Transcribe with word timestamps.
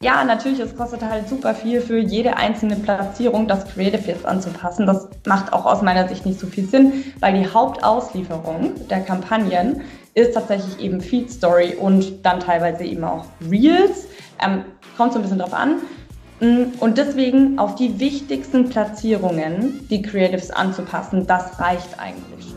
Ja, 0.00 0.22
natürlich, 0.22 0.60
es 0.60 0.76
kostet 0.76 1.02
halt 1.02 1.28
super 1.28 1.56
viel 1.56 1.80
für 1.80 1.98
jede 1.98 2.36
einzelne 2.36 2.76
Platzierung, 2.76 3.48
das 3.48 3.66
Creative 3.66 4.06
jetzt 4.06 4.24
anzupassen. 4.24 4.86
Das 4.86 5.08
macht 5.26 5.52
auch 5.52 5.66
aus 5.66 5.82
meiner 5.82 6.06
Sicht 6.06 6.24
nicht 6.24 6.38
so 6.38 6.46
viel 6.46 6.68
Sinn, 6.68 7.04
weil 7.18 7.34
die 7.34 7.52
Hauptauslieferung 7.52 8.86
der 8.88 9.00
Kampagnen 9.00 9.80
ist 10.14 10.34
tatsächlich 10.34 10.78
eben 10.78 11.00
Feed 11.00 11.32
Story 11.32 11.74
und 11.74 12.24
dann 12.24 12.38
teilweise 12.38 12.84
eben 12.84 13.02
auch 13.02 13.24
Reels. 13.50 14.06
Ähm, 14.40 14.66
kommt 14.96 15.14
so 15.14 15.18
ein 15.18 15.22
bisschen 15.22 15.40
drauf 15.40 15.52
an. 15.52 15.78
Mm, 16.38 16.78
und 16.78 16.96
deswegen 16.96 17.58
auf 17.58 17.74
die 17.74 17.98
wichtigsten 17.98 18.68
Platzierungen 18.68 19.88
die 19.90 20.02
Creatives 20.02 20.52
anzupassen, 20.52 21.26
das 21.26 21.58
reicht 21.58 21.98
eigentlich. 21.98 22.54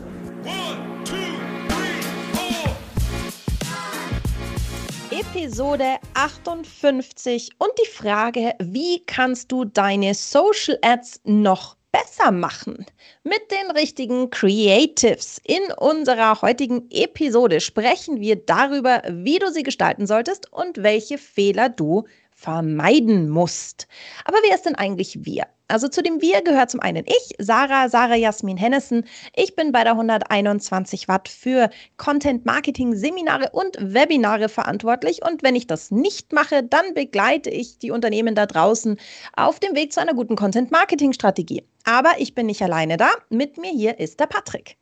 Episode 5.12 5.98
58 6.14 7.50
und 7.58 7.70
die 7.78 7.90
Frage, 7.90 8.54
wie 8.60 9.04
kannst 9.04 9.52
du 9.52 9.66
deine 9.66 10.14
Social 10.14 10.78
Ads 10.80 11.20
noch 11.24 11.76
besser 11.92 12.30
machen 12.30 12.86
mit 13.22 13.42
den 13.50 13.70
richtigen 13.72 14.30
Creatives. 14.30 15.38
In 15.44 15.60
unserer 15.76 16.40
heutigen 16.40 16.90
Episode 16.90 17.60
sprechen 17.60 18.22
wir 18.22 18.36
darüber, 18.36 19.02
wie 19.06 19.38
du 19.38 19.52
sie 19.52 19.62
gestalten 19.62 20.06
solltest 20.06 20.50
und 20.50 20.82
welche 20.82 21.18
Fehler 21.18 21.68
du 21.68 22.04
vermeiden 22.42 23.28
musst. 23.28 23.86
Aber 24.24 24.38
wer 24.42 24.54
ist 24.54 24.66
denn 24.66 24.74
eigentlich 24.74 25.24
wir? 25.24 25.46
Also 25.68 25.88
zu 25.88 26.02
dem 26.02 26.20
Wir 26.20 26.42
gehört 26.42 26.70
zum 26.70 26.80
einen 26.80 27.06
ich, 27.06 27.36
Sarah, 27.38 27.88
Sarah 27.88 28.16
Jasmin 28.16 28.56
Hennessen. 28.56 29.04
Ich 29.34 29.54
bin 29.54 29.70
bei 29.70 29.84
der 29.84 29.92
121 29.92 31.08
Watt 31.08 31.28
für 31.28 31.70
Content 31.96 32.44
Marketing 32.44 32.94
Seminare 32.94 33.50
und 33.52 33.78
Webinare 33.80 34.48
verantwortlich. 34.48 35.24
Und 35.24 35.42
wenn 35.42 35.54
ich 35.54 35.66
das 35.68 35.90
nicht 35.90 36.32
mache, 36.32 36.62
dann 36.64 36.94
begleite 36.94 37.48
ich 37.48 37.78
die 37.78 37.92
Unternehmen 37.92 38.34
da 38.34 38.46
draußen 38.46 38.98
auf 39.34 39.60
dem 39.60 39.74
Weg 39.74 39.92
zu 39.92 40.00
einer 40.00 40.14
guten 40.14 40.36
Content 40.36 40.72
Marketing 40.72 41.12
Strategie. 41.12 41.62
Aber 41.84 42.10
ich 42.18 42.34
bin 42.34 42.46
nicht 42.46 42.60
alleine 42.60 42.96
da. 42.96 43.10
Mit 43.30 43.56
mir 43.56 43.70
hier 43.70 43.98
ist 43.98 44.20
der 44.20 44.26
Patrick 44.26 44.76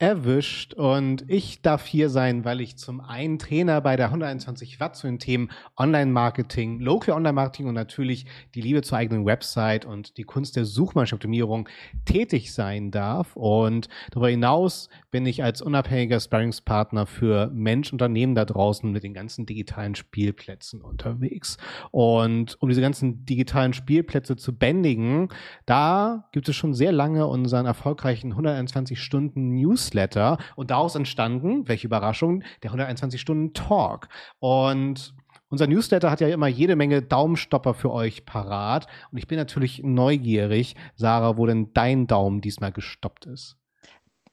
erwischt 0.00 0.72
und 0.72 1.26
ich 1.28 1.60
darf 1.60 1.84
hier 1.84 2.08
sein, 2.08 2.46
weil 2.46 2.62
ich 2.62 2.78
zum 2.78 3.02
einen 3.02 3.38
Trainer 3.38 3.82
bei 3.82 3.96
der 3.96 4.06
121 4.06 4.80
Watt 4.80 4.96
zu 4.96 5.06
den 5.06 5.18
Themen 5.18 5.50
Online-Marketing, 5.76 6.80
Local 6.80 7.14
Online-Marketing 7.14 7.66
und 7.66 7.74
natürlich 7.74 8.24
die 8.54 8.62
Liebe 8.62 8.80
zur 8.80 8.96
eigenen 8.96 9.26
Website 9.26 9.84
und 9.84 10.16
die 10.16 10.24
Kunst 10.24 10.56
der 10.56 10.64
Suchmaschinenoptimierung 10.64 11.68
tätig 12.06 12.54
sein 12.54 12.90
darf. 12.90 13.36
Und 13.36 13.90
darüber 14.10 14.30
hinaus 14.30 14.88
bin 15.10 15.26
ich 15.26 15.44
als 15.44 15.60
unabhängiger 15.60 16.18
Sparringspartner 16.18 17.04
für 17.04 17.50
Mensch-Unternehmen 17.52 18.34
da 18.34 18.46
draußen 18.46 18.90
mit 18.90 19.02
den 19.02 19.12
ganzen 19.12 19.44
digitalen 19.44 19.94
Spielplätzen 19.94 20.80
unterwegs. 20.80 21.58
Und 21.90 22.56
um 22.62 22.70
diese 22.70 22.80
ganzen 22.80 23.26
digitalen 23.26 23.74
Spielplätze 23.74 24.36
zu 24.36 24.56
bändigen, 24.56 25.28
da 25.66 26.26
gibt 26.32 26.48
es 26.48 26.56
schon 26.56 26.72
sehr 26.72 26.92
lange 26.92 27.26
unseren 27.26 27.66
erfolgreichen 27.66 28.30
121 28.30 28.98
Stunden 28.98 29.56
News 29.56 29.89
Newsletter 29.90 30.38
und 30.56 30.70
daraus 30.70 30.94
entstanden, 30.94 31.68
welche 31.68 31.86
Überraschung, 31.86 32.42
der 32.62 32.70
121 32.70 33.20
Stunden 33.20 33.52
Talk. 33.52 34.08
Und 34.38 35.14
unser 35.48 35.66
Newsletter 35.66 36.10
hat 36.10 36.20
ja 36.20 36.28
immer 36.28 36.46
jede 36.46 36.76
Menge 36.76 37.02
Daumenstopper 37.02 37.74
für 37.74 37.90
euch 37.90 38.24
parat. 38.24 38.86
Und 39.10 39.18
ich 39.18 39.26
bin 39.26 39.36
natürlich 39.38 39.82
neugierig, 39.82 40.76
Sarah, 40.94 41.36
wo 41.36 41.46
denn 41.46 41.72
dein 41.74 42.06
Daumen 42.06 42.40
diesmal 42.40 42.72
gestoppt 42.72 43.26
ist. 43.26 43.56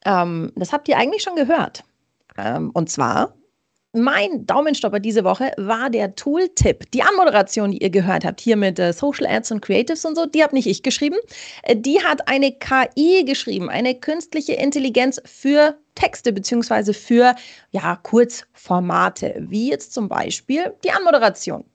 Ähm, 0.05 0.51
das 0.55 0.73
habt 0.73 0.87
ihr 0.87 0.97
eigentlich 0.97 1.23
schon 1.23 1.35
gehört. 1.35 1.83
Ähm, 2.37 2.69
und 2.71 2.89
zwar 2.89 3.33
mein 3.97 4.45
Daumenstopper 4.45 4.99
diese 4.99 5.23
Woche 5.23 5.51
war 5.57 5.89
der 5.89 6.15
Tooltip. 6.15 6.89
Die 6.91 7.01
Anmoderation, 7.01 7.71
die 7.71 7.79
ihr 7.79 7.89
gehört 7.89 8.25
habt, 8.25 8.39
hier 8.39 8.55
mit 8.55 8.79
äh, 8.79 8.93
Social 8.93 9.27
Ads 9.27 9.51
und 9.51 9.61
Creatives 9.61 10.05
und 10.05 10.15
so, 10.15 10.25
die 10.25 10.43
habe 10.43 10.55
nicht 10.55 10.67
ich 10.67 10.83
geschrieben. 10.83 11.17
Äh, 11.63 11.75
die 11.75 12.01
hat 12.03 12.27
eine 12.27 12.51
KI 12.51 13.25
geschrieben, 13.25 13.69
eine 13.69 13.95
künstliche 13.95 14.53
Intelligenz 14.53 15.21
für 15.25 15.77
Texte 15.95 16.31
beziehungsweise 16.31 16.93
für 16.93 17.35
ja, 17.71 17.95
Kurzformate, 17.95 19.35
wie 19.39 19.69
jetzt 19.69 19.93
zum 19.93 20.07
Beispiel 20.07 20.73
die 20.83 20.91
Anmoderation. 20.91 21.65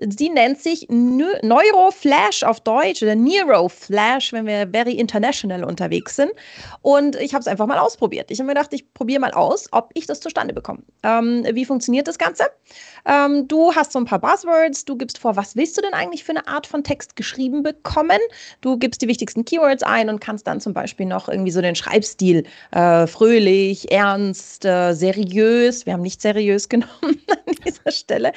Sie 0.00 0.28
nennt 0.28 0.60
sich 0.60 0.86
Neuroflash 0.88 2.44
auf 2.44 2.60
Deutsch 2.60 3.02
oder 3.02 3.16
Neuroflash, 3.16 4.32
wenn 4.32 4.46
wir 4.46 4.68
very 4.68 4.92
international 4.92 5.64
unterwegs 5.64 6.14
sind. 6.16 6.30
Und 6.82 7.16
ich 7.16 7.34
habe 7.34 7.40
es 7.40 7.48
einfach 7.48 7.66
mal 7.66 7.78
ausprobiert. 7.78 8.30
Ich 8.30 8.38
habe 8.38 8.46
mir 8.46 8.54
gedacht, 8.54 8.72
ich 8.72 8.92
probiere 8.94 9.20
mal 9.20 9.32
aus, 9.32 9.68
ob 9.72 9.90
ich 9.94 10.06
das 10.06 10.20
zustande 10.20 10.54
bekomme. 10.54 10.82
Ähm, 11.02 11.44
wie 11.52 11.64
funktioniert 11.64 12.06
das 12.06 12.18
Ganze? 12.18 12.44
Ähm, 13.08 13.48
du 13.48 13.74
hast 13.74 13.92
so 13.92 13.98
ein 13.98 14.04
paar 14.04 14.18
Buzzwords, 14.18 14.84
du 14.84 14.96
gibst 14.96 15.18
vor, 15.18 15.34
was 15.34 15.56
willst 15.56 15.78
du 15.78 15.82
denn 15.82 15.94
eigentlich 15.94 16.24
für 16.24 16.32
eine 16.32 16.46
Art 16.46 16.66
von 16.66 16.84
Text 16.84 17.16
geschrieben 17.16 17.62
bekommen? 17.62 18.18
Du 18.60 18.76
gibst 18.76 19.00
die 19.00 19.08
wichtigsten 19.08 19.46
Keywords 19.46 19.82
ein 19.82 20.10
und 20.10 20.20
kannst 20.20 20.46
dann 20.46 20.60
zum 20.60 20.74
Beispiel 20.74 21.06
noch 21.06 21.28
irgendwie 21.28 21.50
so 21.50 21.62
den 21.62 21.74
Schreibstil 21.74 22.44
äh, 22.72 23.06
fröhlich, 23.06 23.90
ernst, 23.90 24.66
äh, 24.66 24.92
seriös, 24.92 25.86
wir 25.86 25.94
haben 25.94 26.02
nicht 26.02 26.20
seriös 26.20 26.68
genommen 26.68 26.90
an 27.02 27.54
dieser 27.64 27.90
Stelle, 27.90 28.32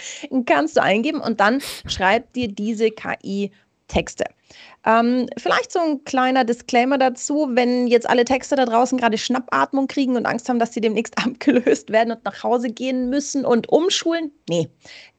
kannst 0.45 0.77
du 0.77 0.81
eingeben 0.81 1.19
und 1.19 1.41
dann 1.41 1.61
schreibt 1.85 2.35
dir 2.37 2.47
diese 2.47 2.91
KI 2.91 3.51
Texte. 3.89 4.23
Ähm, 4.83 5.27
vielleicht 5.37 5.71
so 5.71 5.79
ein 5.79 6.03
kleiner 6.05 6.43
Disclaimer 6.43 6.97
dazu, 6.97 7.49
wenn 7.51 7.85
jetzt 7.85 8.09
alle 8.09 8.25
Texte 8.25 8.55
da 8.55 8.65
draußen 8.65 8.97
gerade 8.97 9.17
Schnappatmung 9.17 9.87
kriegen 9.87 10.15
und 10.15 10.25
Angst 10.25 10.49
haben, 10.49 10.57
dass 10.57 10.73
sie 10.73 10.81
demnächst 10.81 11.17
abgelöst 11.23 11.91
werden 11.91 12.11
und 12.11 12.25
nach 12.25 12.43
Hause 12.43 12.69
gehen 12.69 13.09
müssen 13.09 13.45
und 13.45 13.69
umschulen. 13.69 14.31
Nee, 14.49 14.69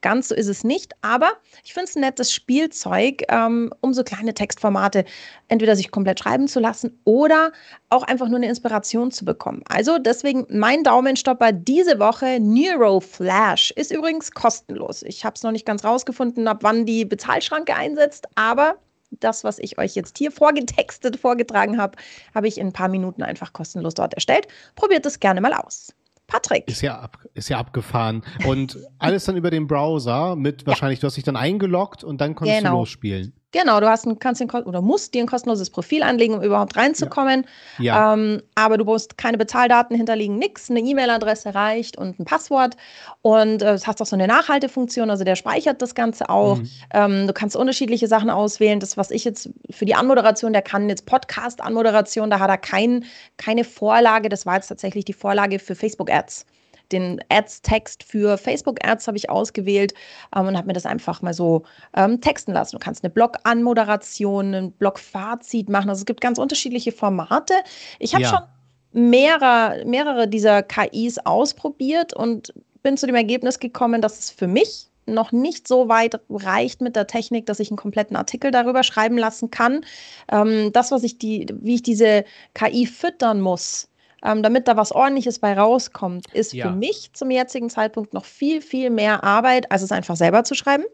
ganz 0.01 0.27
so 0.27 0.35
ist 0.35 0.47
es 0.47 0.63
nicht. 0.65 0.93
Aber 1.01 1.31
ich 1.63 1.73
finde 1.73 1.89
es 1.89 1.95
ein 1.95 2.01
nettes 2.01 2.33
Spielzeug, 2.33 3.23
ähm, 3.29 3.71
um 3.79 3.93
so 3.93 4.03
kleine 4.03 4.33
Textformate 4.33 5.05
entweder 5.47 5.75
sich 5.77 5.91
komplett 5.91 6.19
schreiben 6.19 6.47
zu 6.47 6.59
lassen 6.59 6.99
oder 7.05 7.51
auch 7.89 8.03
einfach 8.03 8.27
nur 8.27 8.37
eine 8.37 8.49
Inspiration 8.49 9.11
zu 9.11 9.23
bekommen. 9.23 9.63
Also 9.69 9.97
deswegen 9.97 10.45
mein 10.49 10.83
Daumenstopper 10.83 11.53
diese 11.53 11.99
Woche, 11.99 12.39
Neuroflash, 12.41 13.71
ist 13.71 13.91
übrigens 13.91 14.31
kostenlos. 14.31 15.03
Ich 15.03 15.23
habe 15.23 15.35
es 15.35 15.43
noch 15.43 15.51
nicht 15.51 15.65
ganz 15.65 15.85
rausgefunden, 15.85 16.47
ab 16.49 16.59
wann 16.61 16.85
die 16.85 17.05
Bezahlschranke 17.05 17.75
einsetzt, 17.75 18.27
aber 18.35 18.75
das, 19.19 19.43
was 19.43 19.59
ich 19.59 19.77
euch 19.77 19.95
jetzt 19.95 20.17
hier 20.17 20.31
vorgetextet, 20.43 21.17
vorgetragen 21.17 21.77
habe, 21.77 21.97
habe 22.33 22.47
ich 22.47 22.57
in 22.57 22.67
ein 22.67 22.73
paar 22.73 22.89
Minuten 22.89 23.23
einfach 23.23 23.53
kostenlos 23.53 23.93
dort 23.93 24.13
erstellt. 24.13 24.47
Probiert 24.75 25.05
es 25.05 25.19
gerne 25.19 25.41
mal 25.41 25.53
aus. 25.53 25.93
Patrick. 26.27 26.69
Ist 26.69 26.81
ja, 26.81 26.99
ab, 26.99 27.19
ist 27.33 27.49
ja 27.49 27.59
abgefahren. 27.59 28.23
Und 28.45 28.79
alles 28.97 29.25
dann 29.25 29.37
über 29.37 29.51
den 29.51 29.67
Browser 29.67 30.35
mit 30.35 30.65
wahrscheinlich, 30.65 30.99
ja. 30.99 31.01
du 31.01 31.07
hast 31.07 31.17
dich 31.17 31.23
dann 31.23 31.35
eingeloggt 31.35 32.03
und 32.03 32.21
dann 32.21 32.33
konntest 32.33 32.59
genau. 32.59 32.71
du 32.71 32.77
losspielen. 32.77 33.33
Genau, 33.53 33.79
du 33.79 33.87
hast 33.87 34.07
ein, 34.07 34.17
kannst 34.17 34.41
den, 34.41 34.49
oder 34.49 34.81
musst 34.81 35.13
dir 35.13 35.21
ein 35.21 35.27
kostenloses 35.27 35.69
Profil 35.69 36.01
anlegen, 36.01 36.33
um 36.33 36.41
überhaupt 36.41 36.75
reinzukommen. 36.75 37.45
Ja. 37.77 37.83
ja. 37.83 38.13
Ähm, 38.13 38.41
aber 38.55 38.77
du 38.79 38.83
musst 38.83 39.17
keine 39.17 39.37
Bezahldaten 39.37 39.95
hinterlegen, 39.95 40.37
nichts. 40.37 40.71
Eine 40.71 40.79
E-Mail-Adresse 40.79 41.53
reicht 41.53 41.95
und 41.95 42.19
ein 42.19 42.25
Passwort. 42.25 42.75
Und 43.21 43.61
äh, 43.61 43.77
hast 43.85 44.01
auch 44.01 44.07
so 44.07 44.15
eine 44.15 44.27
Nachhaltefunktion, 44.27 45.11
also 45.11 45.23
der 45.23 45.35
speichert 45.35 45.83
das 45.83 45.93
Ganze 45.93 46.29
auch. 46.29 46.57
Mhm. 46.57 46.69
Ähm, 46.93 47.27
du 47.27 47.33
kannst 47.33 47.55
unterschiedliche 47.55 48.07
Sachen 48.07 48.31
auswählen. 48.31 48.79
Das, 48.79 48.97
was 48.97 49.11
ich 49.11 49.23
jetzt 49.23 49.51
für 49.69 49.85
die 49.85 49.93
Anmoderation, 49.93 50.51
der 50.51 50.63
kann 50.63 50.89
jetzt 50.89 51.05
Podcast-Anmoderation, 51.05 52.31
da 52.31 52.39
hat 52.39 52.49
er 52.49 52.57
kein, 52.57 53.05
keine 53.37 53.65
Vorlage. 53.65 54.29
Das 54.29 54.47
war 54.47 54.55
jetzt 54.55 54.67
tatsächlich 54.67 55.05
die 55.05 55.13
Vorlage 55.13 55.59
für 55.59 55.75
Facebook-Ads 55.75 56.47
den 56.91 57.19
Ads-Text 57.29 58.03
für 58.03 58.37
Facebook-Ads 58.37 59.07
habe 59.07 59.17
ich 59.17 59.29
ausgewählt 59.29 59.93
ähm, 60.35 60.47
und 60.47 60.57
habe 60.57 60.67
mir 60.67 60.73
das 60.73 60.85
einfach 60.85 61.21
mal 61.21 61.33
so 61.33 61.63
ähm, 61.95 62.21
texten 62.21 62.53
lassen. 62.53 62.75
Du 62.75 62.79
kannst 62.79 63.03
eine 63.03 63.11
Blog-Anmoderation, 63.11 64.53
ein 64.53 64.71
Blog-Fazit 64.71 65.69
machen. 65.69 65.89
Also 65.89 66.01
es 66.01 66.05
gibt 66.05 66.21
ganz 66.21 66.37
unterschiedliche 66.37 66.91
Formate. 66.91 67.53
Ich 67.99 68.13
habe 68.13 68.23
ja. 68.23 68.29
schon 68.29 69.09
mehrere, 69.09 69.83
mehrere 69.85 70.27
dieser 70.27 70.63
KIs 70.63 71.19
ausprobiert 71.19 72.13
und 72.13 72.53
bin 72.83 72.97
zu 72.97 73.07
dem 73.07 73.15
Ergebnis 73.15 73.59
gekommen, 73.59 74.01
dass 74.01 74.19
es 74.19 74.29
für 74.29 74.47
mich 74.47 74.89
noch 75.05 75.31
nicht 75.31 75.67
so 75.67 75.89
weit 75.89 76.19
reicht 76.29 76.81
mit 76.81 76.95
der 76.95 77.07
Technik, 77.07 77.45
dass 77.45 77.59
ich 77.59 77.69
einen 77.69 77.77
kompletten 77.77 78.15
Artikel 78.15 78.51
darüber 78.51 78.83
schreiben 78.83 79.17
lassen 79.17 79.51
kann. 79.51 79.85
Ähm, 80.31 80.71
das, 80.71 80.91
was 80.91 81.03
ich 81.03 81.17
die, 81.17 81.47
wie 81.61 81.75
ich 81.75 81.83
diese 81.83 82.23
KI 82.53 82.85
füttern 82.85 83.41
muss, 83.41 83.89
ähm, 84.23 84.43
damit 84.43 84.67
da 84.67 84.77
was 84.77 84.91
Ordentliches 84.91 85.39
bei 85.39 85.53
rauskommt, 85.53 86.25
ist 86.33 86.53
ja. 86.53 86.67
für 86.67 86.75
mich 86.75 87.11
zum 87.13 87.29
jetzigen 87.31 87.69
Zeitpunkt 87.69 88.13
noch 88.13 88.25
viel, 88.25 88.61
viel 88.61 88.89
mehr 88.89 89.23
Arbeit, 89.23 89.71
als 89.71 89.81
es 89.81 89.91
einfach 89.91 90.15
selber 90.15 90.43
zu 90.43 90.55
schreiben. 90.55 90.85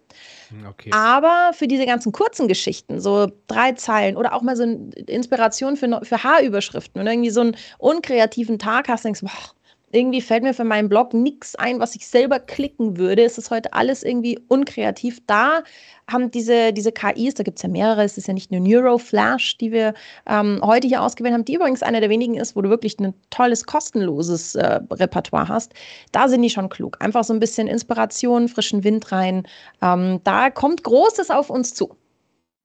Hm, 0.50 0.66
okay. 0.68 0.90
Aber 0.94 1.52
für 1.54 1.68
diese 1.68 1.86
ganzen 1.86 2.12
kurzen 2.12 2.48
Geschichten, 2.48 3.00
so 3.00 3.32
drei 3.48 3.74
Zeilen 3.74 4.18
oder 4.18 4.34
auch 4.34 4.42
mal 4.42 4.56
so 4.56 4.64
eine 4.64 4.90
Inspiration 5.08 5.78
für, 5.78 6.02
für 6.04 6.24
Haarüberschriften, 6.24 7.00
wenn 7.00 7.06
du 7.06 7.12
irgendwie 7.12 7.30
so 7.30 7.42
einen 7.42 7.56
unkreativen 7.78 8.58
Tag 8.58 8.88
hast, 8.88 9.06
denkst 9.06 9.20
du, 9.20 9.28
boah, 9.28 9.59
irgendwie 9.92 10.22
fällt 10.22 10.44
mir 10.44 10.54
für 10.54 10.64
meinen 10.64 10.90
Blog 10.90 11.14
nichts 11.14 11.56
ein, 11.56 11.80
was 11.80 11.96
ich 11.96 12.08
selber 12.08 12.40
klicken 12.40 12.98
würde. 12.98 13.24
Es 13.24 13.38
ist 13.38 13.52
heute 13.52 13.74
alles 13.74 14.04
irgendwie 14.04 14.40
unkreativ. 14.48 15.20
Da 15.26 15.64
haben 16.10 16.32
diese, 16.32 16.74
diese 16.74 16.92
KIs, 16.92 17.36
da 17.36 17.44
gibt 17.44 17.58
es 17.58 17.64
ja 17.64 17.70
mehrere, 17.70 18.04
es 18.04 18.18
ist 18.18 18.28
ja 18.28 18.34
nicht 18.34 18.52
nur 18.52 18.62
Neuroflash, 18.62 19.58
die 19.58 19.72
wir 19.72 19.94
ähm, 20.28 20.60
heute 20.64 20.88
hier 20.88 21.02
ausgewählt 21.02 21.34
haben, 21.34 21.46
die 21.46 21.56
übrigens 21.56 21.84
eine 21.84 22.00
der 22.02 22.10
wenigen 22.10 22.36
ist, 22.36 22.56
wo 22.56 22.62
du 22.62 22.70
wirklich 22.70 23.00
ein 23.00 23.14
tolles, 23.30 23.66
kostenloses 23.66 24.56
äh, 24.56 24.80
Repertoire 24.92 25.48
hast. 25.48 25.74
Da 26.12 26.28
sind 26.28 26.42
die 26.42 26.50
schon 26.50 26.70
klug. 26.70 26.98
Einfach 27.00 27.24
so 27.24 27.34
ein 27.34 27.40
bisschen 27.40 27.68
Inspiration, 27.68 28.48
frischen 28.48 28.84
Wind 28.84 29.12
rein. 29.12 29.48
Ähm, 29.82 30.20
da 30.24 30.50
kommt 30.50 30.84
Großes 30.84 31.30
auf 31.30 31.50
uns 31.50 31.74
zu. 31.74 31.96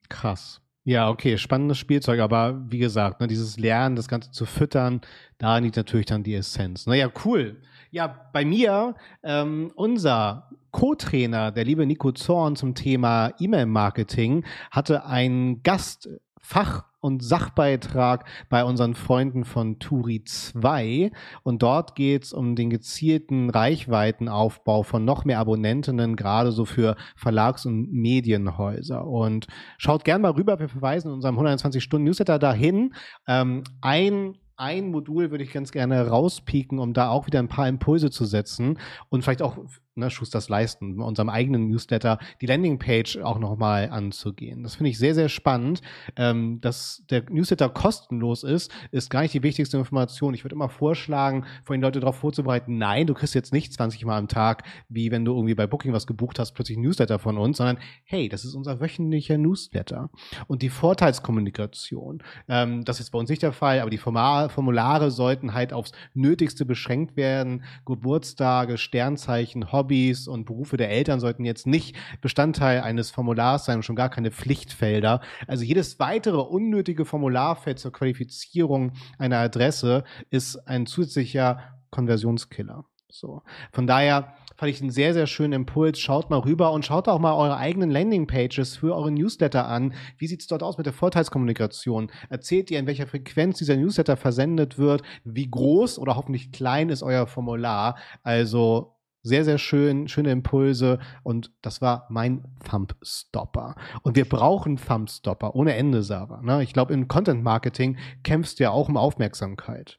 Krass. 0.09 0.61
Ja, 0.87 1.09
okay, 1.09 1.39
spannendes 1.39 1.79
Spielzeug, 1.79 2.21
aber 2.21 2.61
wie 2.71 2.79
gesagt, 2.79 3.21
ne, 3.21 3.27
dieses 3.27 3.57
Lernen, 3.59 3.97
das 3.97 4.07
Ganze 4.07 4.31
zu 4.31 4.45
füttern, 4.45 5.01
da 5.39 5.57
liegt 5.57 5.77
natürlich 5.77 6.05
dann 6.05 6.23
die 6.23 6.35
Essenz. 6.35 6.87
Naja, 6.87 7.11
cool. 7.25 7.63
Ja, 7.91 8.29
bei 8.35 8.45
mir, 8.45 8.95
ähm, 9.23 9.73
unser 9.77 10.51
Co-Trainer, 10.73 11.53
der 11.53 11.65
liebe 11.65 11.87
Nico 11.87 12.13
Zorn 12.13 12.55
zum 12.55 12.75
Thema 12.75 13.33
E-Mail-Marketing, 13.39 14.45
hatte 14.71 15.07
einen 15.07 15.63
Gastfach- 15.63 16.85
und 17.05 17.23
Sachbeitrag 17.23 18.25
bei 18.49 18.65
unseren 18.65 18.95
Freunden 18.95 19.45
von 19.45 19.79
Turi 19.79 20.25
2. 20.25 21.13
Und 21.43 21.63
dort 21.63 21.97
geht 21.97 22.25
es 22.25 22.33
um 22.33 22.57
den 22.57 22.71
gezielten 22.71 23.51
Reichweitenaufbau 23.51 24.85
von 24.85 25.05
noch 25.05 25.27
mehr 25.27 25.39
Abonnentinnen, 25.39 26.17
gerade 26.17 26.51
so 26.51 26.65
für 26.65 26.97
Verlags- 27.15 27.67
und 27.67 27.93
Medienhäuser. 27.93 29.07
Und 29.07 29.49
schaut 29.77 30.05
gern 30.05 30.23
mal 30.23 30.31
rüber, 30.31 30.59
wir 30.59 30.71
verweisen 30.71 31.09
in 31.09 31.15
unserem 31.15 31.39
120-Stunden-Newsletter 31.39 32.39
dahin. 32.39 32.95
Ähm, 33.29 33.65
ein 33.83 34.39
ein 34.57 34.93
Modul 34.93 35.33
würde 35.33 35.43
ich 35.43 35.53
ganz 35.53 35.73
gerne 35.73 36.07
rauspieken, 36.07 36.79
um 36.79 36.93
da 36.93 37.09
auch 37.09 37.27
wieder 37.27 37.41
ein 37.41 37.49
paar 37.49 37.67
Impulse 37.67 38.13
zu 38.13 38.25
setzen 38.25 38.79
und 39.09 39.23
vielleicht 39.23 39.43
auch 39.43 39.59
ne, 39.97 40.11
Schusters 40.11 40.49
leisten, 40.49 41.01
unserem 41.01 41.29
eigenen 41.29 41.69
Newsletter 41.69 42.19
die 42.41 42.47
Landingpage 42.47 43.19
auch 43.19 43.39
nochmal 43.39 43.91
anzugehen. 43.91 44.63
Das 44.63 44.77
finde 44.77 44.91
ich 44.91 44.99
sehr, 44.99 45.15
sehr 45.15 45.29
spannend. 45.29 45.81
Ähm, 46.17 46.61
dass 46.61 47.05
der 47.11 47.25
Newsletter 47.31 47.69
kostenlos 47.69 48.43
ist, 48.43 48.73
ist 48.91 49.11
gar 49.11 49.23
nicht 49.23 49.35
die 49.35 49.43
wichtigste 49.43 49.77
Information. 49.77 50.35
Ich 50.35 50.45
würde 50.45 50.55
immer 50.55 50.69
vorschlagen, 50.69 51.45
vorhin 51.65 51.83
Leute 51.83 52.01
darauf 52.01 52.17
vorzubereiten, 52.17 52.79
nein, 52.79 53.07
du 53.07 53.15
kriegst 53.15 53.35
jetzt 53.35 53.53
nicht 53.53 53.73
20 53.73 54.05
Mal 54.05 54.19
am 54.19 54.29
Tag, 54.29 54.65
wie 54.89 55.11
wenn 55.11 55.25
du 55.25 55.35
irgendwie 55.35 55.55
bei 55.55 55.67
Booking 55.67 55.93
was 55.93 56.07
gebucht 56.07 56.39
hast, 56.39 56.53
plötzlich 56.53 56.79
Newsletter 56.79 57.19
von 57.19 57.39
uns, 57.39 57.59
sondern 57.59 57.79
hey, 58.05 58.29
das 58.29 58.45
ist 58.45 58.55
unser 58.55 58.81
wöchentlicher 58.81 59.39
Newsletter. 59.39 60.11
Und 60.47 60.63
die 60.63 60.71
Vorteilskommunikation, 60.71 62.23
ähm, 62.49 62.85
das 62.85 63.01
ist 63.01 63.11
bei 63.11 63.19
uns 63.19 63.31
nicht 63.31 63.43
der 63.43 63.53
Fall, 63.53 63.81
aber 63.81 63.91
die 63.91 63.99
Formulare 63.99 65.11
sollten 65.11 65.55
halt 65.55 65.73
aufs 65.73 65.93
Nötigste 66.15 66.65
beschränkt 66.65 67.17
werden. 67.17 67.65
Geburtstage, 67.85 68.79
Sternzeichen, 68.79 69.73
Hobby, 69.73 69.84
Hobbys 69.85 70.29
und 70.29 70.47
Berufe 70.47 70.77
der 70.77 70.91
Eltern 70.91 71.21
sollten 71.21 71.45
jetzt 71.45 71.67
nicht 71.67 71.97
Bestandteil 72.21 72.81
eines 72.81 73.11
Formulars 73.11 73.67
sein 73.67 73.77
und 73.77 73.83
schon 73.83 73.97
gar 73.97 74.09
keine 74.09 74.31
Pflichtfelder. 74.31 75.21
Also 75.47 75.65
jedes 75.65 75.99
weitere 75.99 76.39
unnötige 76.39 77.05
Formularfeld 77.05 77.79
zur 77.79 77.93
Qualifizierung 77.93 78.93
einer 79.19 79.39
Adresse 79.39 80.05
ist 80.31 80.57
ein 80.67 80.87
zusätzlicher 80.87 81.61
Konversionskiller. 81.91 82.87
So. 83.11 83.43
Von 83.73 83.87
daher 83.87 84.35
fand 84.57 84.73
ich 84.73 84.81
einen 84.81 84.91
sehr, 84.91 85.15
sehr 85.15 85.27
schönen 85.27 85.53
Impuls. 85.53 86.01
Schaut 86.01 86.31
mal 86.31 86.41
rüber 86.41 86.73
und 86.73 86.85
schaut 86.85 87.07
auch 87.07 87.21
mal 87.21 87.35
eure 87.35 87.57
eigenen 87.57 87.91
Landingpages 87.91 88.77
für 88.77 88.95
eure 88.97 89.13
Newsletter 89.13 89.69
an. 89.69 89.95
Wie 90.19 90.27
sieht 90.27 90.41
es 90.41 90.47
dort 90.49 90.65
aus 90.65 90.79
mit 90.79 90.87
der 90.87 90.93
Vorteilskommunikation? 90.93 92.11
Erzählt 92.29 92.71
ihr, 92.73 92.79
in 92.81 92.87
welcher 92.87 93.07
Frequenz 93.07 93.59
dieser 93.59 93.77
Newsletter 93.77 94.17
versendet 94.17 94.79
wird? 94.79 95.03
Wie 95.23 95.49
groß 95.49 95.99
oder 95.99 96.17
hoffentlich 96.17 96.51
klein 96.51 96.89
ist 96.89 97.03
euer 97.05 97.27
Formular? 97.29 97.97
Also 98.25 98.94
sehr, 99.25 99.45
sehr 99.45 99.59
schön, 99.59 100.07
schöne 100.07 100.31
Impulse 100.31 101.01
und 101.23 101.51
das 101.63 101.81
war 101.81 102.07
mein 102.11 102.45
Thumbstopper. 102.71 103.75
Und 104.03 104.15
wir 104.15 104.29
brauchen 104.29 104.77
Thumbstopper 104.77 105.57
ohne 105.57 105.75
Ende, 105.75 106.03
Sarah. 106.03 106.43
Ne? 106.43 106.63
Ich 106.63 106.75
glaube, 106.75 106.93
im 106.93 107.09
Content 107.09 107.43
Marketing 107.43 107.97
kämpfst 108.23 108.61
du 108.61 108.65
ja 108.65 108.71
auch 108.71 108.89
um 108.89 108.97
Aufmerksamkeit. 108.97 109.99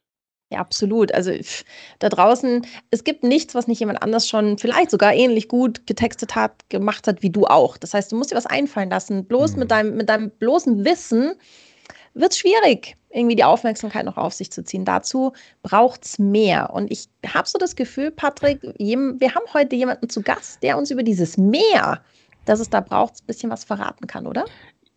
Ja, 0.52 0.60
absolut. 0.60 1.12
Also 1.12 1.32
da 1.98 2.10
draußen, 2.10 2.66
es 2.92 3.04
gibt 3.04 3.24
nichts, 3.24 3.56
was 3.56 3.68
nicht 3.68 3.80
jemand 3.80 4.04
anders 4.04 4.30
schon 4.30 4.60
vielleicht 4.60 4.92
sogar 4.92 5.14
ähnlich 5.14 5.48
gut 5.48 5.88
getextet 5.88 6.36
hat, 6.36 6.70
gemacht 6.70 7.08
hat 7.08 7.24
wie 7.24 7.32
du 7.32 7.46
auch. 7.46 7.78
Das 7.78 7.96
heißt, 7.96 8.12
du 8.12 8.16
musst 8.16 8.32
dir 8.32 8.36
was 8.36 8.46
einfallen 8.46 8.92
lassen. 8.92 9.26
Bloß 9.26 9.54
mhm. 9.54 9.60
mit, 9.60 9.72
deinem, 9.72 9.98
mit 9.98 10.08
deinem 10.08 10.30
bloßen 10.30 10.86
Wissen 10.86 11.34
wird 12.16 12.32
es 12.32 12.40
schwierig, 12.40 12.96
irgendwie 13.10 13.36
die 13.36 13.44
Aufmerksamkeit 13.44 14.06
noch 14.06 14.18
auf 14.18 14.34
sich 14.34 14.52
zu 14.52 14.64
ziehen. 14.64 14.86
Dazu 14.86 15.34
braucht 15.62 16.06
es 16.06 16.18
mehr. 16.18 16.72
Und 16.74 16.92
ich 16.92 17.08
habe 17.28 17.48
so 17.48 17.60
das 17.60 17.76
Gefühl, 17.76 18.10
Patrick, 18.10 18.62
wir 18.78 19.36
haben 19.36 19.54
heute 19.54 19.76
jemanden 19.76 20.10
zu 20.10 20.22
Gast, 20.22 20.64
der 20.64 20.78
uns 20.78 20.90
über 20.92 21.04
dieses 21.04 21.38
Mehr, 21.38 22.02
das 22.46 22.60
es 22.60 22.70
da 22.70 22.80
braucht, 22.80 23.22
ein 23.22 23.28
bisschen 23.28 23.52
was 23.52 23.64
verraten 23.64 24.08
kann, 24.08 24.28
oder? 24.28 24.46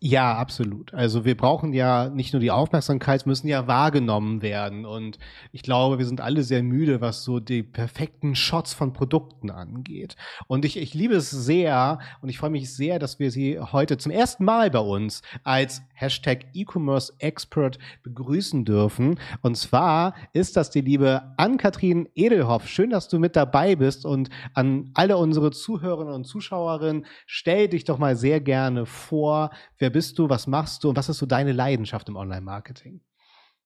Ja, 0.01 0.37
absolut. 0.37 0.93
Also 0.93 1.25
wir 1.25 1.35
brauchen 1.35 1.73
ja 1.73 2.07
nicht 2.07 2.31
nur 2.31 2.39
die 2.39 2.51
Aufmerksamkeit, 2.51 3.25
müssen 3.25 3.49
ja 3.49 3.67
wahrgenommen 3.67 4.41
werden. 4.41 4.85
Und 4.85 5.19
ich 5.51 5.61
glaube, 5.61 5.97
wir 5.97 6.05
sind 6.05 6.21
alle 6.21 6.43
sehr 6.43 6.63
müde, 6.63 7.01
was 7.01 7.25
so 7.25 7.41
die 7.41 7.63
perfekten 7.63 8.33
Shots 8.33 8.73
von 8.73 8.93
Produkten 8.93 9.49
angeht. 9.49 10.15
Und 10.47 10.63
ich, 10.63 10.77
ich 10.77 10.93
liebe 10.93 11.15
es 11.15 11.29
sehr 11.29 11.99
und 12.21 12.29
ich 12.29 12.37
freue 12.37 12.49
mich 12.49 12.73
sehr, 12.73 12.97
dass 12.97 13.19
wir 13.19 13.29
sie 13.29 13.59
heute 13.59 13.97
zum 13.97 14.13
ersten 14.13 14.45
Mal 14.45 14.71
bei 14.71 14.79
uns 14.79 15.21
als 15.43 15.81
Hashtag 15.95 16.45
E-Commerce 16.53 17.11
Expert 17.19 17.77
begrüßen 18.01 18.63
dürfen. 18.63 19.19
Und 19.41 19.57
zwar 19.57 20.13
ist 20.31 20.55
das 20.55 20.69
die 20.69 20.79
liebe 20.79 21.33
Ann-Kathrin 21.35 22.07
Edelhoff. 22.15 22.69
Schön, 22.69 22.89
dass 22.89 23.09
du 23.09 23.19
mit 23.19 23.35
dabei 23.35 23.75
bist. 23.75 24.05
Und 24.05 24.29
an 24.53 24.91
alle 24.93 25.17
unsere 25.17 25.51
Zuhörerinnen 25.51 26.13
und 26.13 26.23
Zuschauerinnen, 26.23 27.05
stell 27.25 27.67
dich 27.67 27.83
doch 27.83 27.97
mal 27.97 28.15
sehr 28.15 28.39
gerne 28.39 28.85
vor. 28.85 29.49
Wer 29.77 29.88
Wer 29.89 29.93
bist 29.93 30.19
du? 30.19 30.29
Was 30.29 30.45
machst 30.45 30.83
du? 30.83 30.89
Und 30.89 30.97
was 30.97 31.09
ist 31.09 31.17
so 31.17 31.25
deine 31.25 31.51
Leidenschaft 31.51 32.07
im 32.09 32.15
Online-Marketing? 32.15 33.01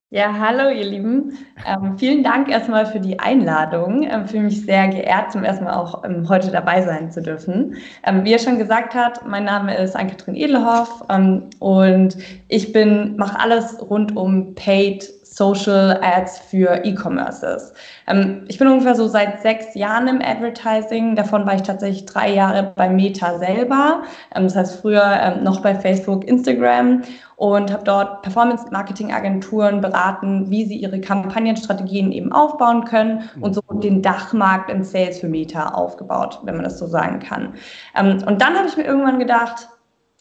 Ja, 0.08 0.32
hallo 0.32 0.70
ihr 0.70 0.86
Lieben. 0.86 1.36
Ähm, 1.66 1.98
vielen 1.98 2.24
Dank 2.24 2.48
erstmal 2.48 2.86
für 2.86 2.98
die 2.98 3.18
Einladung. 3.18 4.04
Ähm, 4.04 4.26
fühle 4.26 4.44
mich 4.44 4.64
sehr 4.64 4.88
geehrt, 4.88 5.32
zum 5.32 5.44
ersten 5.44 5.64
Mal 5.64 5.74
auch 5.74 6.02
ähm, 6.02 6.26
heute 6.26 6.50
dabei 6.50 6.80
sein 6.80 7.12
zu 7.12 7.20
dürfen. 7.20 7.76
Ähm, 8.04 8.24
wie 8.24 8.32
er 8.32 8.38
schon 8.38 8.56
gesagt 8.56 8.94
hat, 8.94 9.26
mein 9.28 9.44
Name 9.44 9.76
ist 9.76 9.94
Ann-Kathrin 9.94 10.34
Edelhoff 10.34 11.04
ähm, 11.10 11.50
und 11.58 12.16
ich 12.48 12.72
bin 12.72 13.16
mache 13.18 13.38
alles 13.38 13.78
rund 13.90 14.16
um 14.16 14.54
Paid 14.54 15.04
Social 15.34 16.00
Ads 16.00 16.38
für 16.38 16.84
E-Commerces. 16.84 17.72
Ähm, 18.06 18.44
ich 18.48 18.58
bin 18.58 18.68
ungefähr 18.68 18.94
so 18.94 19.08
seit 19.08 19.42
sechs 19.42 19.74
Jahren 19.74 20.06
im 20.06 20.20
Advertising. 20.22 21.16
Davon 21.16 21.44
war 21.46 21.54
ich 21.54 21.62
tatsächlich 21.62 22.06
drei 22.06 22.32
Jahre 22.32 22.72
bei 22.76 22.88
Meta 22.88 23.38
selber. 23.38 24.02
Ähm, 24.34 24.44
das 24.44 24.54
heißt 24.54 24.80
früher 24.80 25.02
ähm, 25.20 25.42
noch 25.42 25.60
bei 25.60 25.74
Facebook, 25.74 26.24
Instagram 26.24 27.02
und 27.36 27.72
habe 27.72 27.82
dort 27.84 28.22
Performance-Marketing-Agenturen 28.22 29.80
beraten, 29.80 30.50
wie 30.50 30.66
sie 30.66 30.76
ihre 30.76 31.00
Kampagnenstrategien 31.00 32.12
eben 32.12 32.32
aufbauen 32.32 32.84
können 32.84 33.28
und 33.40 33.54
so 33.54 33.60
den 33.72 34.02
Dachmarkt 34.02 34.70
im 34.70 34.84
Sales 34.84 35.18
für 35.18 35.28
Meta 35.28 35.70
aufgebaut, 35.70 36.38
wenn 36.44 36.54
man 36.54 36.64
das 36.64 36.78
so 36.78 36.86
sagen 36.86 37.18
kann. 37.18 37.54
Ähm, 37.96 38.22
und 38.26 38.40
dann 38.40 38.54
habe 38.56 38.68
ich 38.68 38.76
mir 38.76 38.84
irgendwann 38.84 39.18
gedacht, 39.18 39.68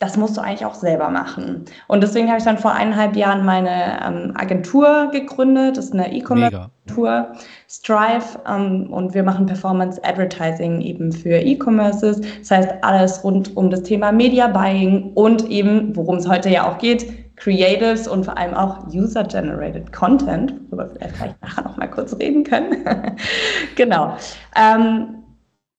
das 0.04 0.18
musst 0.18 0.36
du 0.36 0.42
eigentlich 0.42 0.66
auch 0.66 0.74
selber 0.74 1.10
machen. 1.10 1.64
Und 1.88 2.04
deswegen 2.04 2.28
habe 2.28 2.38
ich 2.38 2.44
dann 2.44 2.58
vor 2.58 2.74
eineinhalb 2.74 3.16
Jahren 3.16 3.46
meine 3.46 4.06
ähm, 4.06 4.34
Agentur 4.36 5.10
gegründet. 5.12 5.78
Das 5.78 5.86
ist 5.86 5.94
eine 5.94 6.14
E-Commerce-Agentur, 6.14 7.28
Strive. 7.70 8.26
Ähm, 8.46 8.92
und 8.92 9.14
wir 9.14 9.24
machen 9.24 9.46
Performance 9.46 10.02
Advertising 10.04 10.82
eben 10.82 11.14
für 11.14 11.38
E-Commerces. 11.38 12.20
Das 12.40 12.52
heißt, 12.52 12.70
alles 12.82 13.24
rund 13.24 13.56
um 13.56 13.70
das 13.70 13.84
Thema 13.84 14.12
Media 14.12 14.48
Buying 14.48 15.14
und 15.14 15.50
eben, 15.50 15.96
worum 15.96 16.18
es 16.18 16.28
heute 16.28 16.50
ja 16.50 16.70
auch 16.70 16.80
geht, 16.80 17.38
Creatives 17.38 18.06
und 18.06 18.26
vor 18.26 18.38
allem 18.38 18.54
auch 18.54 18.86
User-Generated 18.88 19.94
Content, 19.94 20.54
worüber 20.70 20.94
wir 21.00 21.10
vielleicht 21.10 21.42
nachher 21.42 21.64
noch 21.64 21.78
mal 21.78 21.88
kurz 21.88 22.14
reden 22.20 22.44
können. 22.44 22.86
genau. 23.76 24.18
Ähm, 24.56 25.23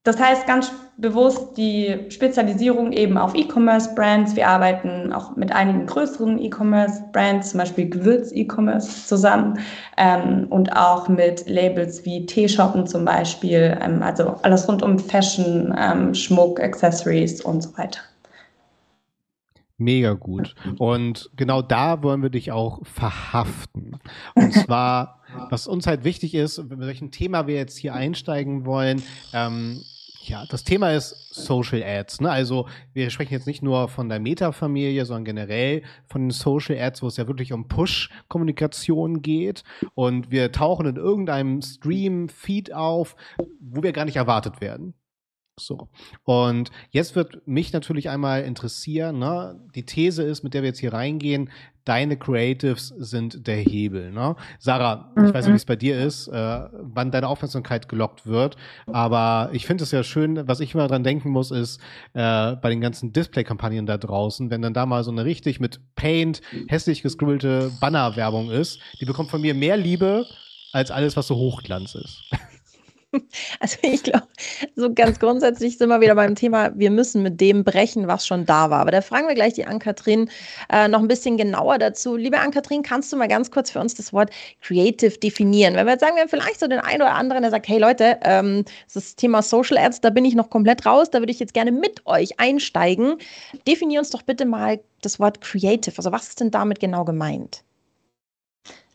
das 0.05 0.21
heißt 0.21 0.47
ganz 0.47 0.71
bewusst 0.99 1.57
die 1.57 1.99
Spezialisierung 2.11 2.93
eben 2.93 3.17
auf 3.17 3.35
E-Commerce-Brands. 3.35 4.37
Wir 4.37 4.49
arbeiten 4.49 5.13
auch 5.13 5.35
mit 5.35 5.51
einigen 5.51 5.87
größeren 5.87 6.39
E-Commerce-Brands, 6.39 7.51
zum 7.51 7.59
Beispiel 7.59 7.89
Gewürz-E-Commerce 7.89 9.07
zusammen 9.07 9.59
ähm, 9.97 10.47
und 10.51 10.77
auch 10.77 11.09
mit 11.09 11.49
Labels 11.49 12.05
wie 12.05 12.27
T-Shoppen 12.27 12.87
zum 12.87 13.07
Beispiel, 13.07 13.77
ähm, 13.81 14.03
also 14.03 14.37
alles 14.43 14.69
rund 14.69 14.83
um 14.83 14.99
Fashion, 14.99 15.75
ähm, 15.77 16.15
Schmuck, 16.15 16.61
Accessories 16.61 17.41
und 17.41 17.63
so 17.63 17.77
weiter. 17.77 18.01
Mega 19.77 20.13
gut. 20.13 20.55
Und 20.79 21.31
genau 21.35 21.61
da 21.61 22.03
wollen 22.03 22.23
wir 22.23 22.31
dich 22.31 22.53
auch 22.53 22.81
verhaften. 22.85 23.99
Und 24.37 24.53
zwar, 24.53 25.21
was 25.51 25.67
uns 25.67 25.89
halt 25.89 26.05
wichtig 26.05 26.35
ist, 26.35 26.59
mit 26.59 26.79
welchem 26.79 27.11
Thema 27.11 27.49
wir 27.49 27.57
jetzt 27.57 27.77
hier 27.77 27.95
einsteigen 27.95 28.67
wollen, 28.67 29.03
ähm, 29.33 29.83
Ja, 30.27 30.47
das 30.47 30.65
Thema 30.65 30.93
ist 30.93 31.35
Social 31.35 31.83
Ads. 31.83 32.23
Ne? 32.23 32.31
Also 32.31 32.67
wir 32.95 33.11
sprechen 33.11 33.35
jetzt 33.35 33.47
nicht 33.47 33.63
nur 33.63 33.89
von 33.89 34.09
der 34.09 34.21
Meta-Familie, 34.21 35.05
sondern 35.05 35.27
generell 35.27 35.83
von 36.07 36.23
den 36.23 36.31
Social 36.31 36.79
Ads, 36.79 37.03
wo 37.03 37.09
es 37.09 37.19
ja 37.19 37.29
wirklich 37.29 37.53
um 37.53 37.69
Push-Kommunikation 37.69 39.21
geht. 39.21 39.65
Und 39.95 40.31
wir 40.31 40.51
tauchen 40.51 40.87
in 40.87 40.97
irgendeinem 40.97 41.61
Stream-Feed 41.61 42.73
auf, 42.73 43.17
wo 43.61 43.83
wir 43.83 43.93
gar 43.93 44.07
nicht 44.07 44.17
erwartet 44.17 44.63
werden. 44.63 44.95
So. 45.59 45.89
Und 46.25 46.71
jetzt 46.91 47.15
wird 47.15 47.47
mich 47.47 47.73
natürlich 47.73 48.11
einmal 48.11 48.43
interessieren, 48.43 49.19
ne? 49.21 49.61
die 49.75 49.87
These 49.87 50.23
ist, 50.25 50.43
mit 50.43 50.53
der 50.53 50.63
wir 50.63 50.71
jetzt 50.71 50.81
hier 50.81 50.93
reingehen, 50.93 51.51
deine 51.85 52.17
Creatives 52.17 52.89
sind 52.89 53.47
der 53.47 53.59
Hebel. 53.59 54.11
Ne? 54.11 54.35
Sarah, 54.59 55.13
mhm. 55.15 55.27
ich 55.27 55.35
weiß 55.35 55.45
nicht, 55.45 55.53
wie 55.53 55.57
es 55.57 55.65
bei 55.65 55.77
dir 55.77 56.01
ist, 56.01 56.29
äh, 56.29 56.61
wann 56.73 57.13
deine 57.13 57.29
Aufmerksamkeit 57.29 57.89
gelockt 57.89 58.27
wird, 58.27 58.57
aber 58.87 59.51
ich 59.53 59.67
finde 59.67 59.85
es 59.85 59.93
ja 59.93 60.03
schön, 60.03 60.49
was 60.49 60.61
ich 60.61 60.75
immer 60.75 60.89
dran 60.89 61.05
denken 61.05 61.31
muss, 61.31 61.51
ist 61.51 61.81
äh, 62.15 62.57
bei 62.57 62.71
den 62.71 62.81
ganzen 62.81 63.13
Display-Kampagnen 63.13 63.87
da 63.87 63.99
draußen, 63.99 64.51
wenn 64.51 64.63
dann 64.63 64.75
da 64.75 64.87
mal 64.87 65.05
so 65.05 65.13
eine 65.13 65.25
richtig 65.25 65.61
mit 65.61 65.81
Paint 65.95 66.41
hässlich 66.69 67.03
gescribbelte 67.03 67.71
Banner-Werbung 67.81 68.51
ist, 68.51 68.81
die 69.01 69.05
bekommt 69.05 69.31
von 69.31 69.41
mir 69.41 69.55
mehr 69.55 69.77
Liebe 69.77 70.27
als 70.73 70.91
alles, 70.91 71.17
was 71.17 71.29
so 71.29 71.37
Hochglanz 71.37 71.95
ist. 71.95 72.25
Also 73.61 73.77
ich 73.83 74.03
glaube, 74.03 74.27
so 74.77 74.93
ganz 74.93 75.19
grundsätzlich 75.19 75.79
sind 75.79 75.89
wir 75.89 76.01
wieder 76.01 76.15
beim 76.15 76.35
Thema, 76.35 76.73
wir 76.75 76.91
müssen 76.91 77.23
mit 77.23 77.41
dem 77.41 77.65
brechen, 77.65 78.09
was 78.09 78.27
schon 78.27 78.45
da 78.47 78.71
war. 78.71 78.81
Aber 78.81 78.91
da 78.91 79.01
fragen 79.01 79.29
wir 79.29 79.35
gleich 79.35 79.55
die 79.55 79.65
Ann-Kathrin 79.65 80.31
äh, 80.71 80.89
noch 80.89 81.01
ein 81.01 81.09
bisschen 81.09 81.37
genauer 81.37 81.79
dazu. 81.79 82.17
Liebe 82.17 82.39
Ann-Kathrin, 82.39 82.83
kannst 82.83 83.13
du 83.13 83.17
mal 83.17 83.29
ganz 83.29 83.51
kurz 83.51 83.71
für 83.71 83.81
uns 83.81 83.95
das 83.95 84.13
Wort 84.13 84.31
Creative 84.61 85.19
definieren? 85.19 85.75
Wenn 85.75 85.87
wir 85.87 85.93
jetzt 85.93 86.01
sagen, 86.01 86.17
wir 86.17 86.23
haben 86.23 86.29
vielleicht 86.29 86.61
so 86.61 86.67
den 86.67 86.81
einen 86.81 87.03
oder 87.03 87.15
anderen, 87.15 87.43
der 87.43 87.51
sagt, 87.51 87.69
hey 87.69 87.79
Leute, 87.79 88.19
ähm, 88.23 88.65
das 88.93 89.17
Thema 89.17 89.43
Social 89.43 89.79
Ads, 89.79 90.01
da 90.01 90.11
bin 90.11 90.25
ich 90.25 90.35
noch 90.35 90.51
komplett 90.51 90.85
raus, 90.87 91.11
da 91.11 91.21
würde 91.21 91.33
ich 91.33 91.41
jetzt 91.41 91.55
gerne 91.55 91.73
mit 91.73 92.07
euch 92.07 92.39
einsteigen. 92.39 93.17
Definier 93.67 94.01
uns 94.01 94.11
doch 94.11 94.23
bitte 94.23 94.45
mal 94.45 94.81
das 95.03 95.21
Wort 95.21 95.41
Creative. 95.41 95.95
Also 95.97 96.13
was 96.13 96.29
ist 96.29 96.41
denn 96.41 96.51
damit 96.51 96.81
genau 96.81 97.05
gemeint? 97.05 97.65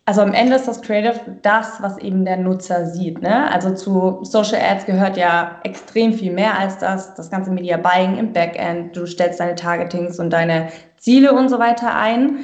Also 0.10 0.22
am 0.22 0.34
Ende 0.34 0.56
ist 0.56 0.68
das 0.68 0.82
Creative 0.82 1.20
das, 1.44 1.84
was 1.84 2.00
eben 2.00 2.26
der 2.26 2.38
Nutzer 2.38 2.88
sieht. 2.88 3.22
Ne? 3.22 3.48
Also 3.52 3.76
zu 3.76 4.18
Social 4.24 4.60
Ads 4.60 4.88
gehört 4.88 5.18
ja 5.18 5.60
extrem 5.64 6.14
viel 6.14 6.34
mehr 6.34 6.58
als 6.58 6.80
das. 6.80 7.14
Das 7.14 7.30
ganze 7.30 7.52
Media 7.52 7.78
Buying 7.78 8.18
im 8.18 8.34
Backend. 8.34 8.98
Du 8.98 9.06
stellst 9.06 9.40
deine 9.40 9.54
Targetings 9.54 10.18
und 10.18 10.32
deine 10.32 10.70
Ziele 10.98 11.32
und 11.34 11.50
so 11.50 11.60
weiter 11.60 11.94
ein. 11.94 12.40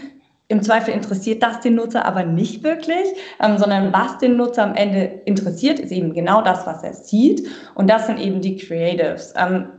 Im 0.48 0.62
Zweifel 0.62 0.93
interessiert 0.93 1.41
das 1.41 1.60
den 1.62 1.74
Nutzer 1.74 2.05
aber 2.05 2.24
nicht 2.24 2.63
wirklich, 2.63 3.07
ähm, 3.41 3.57
sondern 3.57 3.91
was 3.91 4.19
den 4.19 4.38
Nutzer 4.38 4.62
am 4.62 4.75
Ende 4.75 5.22
interessiert, 5.25 5.79
ist 5.79 5.91
eben 5.91 6.13
genau 6.13 6.43
das, 6.43 6.67
was 6.67 6.84
er 6.84 6.93
sieht. 6.93 7.48
Und 7.74 7.89
das 7.89 8.05
sind 8.05 8.19
eben 8.19 8.41
die 8.41 8.57
Creatives. 8.57 9.34
Ähm, 9.36 9.69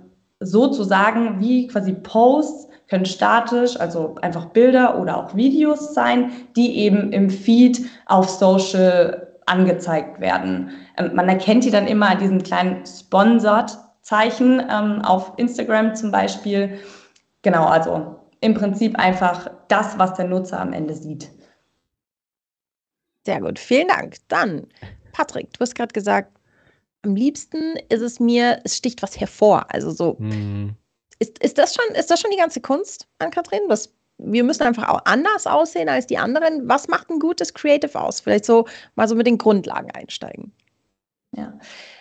sozusagen 0.41 1.39
wie 1.39 1.69
quasi 1.69 1.93
Posts 1.93 2.66
können 2.89 3.07
statisch, 3.07 3.79
also 3.79 4.15
einfach 4.23 4.47
Bilder 4.47 4.99
oder 5.01 5.17
auch 5.17 5.35
Videos 5.35 5.95
sein, 5.95 6.31
die 6.55 6.79
eben 6.79 7.13
im 7.13 7.31
Feed 7.31 7.85
auf 8.07 8.29
Social 8.29 9.27
angezeigt 9.47 10.21
werden. 10.21 10.71
Ähm, 10.97 11.15
man 11.15 11.29
erkennt 11.29 11.65
die 11.65 11.71
dann 11.71 11.87
immer 11.87 12.11
an 12.11 12.19
diesem 12.19 12.43
kleinen 12.43 12.85
Sponsored-Zeichen 12.85 14.63
ähm, 14.71 15.03
auf 15.03 15.33
Instagram 15.37 15.95
zum 15.95 16.11
Beispiel. 16.11 16.79
Genau, 17.43 17.67
also 17.67 18.17
im 18.41 18.55
Prinzip 18.55 18.99
einfach 18.99 19.51
das, 19.69 19.99
was 19.99 20.15
der 20.15 20.27
Nutzer 20.27 20.61
am 20.61 20.73
Ende 20.73 20.95
sieht. 20.95 21.31
Sehr 23.25 23.41
gut, 23.41 23.59
vielen 23.59 23.89
Dank. 23.89 24.17
Dann, 24.29 24.67
Patrick, 25.13 25.53
du 25.53 25.61
hast 25.61 25.75
gerade 25.75 25.93
gesagt, 25.93 26.33
am 27.03 27.17
liebsten 27.17 27.75
ist 27.89 28.03
es 28.03 28.21
mir, 28.21 28.61
es 28.65 28.77
sticht 28.77 29.03
was 29.03 29.19
hervor. 29.19 29.67
Also 29.73 29.91
so, 29.91 30.17
mhm. 30.19 30.77
Ist, 31.19 31.39
ist, 31.43 31.59
das 31.59 31.75
schon, 31.75 31.95
ist 31.95 32.11
das 32.11 32.21
schon 32.21 32.31
die 32.31 32.37
ganze 32.37 32.61
Kunst 32.61 33.07
an 33.19 33.31
Kathrin? 33.31 33.61
Was, 33.69 33.93
wir 34.19 34.45
müssen 34.45 34.65
einfach 34.65 34.89
auch 34.89 35.01
anders 35.05 35.47
aussehen 35.47 35.89
als 35.89 36.07
die 36.07 36.19
anderen. 36.19 36.69
Was 36.69 36.89
macht 36.89 37.11
ein 37.11 37.19
gutes 37.19 37.55
Creative 37.55 37.99
aus? 37.99 38.21
Vielleicht 38.21 38.45
so 38.45 38.67
mal 38.95 39.09
so 39.09 39.15
mit 39.15 39.27
den 39.27 39.39
Grundlagen 39.39 39.91
einsteigen. 39.93 40.53
Ja, 41.33 41.53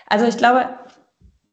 also 0.07 0.25
ich 0.25 0.37
glaube, 0.37 0.69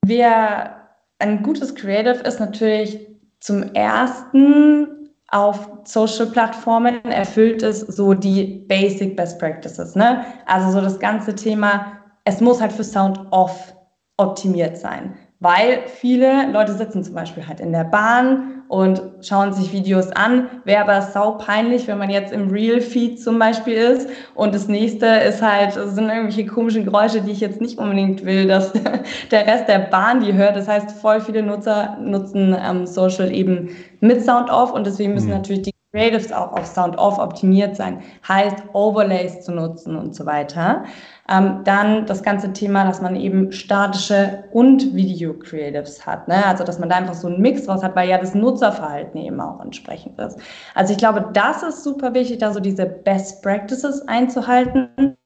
wir, 0.04 0.76
ein 1.18 1.42
gutes 1.42 1.74
Creative 1.74 2.22
ist 2.24 2.40
natürlich 2.40 3.08
zum 3.40 3.62
ersten 3.74 5.10
auf 5.28 5.68
Social-Plattformen 5.84 7.02
erfüllt 7.06 7.62
es 7.62 7.80
so 7.80 8.12
die 8.12 8.64
Basic 8.68 9.16
Best 9.16 9.38
Practices. 9.38 9.94
Ne? 9.94 10.24
Also 10.46 10.70
so 10.72 10.80
das 10.80 11.00
ganze 11.00 11.34
Thema, 11.34 11.98
es 12.24 12.40
muss 12.40 12.60
halt 12.60 12.72
für 12.72 12.84
Sound 12.84 13.18
Off 13.30 13.74
optimiert 14.18 14.76
sein 14.76 15.16
weil 15.42 15.80
viele 15.86 16.50
Leute 16.52 16.72
sitzen 16.74 17.02
zum 17.02 17.14
Beispiel 17.14 17.46
halt 17.46 17.58
in 17.58 17.72
der 17.72 17.82
Bahn 17.82 18.62
und 18.68 19.02
schauen 19.22 19.52
sich 19.52 19.72
Videos 19.72 20.12
an. 20.12 20.46
Wäre 20.64 20.82
aber 20.82 21.02
sau 21.02 21.32
peinlich, 21.32 21.88
wenn 21.88 21.98
man 21.98 22.10
jetzt 22.10 22.32
im 22.32 22.48
Real-Feed 22.48 23.20
zum 23.20 23.40
Beispiel 23.40 23.74
ist 23.74 24.08
und 24.36 24.54
das 24.54 24.68
nächste 24.68 25.06
ist 25.06 25.42
halt, 25.42 25.72
sind 25.72 26.08
irgendwelche 26.08 26.46
komischen 26.46 26.84
Geräusche, 26.84 27.20
die 27.22 27.32
ich 27.32 27.40
jetzt 27.40 27.60
nicht 27.60 27.78
unbedingt 27.78 28.24
will, 28.24 28.46
dass 28.46 28.72
der 29.32 29.46
Rest 29.46 29.68
der 29.68 29.80
Bahn 29.80 30.20
die 30.20 30.32
hört. 30.32 30.56
Das 30.56 30.68
heißt, 30.68 30.92
voll 30.92 31.20
viele 31.20 31.42
Nutzer 31.42 31.98
nutzen 32.00 32.56
ähm, 32.64 32.86
Social 32.86 33.34
eben 33.34 33.70
mit 33.98 34.24
Sound 34.24 34.48
Off 34.48 34.72
und 34.72 34.86
deswegen 34.86 35.12
müssen 35.12 35.26
mhm. 35.26 35.34
natürlich 35.34 35.62
die 35.62 35.72
Creatives 35.92 36.32
auch 36.32 36.52
auf 36.52 36.66
Sound 36.66 36.96
Off 36.96 37.18
optimiert 37.18 37.76
sein. 37.76 38.02
Heißt, 38.26 38.56
Overlays 38.72 39.42
zu 39.42 39.52
nutzen 39.52 39.96
und 39.96 40.14
so 40.14 40.24
weiter. 40.24 40.84
Ähm, 41.28 41.60
dann 41.64 42.06
das 42.06 42.22
ganze 42.22 42.52
Thema, 42.54 42.84
dass 42.84 43.02
man 43.02 43.14
eben 43.14 43.52
statische 43.52 44.44
und 44.52 44.94
Video-Creatives 44.94 46.06
hat. 46.06 46.28
Ne? 46.28 46.44
Also, 46.46 46.64
dass 46.64 46.78
man 46.78 46.88
da 46.88 46.96
einfach 46.96 47.14
so 47.14 47.28
einen 47.28 47.42
Mix 47.42 47.66
draus 47.66 47.82
hat, 47.82 47.94
weil 47.94 48.08
ja 48.08 48.16
das 48.16 48.34
Nutzerverhalten 48.34 49.20
eben 49.20 49.38
auch 49.40 49.60
entsprechend 49.60 50.18
ist. 50.18 50.38
Also, 50.74 50.92
ich 50.92 50.98
glaube, 50.98 51.28
das 51.34 51.62
ist 51.62 51.84
super 51.84 52.14
wichtig, 52.14 52.38
da 52.38 52.52
so 52.52 52.60
diese 52.60 52.86
Best 52.86 53.42
Practices 53.42 54.08
einzuhalten. 54.08 55.16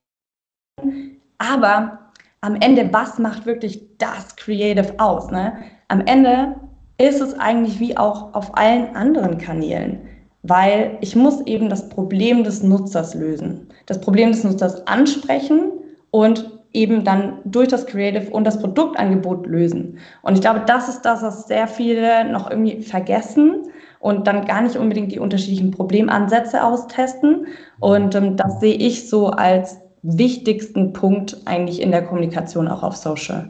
Aber 1.38 1.98
am 2.40 2.56
Ende, 2.56 2.92
was 2.92 3.18
macht 3.18 3.46
wirklich 3.46 3.96
das 3.98 4.34
Creative 4.34 4.94
aus? 4.98 5.30
Ne? 5.30 5.52
Am 5.88 6.00
Ende 6.00 6.56
ist 6.98 7.20
es 7.20 7.38
eigentlich 7.38 7.78
wie 7.78 7.96
auch 7.96 8.34
auf 8.34 8.56
allen 8.56 8.96
anderen 8.96 9.38
Kanälen, 9.38 10.08
weil 10.48 10.98
ich 11.00 11.16
muss 11.16 11.40
eben 11.42 11.68
das 11.68 11.88
Problem 11.88 12.44
des 12.44 12.62
Nutzers 12.62 13.14
lösen. 13.14 13.68
Das 13.86 14.00
Problem 14.00 14.32
des 14.32 14.44
Nutzers 14.44 14.86
ansprechen 14.86 15.72
und 16.10 16.50
eben 16.72 17.04
dann 17.04 17.38
durch 17.44 17.68
das 17.68 17.86
Creative 17.86 18.30
und 18.30 18.44
das 18.44 18.58
Produktangebot 18.58 19.46
lösen. 19.46 19.98
Und 20.22 20.34
ich 20.34 20.40
glaube, 20.40 20.62
das 20.66 20.88
ist 20.88 21.02
das, 21.02 21.22
was 21.22 21.46
sehr 21.46 21.66
viele 21.66 22.30
noch 22.30 22.50
irgendwie 22.50 22.82
vergessen 22.82 23.62
und 23.98 24.26
dann 24.26 24.44
gar 24.44 24.60
nicht 24.60 24.76
unbedingt 24.76 25.10
die 25.10 25.18
unterschiedlichen 25.18 25.70
Problemansätze 25.70 26.62
austesten. 26.62 27.46
Und 27.80 28.14
ähm, 28.14 28.36
das 28.36 28.60
sehe 28.60 28.74
ich 28.74 29.08
so 29.08 29.28
als 29.28 29.78
wichtigsten 30.02 30.92
Punkt 30.92 31.38
eigentlich 31.46 31.80
in 31.80 31.90
der 31.90 32.02
Kommunikation 32.04 32.68
auch 32.68 32.82
auf 32.82 32.96
Social. 32.96 33.48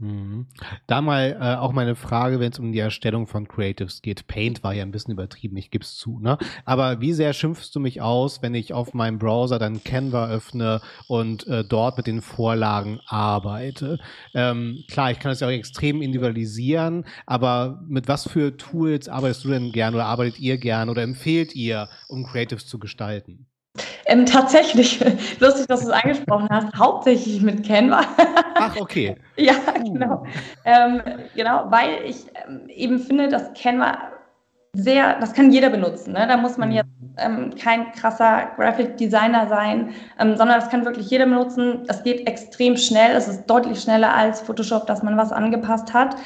Mhm. 0.00 0.46
Da 0.86 1.02
mal 1.02 1.36
äh, 1.38 1.56
auch 1.56 1.72
meine 1.72 1.94
Frage, 1.94 2.40
wenn 2.40 2.50
es 2.50 2.58
um 2.58 2.72
die 2.72 2.78
Erstellung 2.78 3.26
von 3.26 3.46
Creatives 3.46 4.00
geht. 4.00 4.26
Paint 4.26 4.64
war 4.64 4.72
ja 4.72 4.82
ein 4.82 4.92
bisschen 4.92 5.12
übertrieben, 5.12 5.58
ich 5.58 5.70
gebe 5.70 5.84
es 5.84 5.96
zu, 5.96 6.18
ne? 6.20 6.38
Aber 6.64 7.02
wie 7.02 7.12
sehr 7.12 7.34
schimpfst 7.34 7.70
du 7.74 7.80
mich 7.80 8.00
aus, 8.00 8.40
wenn 8.40 8.54
ich 8.54 8.72
auf 8.72 8.94
meinem 8.94 9.18
Browser 9.18 9.58
dann 9.58 9.84
Canva 9.84 10.30
öffne 10.30 10.80
und 11.06 11.46
äh, 11.48 11.64
dort 11.64 11.98
mit 11.98 12.06
den 12.06 12.22
Vorlagen 12.22 13.00
arbeite? 13.04 13.98
Ähm, 14.32 14.84
klar, 14.88 15.10
ich 15.10 15.18
kann 15.18 15.32
das 15.32 15.40
ja 15.40 15.48
auch 15.48 15.52
extrem 15.52 16.00
individualisieren, 16.00 17.04
aber 17.26 17.84
mit 17.86 18.08
was 18.08 18.26
für 18.26 18.56
Tools 18.56 19.06
arbeitest 19.06 19.44
du 19.44 19.48
denn 19.50 19.70
gern 19.70 19.94
oder 19.94 20.06
arbeitet 20.06 20.40
ihr 20.40 20.56
gern 20.56 20.88
oder 20.88 21.02
empfehlt 21.02 21.54
ihr, 21.54 21.90
um 22.08 22.24
Creatives 22.24 22.66
zu 22.66 22.78
gestalten? 22.78 23.49
Ähm, 24.06 24.26
tatsächlich, 24.26 25.00
lustig, 25.40 25.66
dass 25.68 25.82
du 25.82 25.88
es 25.88 25.92
angesprochen 25.92 26.48
hast, 26.50 26.74
hauptsächlich 26.76 27.40
mit 27.42 27.66
Canva. 27.66 28.00
Ach, 28.56 28.76
okay. 28.80 29.16
ja, 29.36 29.54
genau. 29.76 30.24
Ähm, 30.64 31.02
genau, 31.36 31.66
weil 31.70 32.04
ich 32.04 32.26
ähm, 32.46 32.68
eben 32.68 32.98
finde, 32.98 33.28
dass 33.28 33.52
Canva 33.54 34.10
sehr, 34.72 35.18
das 35.18 35.32
kann 35.32 35.50
jeder 35.50 35.70
benutzen. 35.70 36.12
Ne? 36.12 36.26
Da 36.28 36.36
muss 36.36 36.56
man 36.56 36.70
mhm. 36.70 36.76
jetzt 36.76 36.90
ähm, 37.18 37.54
kein 37.56 37.92
krasser 37.92 38.50
Graphic 38.56 38.96
Designer 38.96 39.48
sein, 39.48 39.92
ähm, 40.18 40.36
sondern 40.36 40.60
das 40.60 40.70
kann 40.70 40.84
wirklich 40.84 41.10
jeder 41.10 41.26
benutzen. 41.26 41.84
Es 41.88 42.02
geht 42.02 42.26
extrem 42.28 42.76
schnell, 42.76 43.16
es 43.16 43.26
ist 43.28 43.46
deutlich 43.46 43.80
schneller 43.80 44.14
als 44.14 44.40
Photoshop, 44.40 44.86
dass 44.86 45.02
man 45.02 45.16
was 45.16 45.32
angepasst 45.32 45.92
hat. 45.92 46.16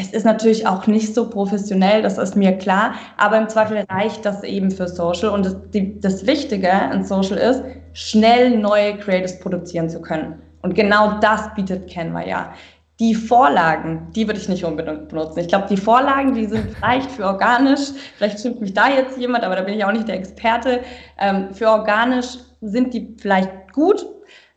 Es 0.00 0.12
ist 0.12 0.24
natürlich 0.24 0.64
auch 0.64 0.86
nicht 0.86 1.12
so 1.12 1.28
professionell, 1.28 2.02
das 2.02 2.18
ist 2.18 2.36
mir 2.36 2.52
klar, 2.56 2.94
aber 3.16 3.36
im 3.36 3.48
Zweifel 3.48 3.84
reicht 3.90 4.24
das 4.24 4.44
eben 4.44 4.70
für 4.70 4.86
Social. 4.86 5.30
Und 5.30 5.44
das, 5.44 5.56
die, 5.74 5.98
das 5.98 6.24
Wichtige 6.24 6.72
an 6.72 7.04
Social 7.04 7.36
ist, 7.36 7.64
schnell 7.94 8.56
neue 8.56 8.96
Creatives 8.96 9.40
produzieren 9.40 9.90
zu 9.90 10.00
können. 10.00 10.40
Und 10.62 10.76
genau 10.76 11.18
das 11.20 11.52
bietet 11.56 11.90
Canva 11.90 12.24
ja. 12.24 12.52
Die 13.00 13.12
Vorlagen, 13.12 14.06
die 14.14 14.26
würde 14.28 14.38
ich 14.38 14.48
nicht 14.48 14.64
unbedingt 14.64 15.08
benutzen. 15.08 15.40
Ich 15.40 15.48
glaube, 15.48 15.66
die 15.68 15.76
Vorlagen, 15.76 16.32
die 16.32 16.46
sind 16.46 16.70
vielleicht 16.76 17.10
für 17.10 17.24
organisch, 17.24 17.90
vielleicht 18.16 18.38
stimmt 18.38 18.60
mich 18.60 18.74
da 18.74 18.88
jetzt 18.88 19.18
jemand, 19.18 19.42
aber 19.42 19.56
da 19.56 19.62
bin 19.62 19.74
ich 19.74 19.84
auch 19.84 19.92
nicht 19.92 20.06
der 20.06 20.16
Experte. 20.16 20.80
Ähm, 21.18 21.52
für 21.52 21.68
organisch 21.68 22.38
sind 22.60 22.94
die 22.94 23.16
vielleicht 23.20 23.72
gut, 23.72 24.06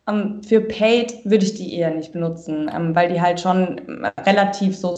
Ähm, 0.08 0.42
für 0.42 0.60
Paid 0.60 1.24
würde 1.24 1.44
ich 1.44 1.54
die 1.54 1.76
eher 1.76 1.94
nicht 1.94 2.12
benutzen, 2.12 2.68
ähm, 2.74 2.94
weil 2.94 3.08
die 3.12 3.20
halt 3.20 3.38
schon 3.40 3.80
relativ 4.26 4.76
so 4.76 4.96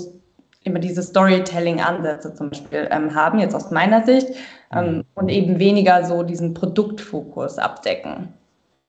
immer 0.65 0.79
diese 0.81 1.03
Storytelling-Ansätze 1.03 2.35
zum 2.35 2.51
Beispiel 2.51 2.89
ähm, 2.91 3.15
haben, 3.15 3.39
jetzt 3.39 3.55
aus 3.55 3.71
meiner 3.71 4.05
Sicht, 4.05 4.29
ähm, 4.75 4.97
mhm. 4.97 5.05
und 5.15 5.29
eben 5.29 5.59
weniger 5.59 6.05
so 6.05 6.23
diesen 6.23 6.55
Produktfokus 6.55 7.59
abdecken. 7.59 8.33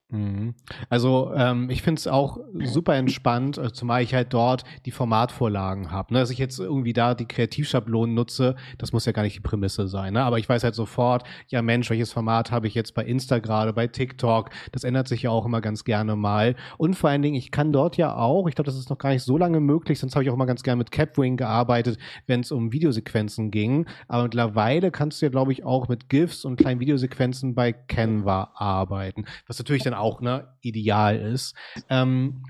Mhm. 0.10 0.54
Also 0.90 1.34
ähm, 1.36 1.70
ich 1.72 1.82
finde 1.82 2.00
es 2.00 2.08
auch 2.08 2.38
super 2.64 2.96
entspannt, 2.96 3.58
äh, 3.58 3.74
zumal 3.74 4.04
ich 4.04 4.14
halt 4.14 4.34
dort 4.34 4.64
die 4.86 4.92
Formatvorlagen 4.92 5.92
habe. 5.92 6.14
Ne? 6.14 6.20
Dass 6.20 6.30
ich 6.30 6.38
jetzt 6.38 6.60
irgendwie 6.60 6.94
da 6.94 7.16
die 7.16 7.26
Kreativschablonen 7.26 8.14
nutze, 8.14 8.56
das 8.78 8.94
muss 8.94 9.06
ja 9.06 9.14
gar 9.14 9.24
nicht 9.24 9.36
die 9.36 9.42
Prämisse 9.42 9.88
sein. 9.88 10.14
Ne? 10.14 10.22
Aber 10.22 10.38
ich 10.38 10.48
weiß 10.48 10.64
halt 10.64 10.76
sofort, 10.76 11.24
ja 11.48 11.64
Mensch, 11.64 11.90
welches 11.90 12.14
Format 12.14 12.52
habe 12.52 12.68
ich 12.68 12.76
jetzt 12.76 12.94
bei 12.94 13.04
Insta 13.04 13.40
gerade, 13.40 13.74
bei 13.74 13.88
TikTok. 13.88 14.52
Das 14.72 14.84
ändert 14.84 15.08
sich 15.08 15.24
ja 15.24 15.32
auch 15.32 15.46
immer 15.46 15.60
ganz 15.60 15.84
gerne 15.84 16.16
mal. 16.16 16.56
Und 16.78 16.96
vor 16.96 17.10
allen 17.10 17.24
Dingen, 17.24 17.36
ich 17.36 17.50
kann 17.50 17.74
dort 17.74 17.98
ja 17.98 18.16
auch, 18.16 18.48
ich 18.48 18.54
glaube, 18.54 18.68
das 18.68 18.78
ist 18.78 18.92
noch 18.92 19.00
gar 19.00 19.10
nicht 19.10 19.24
so 19.24 19.40
lange 19.40 19.60
möglich, 19.60 20.00
sonst 20.00 20.16
habe 20.16 20.24
ich 20.24 20.30
auch 20.30 20.36
immer 20.36 20.46
ganz 20.46 20.62
gerne 20.62 20.78
mit 20.78 20.92
Capwing 20.92 21.36
gearbeitet, 21.36 21.98
wenn 22.28 22.42
es 22.42 22.52
um 22.52 22.72
Videosequenzen 22.72 23.50
ging. 23.50 23.88
Aber 24.08 24.24
mittlerweile 24.24 24.92
kannst 24.92 25.22
du 25.22 25.26
ja, 25.26 25.30
glaube 25.32 25.52
ich, 25.52 25.66
auch 25.66 25.88
mit 25.88 26.10
GIFs 26.10 26.46
und 26.46 26.58
kleinen 26.58 26.80
Videosequenzen 26.80 27.56
bei 27.56 27.74
Canva 27.74 28.52
arbeiten. 28.54 29.26
Was 29.48 29.58
natürlich 29.58 29.84
dann 29.84 29.96
auch 29.96 30.05
ne, 30.22 30.48
ideal 30.62 31.18
ist. 31.18 31.56
Ähm, 31.90 32.44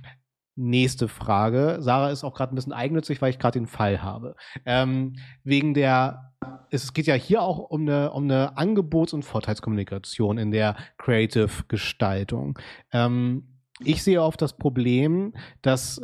nächste 0.55 1.07
Frage. 1.07 1.77
Sarah 1.79 2.09
ist 2.11 2.23
auch 2.23 2.33
gerade 2.33 2.53
ein 2.53 2.55
bisschen 2.55 2.73
eigennützig, 2.73 3.21
weil 3.21 3.29
ich 3.29 3.39
gerade 3.39 3.59
den 3.59 3.67
Fall 3.67 4.01
habe. 4.01 4.35
Ähm, 4.65 5.17
wegen 5.43 5.73
der, 5.73 6.33
es 6.71 6.93
geht 6.93 7.07
ja 7.07 7.15
hier 7.15 7.41
auch 7.41 7.59
um 7.59 7.81
eine, 7.81 8.11
um 8.11 8.23
eine 8.23 8.57
Angebots- 8.57 9.13
und 9.13 9.23
Vorteilskommunikation 9.23 10.37
in 10.37 10.51
der 10.51 10.75
Creative 10.97 11.49
Gestaltung. 11.67 12.57
Ähm, 12.91 13.54
ich 13.79 14.03
sehe 14.03 14.21
oft 14.21 14.41
das 14.41 14.53
Problem, 14.53 15.33
dass 15.61 16.01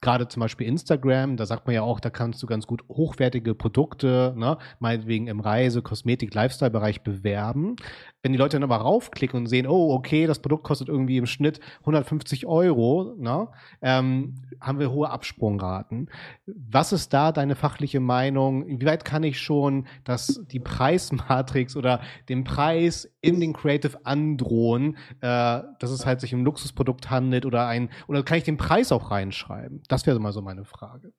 gerade 0.00 0.28
zum 0.28 0.40
Beispiel 0.40 0.68
Instagram, 0.68 1.36
da 1.36 1.46
sagt 1.46 1.66
man 1.66 1.74
ja 1.74 1.82
auch, 1.82 1.98
da 1.98 2.10
kannst 2.10 2.40
du 2.42 2.46
ganz 2.46 2.66
gut 2.66 2.84
hochwertige 2.88 3.54
Produkte, 3.54 4.32
ne, 4.36 4.58
meinetwegen 4.78 5.26
im 5.26 5.40
Reise-, 5.40 5.82
Kosmetik-, 5.82 6.34
Lifestyle-Bereich 6.34 7.02
bewerben. 7.02 7.74
Wenn 8.22 8.32
die 8.32 8.38
Leute 8.38 8.56
dann 8.56 8.70
aber 8.70 8.76
raufklicken 8.76 9.40
und 9.40 9.46
sehen, 9.46 9.66
oh, 9.66 9.92
okay, 9.92 10.26
das 10.26 10.38
Produkt 10.38 10.62
kostet 10.62 10.88
irgendwie 10.88 11.16
im 11.16 11.26
Schnitt 11.26 11.58
150 11.80 12.46
Euro, 12.46 13.14
ne, 13.18 13.48
ähm, 13.82 14.36
haben 14.60 14.78
wir 14.78 14.92
hohe 14.92 15.10
Absprungraten. 15.10 16.08
Was 16.46 16.92
ist 16.92 17.12
da 17.12 17.32
deine 17.32 17.56
fachliche 17.56 18.00
Meinung? 18.00 18.64
Inwieweit 18.64 19.04
kann 19.04 19.24
ich 19.24 19.40
schon 19.40 19.86
das, 20.04 20.44
die 20.52 20.60
Preismatrix 20.60 21.74
oder 21.74 22.00
den 22.28 22.44
Preis 22.44 23.10
in 23.20 23.40
den 23.40 23.52
Creative 23.52 23.98
androhen, 24.04 24.96
äh, 25.20 25.62
dass 25.80 25.90
es 25.90 26.06
halt 26.06 26.20
sich 26.20 26.34
um 26.34 26.40
ein 26.40 26.44
Handelt 27.10 27.46
oder 27.46 27.66
ein, 27.66 27.90
oder 28.06 28.22
kann 28.22 28.38
ich 28.38 28.44
den 28.44 28.56
Preis 28.56 28.92
auch 28.92 29.10
reinschreiben? 29.10 29.82
Das 29.88 30.06
wäre 30.06 30.18
mal 30.20 30.32
so 30.32 30.42
meine 30.42 30.64
Frage. 30.64 31.12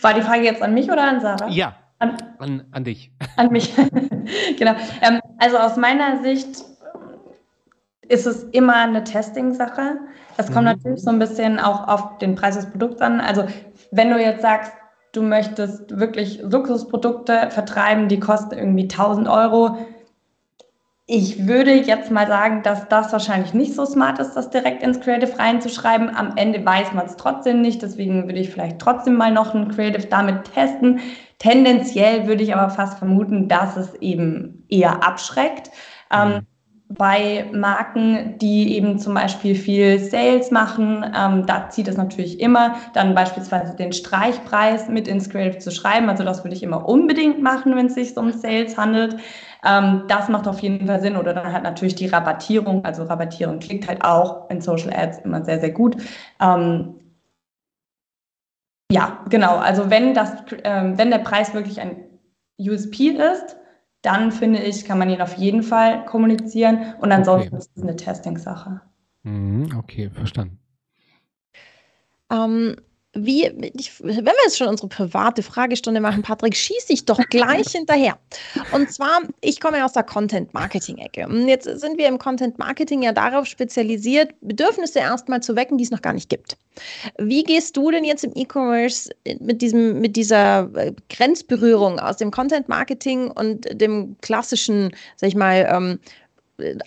War 0.00 0.14
die 0.14 0.22
Frage 0.22 0.42
jetzt 0.42 0.62
an 0.62 0.74
mich 0.74 0.90
oder 0.90 1.02
an 1.02 1.20
Sarah? 1.20 1.48
Ja, 1.48 1.76
an, 1.98 2.16
an, 2.38 2.64
an 2.70 2.84
dich. 2.84 3.12
An 3.36 3.50
mich. 3.50 3.74
genau. 4.58 4.72
Ähm, 5.02 5.20
also 5.38 5.58
aus 5.58 5.76
meiner 5.76 6.22
Sicht 6.22 6.64
ist 8.08 8.26
es 8.26 8.44
immer 8.44 8.76
eine 8.76 9.04
Testing-Sache. 9.04 9.98
Das 10.36 10.46
kommt 10.46 10.66
mhm. 10.66 10.72
natürlich 10.72 11.02
so 11.02 11.10
ein 11.10 11.18
bisschen 11.18 11.58
auch 11.58 11.86
auf 11.86 12.18
den 12.18 12.34
Preis 12.34 12.56
des 12.56 12.70
Produkts 12.70 13.00
an. 13.00 13.20
Also 13.20 13.46
wenn 13.90 14.10
du 14.10 14.20
jetzt 14.20 14.42
sagst, 14.42 14.72
du 15.12 15.22
möchtest 15.22 15.98
wirklich 15.98 16.40
Luxusprodukte 16.42 17.50
vertreiben, 17.50 18.08
die 18.08 18.20
kosten 18.20 18.56
irgendwie 18.56 18.84
1000 18.84 19.28
Euro, 19.28 19.76
ich 21.12 21.48
würde 21.48 21.72
jetzt 21.72 22.12
mal 22.12 22.28
sagen, 22.28 22.62
dass 22.62 22.88
das 22.88 23.10
wahrscheinlich 23.10 23.52
nicht 23.52 23.74
so 23.74 23.84
smart 23.84 24.20
ist, 24.20 24.34
das 24.34 24.48
direkt 24.48 24.80
ins 24.84 25.00
Creative 25.00 25.36
reinzuschreiben. 25.36 26.14
Am 26.14 26.34
Ende 26.36 26.64
weiß 26.64 26.92
man 26.92 27.06
es 27.06 27.16
trotzdem 27.16 27.62
nicht, 27.62 27.82
deswegen 27.82 28.28
würde 28.28 28.38
ich 28.38 28.50
vielleicht 28.50 28.78
trotzdem 28.78 29.16
mal 29.16 29.32
noch 29.32 29.52
ein 29.52 29.68
Creative 29.70 30.06
damit 30.06 30.54
testen. 30.54 31.00
Tendenziell 31.40 32.28
würde 32.28 32.44
ich 32.44 32.54
aber 32.54 32.70
fast 32.70 32.98
vermuten, 32.98 33.48
dass 33.48 33.76
es 33.76 33.92
eben 33.96 34.64
eher 34.68 35.04
abschreckt. 35.04 35.72
Ähm, 36.12 36.28
mhm. 36.28 36.46
Bei 36.90 37.46
Marken, 37.52 38.38
die 38.38 38.76
eben 38.76 39.00
zum 39.00 39.14
Beispiel 39.14 39.56
viel 39.56 39.98
Sales 39.98 40.52
machen, 40.52 41.04
ähm, 41.16 41.44
da 41.44 41.70
zieht 41.70 41.88
es 41.88 41.96
natürlich 41.96 42.38
immer, 42.38 42.76
dann 42.94 43.16
beispielsweise 43.16 43.74
den 43.74 43.92
Streichpreis 43.92 44.88
mit 44.88 45.08
ins 45.08 45.28
Creative 45.28 45.58
zu 45.58 45.72
schreiben. 45.72 46.08
Also 46.08 46.22
das 46.22 46.44
würde 46.44 46.54
ich 46.54 46.62
immer 46.62 46.88
unbedingt 46.88 47.42
machen, 47.42 47.74
wenn 47.74 47.86
es 47.86 47.94
sich 47.94 48.16
um 48.16 48.30
Sales 48.30 48.76
handelt. 48.76 49.16
Ähm, 49.64 50.04
das 50.08 50.28
macht 50.28 50.48
auf 50.48 50.60
jeden 50.60 50.86
Fall 50.86 51.00
Sinn. 51.00 51.16
Oder 51.16 51.34
dann 51.34 51.52
halt 51.52 51.64
natürlich 51.64 51.94
die 51.94 52.06
Rabattierung. 52.06 52.84
Also 52.84 53.04
Rabattierung 53.04 53.58
klingt 53.58 53.88
halt 53.88 54.04
auch 54.04 54.48
in 54.50 54.60
Social 54.60 54.92
Ads 54.92 55.18
immer 55.18 55.44
sehr, 55.44 55.60
sehr 55.60 55.70
gut. 55.70 55.96
Ähm, 56.40 56.94
ja, 58.90 59.24
genau. 59.28 59.56
Also 59.58 59.90
wenn 59.90 60.14
das, 60.14 60.30
äh, 60.52 60.92
wenn 60.96 61.10
der 61.10 61.18
Preis 61.18 61.54
wirklich 61.54 61.80
ein 61.80 61.96
USP 62.58 63.10
ist, 63.10 63.56
dann 64.02 64.32
finde 64.32 64.60
ich, 64.60 64.84
kann 64.84 64.98
man 64.98 65.10
ihn 65.10 65.20
auf 65.20 65.34
jeden 65.34 65.62
Fall 65.62 66.04
kommunizieren. 66.06 66.94
Und 67.00 67.12
ansonsten 67.12 67.54
okay. 67.54 67.58
ist 67.58 67.70
es 67.74 67.82
eine 67.82 67.96
Testing-Sache. 67.96 68.80
Mhm, 69.22 69.76
okay, 69.78 70.10
verstanden. 70.10 70.58
Ähm, 72.30 72.76
wie, 73.12 73.46
ich, 73.74 74.00
wenn 74.00 74.24
wir 74.24 74.32
jetzt 74.44 74.56
schon 74.56 74.68
unsere 74.68 74.88
private 74.88 75.42
Fragestunde 75.42 76.00
machen, 76.00 76.22
Patrick, 76.22 76.54
schieße 76.56 76.92
ich 76.92 77.04
doch 77.04 77.18
gleich 77.28 77.68
hinterher. 77.72 78.18
Und 78.72 78.92
zwar, 78.92 79.22
ich 79.40 79.60
komme 79.60 79.78
ja 79.78 79.84
aus 79.84 79.94
der 79.94 80.04
Content-Marketing-Ecke. 80.04 81.26
Und 81.26 81.48
jetzt 81.48 81.64
sind 81.64 81.98
wir 81.98 82.06
im 82.06 82.18
Content-Marketing 82.18 83.02
ja 83.02 83.12
darauf 83.12 83.46
spezialisiert, 83.46 84.32
Bedürfnisse 84.40 85.00
erstmal 85.00 85.42
zu 85.42 85.56
wecken, 85.56 85.76
die 85.76 85.84
es 85.84 85.90
noch 85.90 86.02
gar 86.02 86.12
nicht 86.12 86.28
gibt. 86.28 86.56
Wie 87.18 87.42
gehst 87.42 87.76
du 87.76 87.90
denn 87.90 88.04
jetzt 88.04 88.22
im 88.22 88.32
E-Commerce 88.36 89.10
mit, 89.40 89.60
mit 89.72 90.16
dieser 90.16 90.70
äh, 90.76 90.92
Grenzberührung 91.08 91.98
aus 91.98 92.16
dem 92.18 92.30
Content-Marketing 92.30 93.32
und 93.32 93.66
dem 93.72 94.16
klassischen, 94.20 94.94
sag 95.16 95.28
ich 95.28 95.34
mal, 95.34 95.68
ähm, 95.68 95.98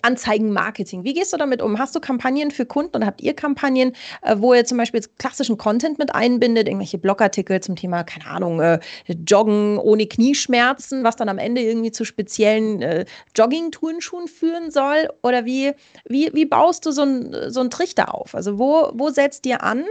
Anzeigenmarketing. 0.02 1.04
Wie 1.04 1.14
gehst 1.14 1.32
du 1.32 1.36
damit 1.36 1.62
um? 1.62 1.78
Hast 1.78 1.94
du 1.94 2.00
Kampagnen 2.00 2.50
für 2.50 2.66
Kunden 2.66 2.96
oder 2.96 3.06
habt 3.06 3.20
ihr 3.20 3.34
Kampagnen, 3.34 3.92
äh, 4.22 4.36
wo 4.38 4.54
ihr 4.54 4.64
zum 4.64 4.78
Beispiel 4.78 5.02
klassischen 5.18 5.58
Content 5.58 5.98
mit 5.98 6.14
einbindet, 6.14 6.68
irgendwelche 6.68 6.98
Blogartikel 6.98 7.60
zum 7.60 7.76
Thema, 7.76 8.04
keine 8.04 8.26
Ahnung, 8.26 8.60
äh, 8.60 8.80
Joggen 9.26 9.78
ohne 9.78 10.06
Knieschmerzen, 10.06 11.04
was 11.04 11.16
dann 11.16 11.28
am 11.28 11.38
Ende 11.38 11.60
irgendwie 11.62 11.92
zu 11.92 12.04
speziellen 12.04 12.82
äh, 12.82 13.04
Jogging-Turnschuhen 13.36 14.28
führen 14.28 14.70
soll? 14.70 15.08
Oder 15.22 15.44
wie, 15.44 15.72
wie, 16.06 16.30
wie 16.32 16.44
baust 16.44 16.86
du 16.86 16.92
so 16.92 17.02
einen 17.02 17.50
so 17.50 17.64
Trichter 17.68 18.14
auf? 18.14 18.34
Also 18.34 18.58
wo, 18.58 18.90
wo 18.94 19.10
setzt 19.10 19.46
ihr 19.46 19.62
an 19.62 19.84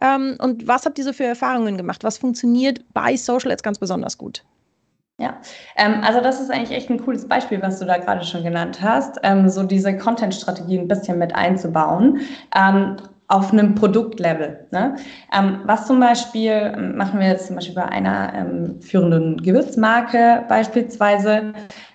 ähm, 0.00 0.36
und 0.40 0.66
was 0.66 0.86
habt 0.86 0.98
ihr 0.98 1.04
so 1.04 1.12
für 1.12 1.24
Erfahrungen 1.24 1.76
gemacht? 1.76 2.04
Was 2.04 2.18
funktioniert 2.18 2.80
bei 2.92 3.16
Social 3.16 3.50
Ads 3.50 3.62
ganz 3.62 3.78
besonders 3.78 4.18
gut? 4.18 4.44
Ja, 5.18 5.40
ähm, 5.76 6.02
also 6.02 6.20
das 6.20 6.40
ist 6.40 6.50
eigentlich 6.50 6.76
echt 6.76 6.90
ein 6.90 7.02
cooles 7.02 7.26
Beispiel, 7.26 7.62
was 7.62 7.78
du 7.78 7.86
da 7.86 7.96
gerade 7.96 8.24
schon 8.24 8.42
genannt 8.44 8.80
hast, 8.82 9.18
ähm, 9.22 9.48
so 9.48 9.62
diese 9.62 9.96
Content-Strategie 9.96 10.78
ein 10.78 10.88
bisschen 10.88 11.18
mit 11.18 11.34
einzubauen. 11.34 12.20
Ähm, 12.54 12.96
auf 13.28 13.52
einem 13.52 13.74
Produktlevel. 13.74 14.66
Ne? 14.70 14.96
Ähm, 15.36 15.60
was 15.64 15.86
zum 15.86 15.98
Beispiel 15.98 16.72
ähm, 16.76 16.96
machen 16.96 17.18
wir 17.18 17.26
jetzt 17.26 17.48
zum 17.48 17.56
Beispiel 17.56 17.74
bei 17.74 17.86
einer 17.86 18.32
ähm, 18.34 18.80
führenden 18.80 19.42
Gewürzmarke 19.42 20.44
beispielsweise 20.48 21.52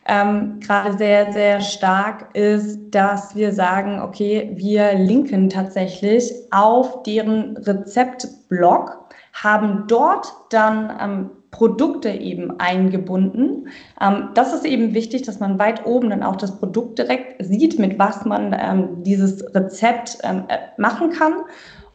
ähm, 0.07 0.59
gerade 0.59 0.97
sehr, 0.97 1.31
sehr 1.31 1.61
stark 1.61 2.35
ist, 2.35 2.79
dass 2.91 3.35
wir 3.35 3.53
sagen, 3.53 4.01
okay, 4.01 4.51
wir 4.55 4.93
linken 4.95 5.49
tatsächlich 5.49 6.33
auf 6.51 7.03
deren 7.03 7.55
Rezeptblog, 7.57 8.97
haben 9.33 9.85
dort 9.87 10.27
dann 10.49 10.97
ähm, 10.99 11.29
Produkte 11.51 12.09
eben 12.09 12.59
eingebunden. 12.59 13.67
Ähm, 14.01 14.29
das 14.33 14.53
ist 14.53 14.65
eben 14.65 14.93
wichtig, 14.93 15.23
dass 15.23 15.39
man 15.39 15.59
weit 15.59 15.85
oben 15.85 16.09
dann 16.09 16.23
auch 16.23 16.37
das 16.37 16.57
Produkt 16.57 16.97
direkt 16.97 17.43
sieht, 17.45 17.77
mit 17.77 17.99
was 17.99 18.25
man 18.25 18.55
ähm, 18.57 19.03
dieses 19.03 19.53
Rezept 19.53 20.17
ähm, 20.23 20.45
äh, 20.47 20.57
machen 20.81 21.11
kann 21.11 21.33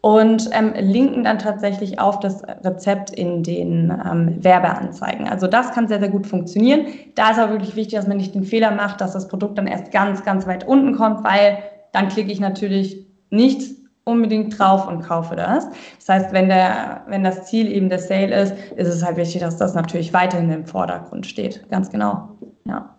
und 0.02 0.50
linken 0.78 1.24
dann 1.24 1.40
tatsächlich 1.40 1.98
auf 1.98 2.20
das 2.20 2.40
Rezept 2.62 3.10
in 3.10 3.42
den 3.42 3.88
Werbeanzeigen. 3.88 5.26
Also 5.26 5.48
das 5.48 5.72
kann 5.72 5.88
sehr, 5.88 5.98
sehr 5.98 6.10
gut 6.10 6.28
funktionieren. 6.28 6.86
Da 7.16 7.30
ist 7.30 7.40
aber 7.40 7.54
wirklich 7.54 7.74
wichtig, 7.74 7.96
dass 7.96 8.06
man 8.06 8.18
nicht 8.18 8.32
den 8.32 8.44
Fehler 8.44 8.70
macht, 8.70 9.00
dass 9.00 9.14
das 9.14 9.26
Produkt 9.26 9.58
dann 9.58 9.66
erst 9.66 9.90
ganz, 9.90 10.22
ganz 10.22 10.46
weit 10.46 10.64
unten 10.64 10.94
kommt, 10.94 11.24
weil 11.24 11.58
dann 11.90 12.06
klicke 12.06 12.30
ich 12.30 12.38
natürlich 12.38 13.04
nicht 13.30 13.75
unbedingt 14.06 14.56
drauf 14.56 14.86
und 14.86 15.02
kaufe 15.02 15.34
das. 15.34 15.68
Das 15.98 16.08
heißt, 16.08 16.32
wenn, 16.32 16.48
der, 16.48 17.02
wenn 17.08 17.24
das 17.24 17.46
Ziel 17.46 17.70
eben 17.70 17.88
der 17.88 17.98
Sale 17.98 18.34
ist, 18.40 18.54
ist 18.76 18.88
es 18.88 19.04
halt 19.04 19.16
wichtig, 19.16 19.40
dass 19.40 19.56
das 19.56 19.74
natürlich 19.74 20.12
weiterhin 20.12 20.50
im 20.50 20.64
Vordergrund 20.64 21.26
steht. 21.26 21.68
Ganz 21.70 21.90
genau. 21.90 22.38
Ja. 22.64 22.96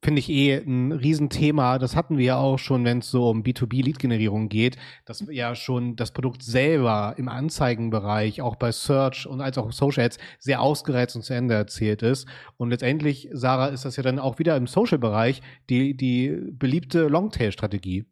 Finde 0.00 0.20
ich 0.20 0.30
eh 0.30 0.54
ein 0.54 0.92
Riesenthema. 0.92 1.80
Das 1.80 1.96
hatten 1.96 2.16
wir 2.16 2.24
ja 2.24 2.36
auch 2.36 2.60
schon, 2.60 2.84
wenn 2.84 3.00
es 3.00 3.10
so 3.10 3.28
um 3.28 3.42
B2B-Lead-Generierung 3.42 4.48
geht, 4.48 4.76
dass 5.04 5.24
ja 5.28 5.56
schon 5.56 5.96
das 5.96 6.12
Produkt 6.12 6.44
selber 6.44 7.14
im 7.16 7.28
Anzeigenbereich, 7.28 8.40
auch 8.40 8.54
bei 8.54 8.70
Search 8.70 9.26
und 9.26 9.40
als 9.40 9.58
auch 9.58 9.72
Social 9.72 10.04
Ads 10.04 10.18
sehr 10.38 10.60
ausgereizt 10.62 11.16
und 11.16 11.22
zu 11.22 11.34
Ende 11.34 11.54
erzählt 11.54 12.02
ist. 12.02 12.28
Und 12.56 12.70
letztendlich, 12.70 13.28
Sarah, 13.32 13.66
ist 13.66 13.84
das 13.84 13.96
ja 13.96 14.04
dann 14.04 14.20
auch 14.20 14.38
wieder 14.38 14.56
im 14.56 14.68
Social-Bereich 14.68 15.42
die, 15.68 15.96
die 15.96 16.38
beliebte 16.52 17.08
Longtail-Strategie. 17.08 18.06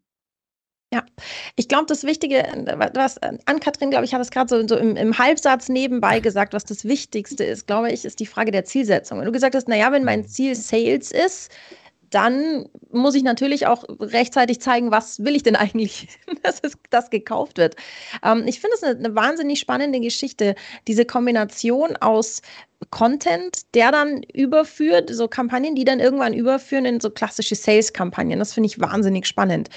Ja, 0.93 1.05
ich 1.57 1.67
glaube, 1.69 1.87
das 1.87 2.05
Wichtige, 2.05 2.45
was 2.95 3.19
Ann-Kathrin, 3.19 3.91
glaube 3.91 4.05
ich, 4.05 4.15
hat 4.15 4.21
es 4.21 4.31
gerade 4.31 4.49
so, 4.49 4.69
so 4.69 4.77
im, 4.77 4.97
im, 4.97 5.19
Halbsatz 5.19 5.69
nebenbei 5.69 6.21
gesagt, 6.21 6.53
was 6.53 6.65
das 6.65 6.85
Wichtigste 6.85 7.43
ist, 7.43 7.67
glaube 7.67 7.91
ich, 7.91 8.05
ist 8.05 8.21
die 8.21 8.27
Frage 8.27 8.53
der 8.53 8.65
Zielsetzung. 8.65 9.19
Wenn 9.19 9.27
du 9.27 9.33
gesagt 9.33 9.57
hast, 9.57 9.67
naja, 9.67 9.91
wenn 9.91 10.05
mein 10.05 10.29
Ziel 10.29 10.55
Sales 10.55 11.11
ist, 11.11 11.51
dann 12.17 12.65
muss 12.91 13.15
ich 13.15 13.23
natürlich 13.25 13.67
auch 13.67 13.85
rechtzeitig 14.01 14.59
zeigen, 14.63 14.91
was 14.91 15.23
will 15.23 15.37
ich 15.37 15.43
denn 15.43 15.55
eigentlich, 15.55 16.09
dass 16.43 16.61
es, 16.63 16.73
das 16.89 17.11
gekauft 17.11 17.59
wird. 17.59 17.77
Ähm, 18.25 18.45
ich 18.47 18.59
finde 18.59 18.75
es 18.77 18.83
eine, 18.83 18.99
eine, 18.99 19.15
wahnsinnig 19.15 19.61
spannende 19.61 20.01
Geschichte, 20.01 20.55
diese 20.89 21.05
Kombination 21.05 21.95
aus 21.97 22.41
Content, 22.89 23.75
der 23.75 23.93
dann 23.93 24.23
überführt, 24.23 25.11
so 25.13 25.29
Kampagnen, 25.29 25.75
die 25.75 25.85
dann 25.85 26.01
irgendwann 26.01 26.33
überführen 26.33 26.87
in 26.87 27.01
so 27.01 27.11
klassische 27.11 27.55
Sales-Kampagnen. 27.55 28.39
Das 28.39 28.55
finde 28.55 28.69
ich 28.69 28.81
wahnsinnig 28.81 29.27
spannend. 29.27 29.69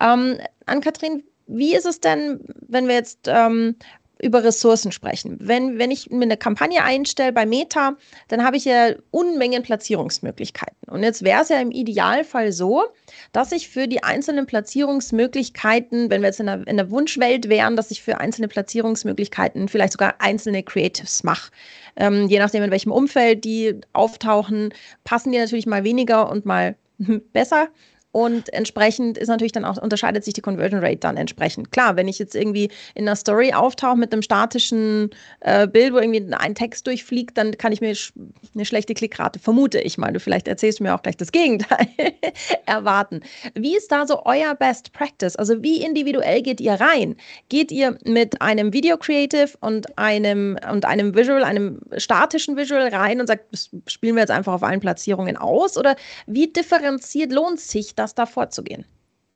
Ähm, 0.00 0.38
Ann-Kathrin, 0.64 1.22
wie 1.46 1.76
ist 1.76 1.84
es 1.84 2.00
denn, 2.00 2.40
wenn 2.68 2.88
wir 2.88 2.94
jetzt 2.94 3.26
ähm, 3.26 3.76
über 4.22 4.44
Ressourcen 4.44 4.92
sprechen. 4.92 5.36
Wenn, 5.40 5.78
wenn 5.78 5.90
ich 5.90 6.10
mir 6.10 6.22
eine 6.22 6.36
Kampagne 6.36 6.82
einstelle 6.84 7.32
bei 7.32 7.44
Meta, 7.44 7.96
dann 8.28 8.44
habe 8.44 8.56
ich 8.56 8.64
ja 8.64 8.92
Unmengen 9.10 9.62
Platzierungsmöglichkeiten. 9.62 10.88
Und 10.88 11.02
jetzt 11.02 11.24
wäre 11.24 11.42
es 11.42 11.48
ja 11.48 11.60
im 11.60 11.72
Idealfall 11.72 12.52
so, 12.52 12.84
dass 13.32 13.50
ich 13.50 13.68
für 13.68 13.88
die 13.88 14.02
einzelnen 14.04 14.46
Platzierungsmöglichkeiten, 14.46 16.08
wenn 16.08 16.22
wir 16.22 16.28
jetzt 16.28 16.40
in 16.40 16.46
der, 16.46 16.66
in 16.66 16.76
der 16.76 16.90
Wunschwelt 16.90 17.48
wären, 17.48 17.74
dass 17.76 17.90
ich 17.90 18.02
für 18.02 18.18
einzelne 18.18 18.46
Platzierungsmöglichkeiten 18.48 19.68
vielleicht 19.68 19.94
sogar 19.94 20.14
einzelne 20.20 20.62
Creatives 20.62 21.24
mache. 21.24 21.50
Ähm, 21.96 22.28
je 22.28 22.38
nachdem, 22.38 22.62
in 22.62 22.70
welchem 22.70 22.92
Umfeld 22.92 23.44
die 23.44 23.80
auftauchen, 23.92 24.72
passen 25.02 25.32
die 25.32 25.38
natürlich 25.38 25.66
mal 25.66 25.82
weniger 25.82 26.30
und 26.30 26.46
mal 26.46 26.76
besser. 27.32 27.68
Und 28.12 28.52
entsprechend 28.52 29.16
ist 29.16 29.28
natürlich 29.28 29.52
dann 29.52 29.64
auch, 29.64 29.78
unterscheidet 29.78 30.22
sich 30.22 30.34
die 30.34 30.42
Conversion 30.42 30.80
Rate 30.80 30.98
dann 30.98 31.16
entsprechend. 31.16 31.72
Klar, 31.72 31.96
wenn 31.96 32.08
ich 32.08 32.18
jetzt 32.18 32.34
irgendwie 32.34 32.70
in 32.94 33.08
einer 33.08 33.16
Story 33.16 33.54
auftauche 33.54 33.96
mit 33.96 34.12
einem 34.12 34.20
statischen 34.20 35.10
äh, 35.40 35.66
Bild, 35.66 35.94
wo 35.94 35.98
irgendwie 35.98 36.22
ein 36.34 36.54
Text 36.54 36.86
durchfliegt, 36.86 37.38
dann 37.38 37.56
kann 37.56 37.72
ich 37.72 37.80
mir 37.80 37.94
sch 37.94 38.12
eine 38.54 38.66
schlechte 38.66 38.92
Klickrate, 38.92 39.38
vermute 39.38 39.80
ich 39.80 39.96
mal. 39.96 40.12
Du 40.12 40.20
vielleicht 40.20 40.46
erzählst 40.46 40.78
du 40.78 40.84
mir 40.84 40.94
auch 40.94 41.02
gleich 41.02 41.16
das 41.16 41.32
Gegenteil 41.32 41.86
erwarten. 42.66 43.20
Wie 43.54 43.76
ist 43.76 43.90
da 43.90 44.06
so 44.06 44.26
euer 44.26 44.54
Best 44.54 44.92
Practice? 44.92 45.34
Also 45.36 45.62
wie 45.62 45.82
individuell 45.82 46.42
geht 46.42 46.60
ihr 46.60 46.74
rein? 46.74 47.16
Geht 47.48 47.72
ihr 47.72 47.96
mit 48.04 48.42
einem 48.42 48.74
Video 48.74 48.98
Creative 48.98 49.48
und 49.60 49.96
einem 49.96 50.58
und 50.70 50.84
einem 50.84 51.14
Visual, 51.14 51.44
einem 51.44 51.80
statischen 51.96 52.58
Visual 52.58 52.88
rein 52.88 53.20
und 53.20 53.26
sagt, 53.26 53.44
das 53.52 53.70
spielen 53.86 54.16
wir 54.16 54.20
jetzt 54.20 54.30
einfach 54.30 54.52
auf 54.52 54.62
allen 54.62 54.80
Platzierungen 54.80 55.38
aus? 55.38 55.78
Oder 55.78 55.96
wie 56.26 56.48
differenziert 56.48 57.32
lohnt 57.32 57.58
sich 57.58 57.94
das? 57.94 58.01
Das 58.02 58.14
da 58.14 58.26
vorzugehen. 58.26 58.84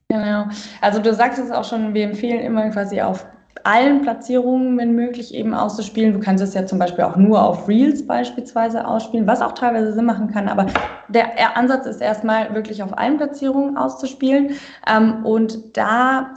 Genau. 0.09 0.47
Also 0.81 1.01
du 1.01 1.13
sagst 1.15 1.39
es 1.39 1.51
auch 1.51 1.65
schon, 1.65 1.95
wir 1.95 2.05
empfehlen 2.05 2.41
immer 2.41 2.69
quasi 2.71 3.01
auf 3.01 3.27
allen 3.65 4.03
Platzierungen, 4.03 4.79
wenn 4.79 4.93
möglich, 4.95 5.35
eben 5.35 5.53
auszuspielen. 5.53 6.13
Du 6.13 6.21
kannst 6.21 6.43
es 6.43 6.55
ja 6.55 6.67
zum 6.67 6.79
Beispiel 6.79 7.05
auch 7.05 7.17
nur 7.17 7.43
auf 7.43 7.67
Reels 7.67 8.07
beispielsweise 8.07 8.87
ausspielen, 8.87 9.27
was 9.27 9.43
auch 9.43 9.53
teilweise 9.53 9.93
Sinn 9.93 10.05
machen 10.05 10.29
kann. 10.29 10.49
Aber 10.49 10.67
der 11.09 11.57
Ansatz 11.57 11.87
ist 11.87 12.01
erstmal 12.01 12.55
wirklich 12.55 12.83
auf 12.83 12.97
allen 12.97 13.17
Platzierungen 13.17 13.77
auszuspielen. 13.77 14.53
Ähm, 14.89 15.25
und 15.27 15.77
da 15.77 16.35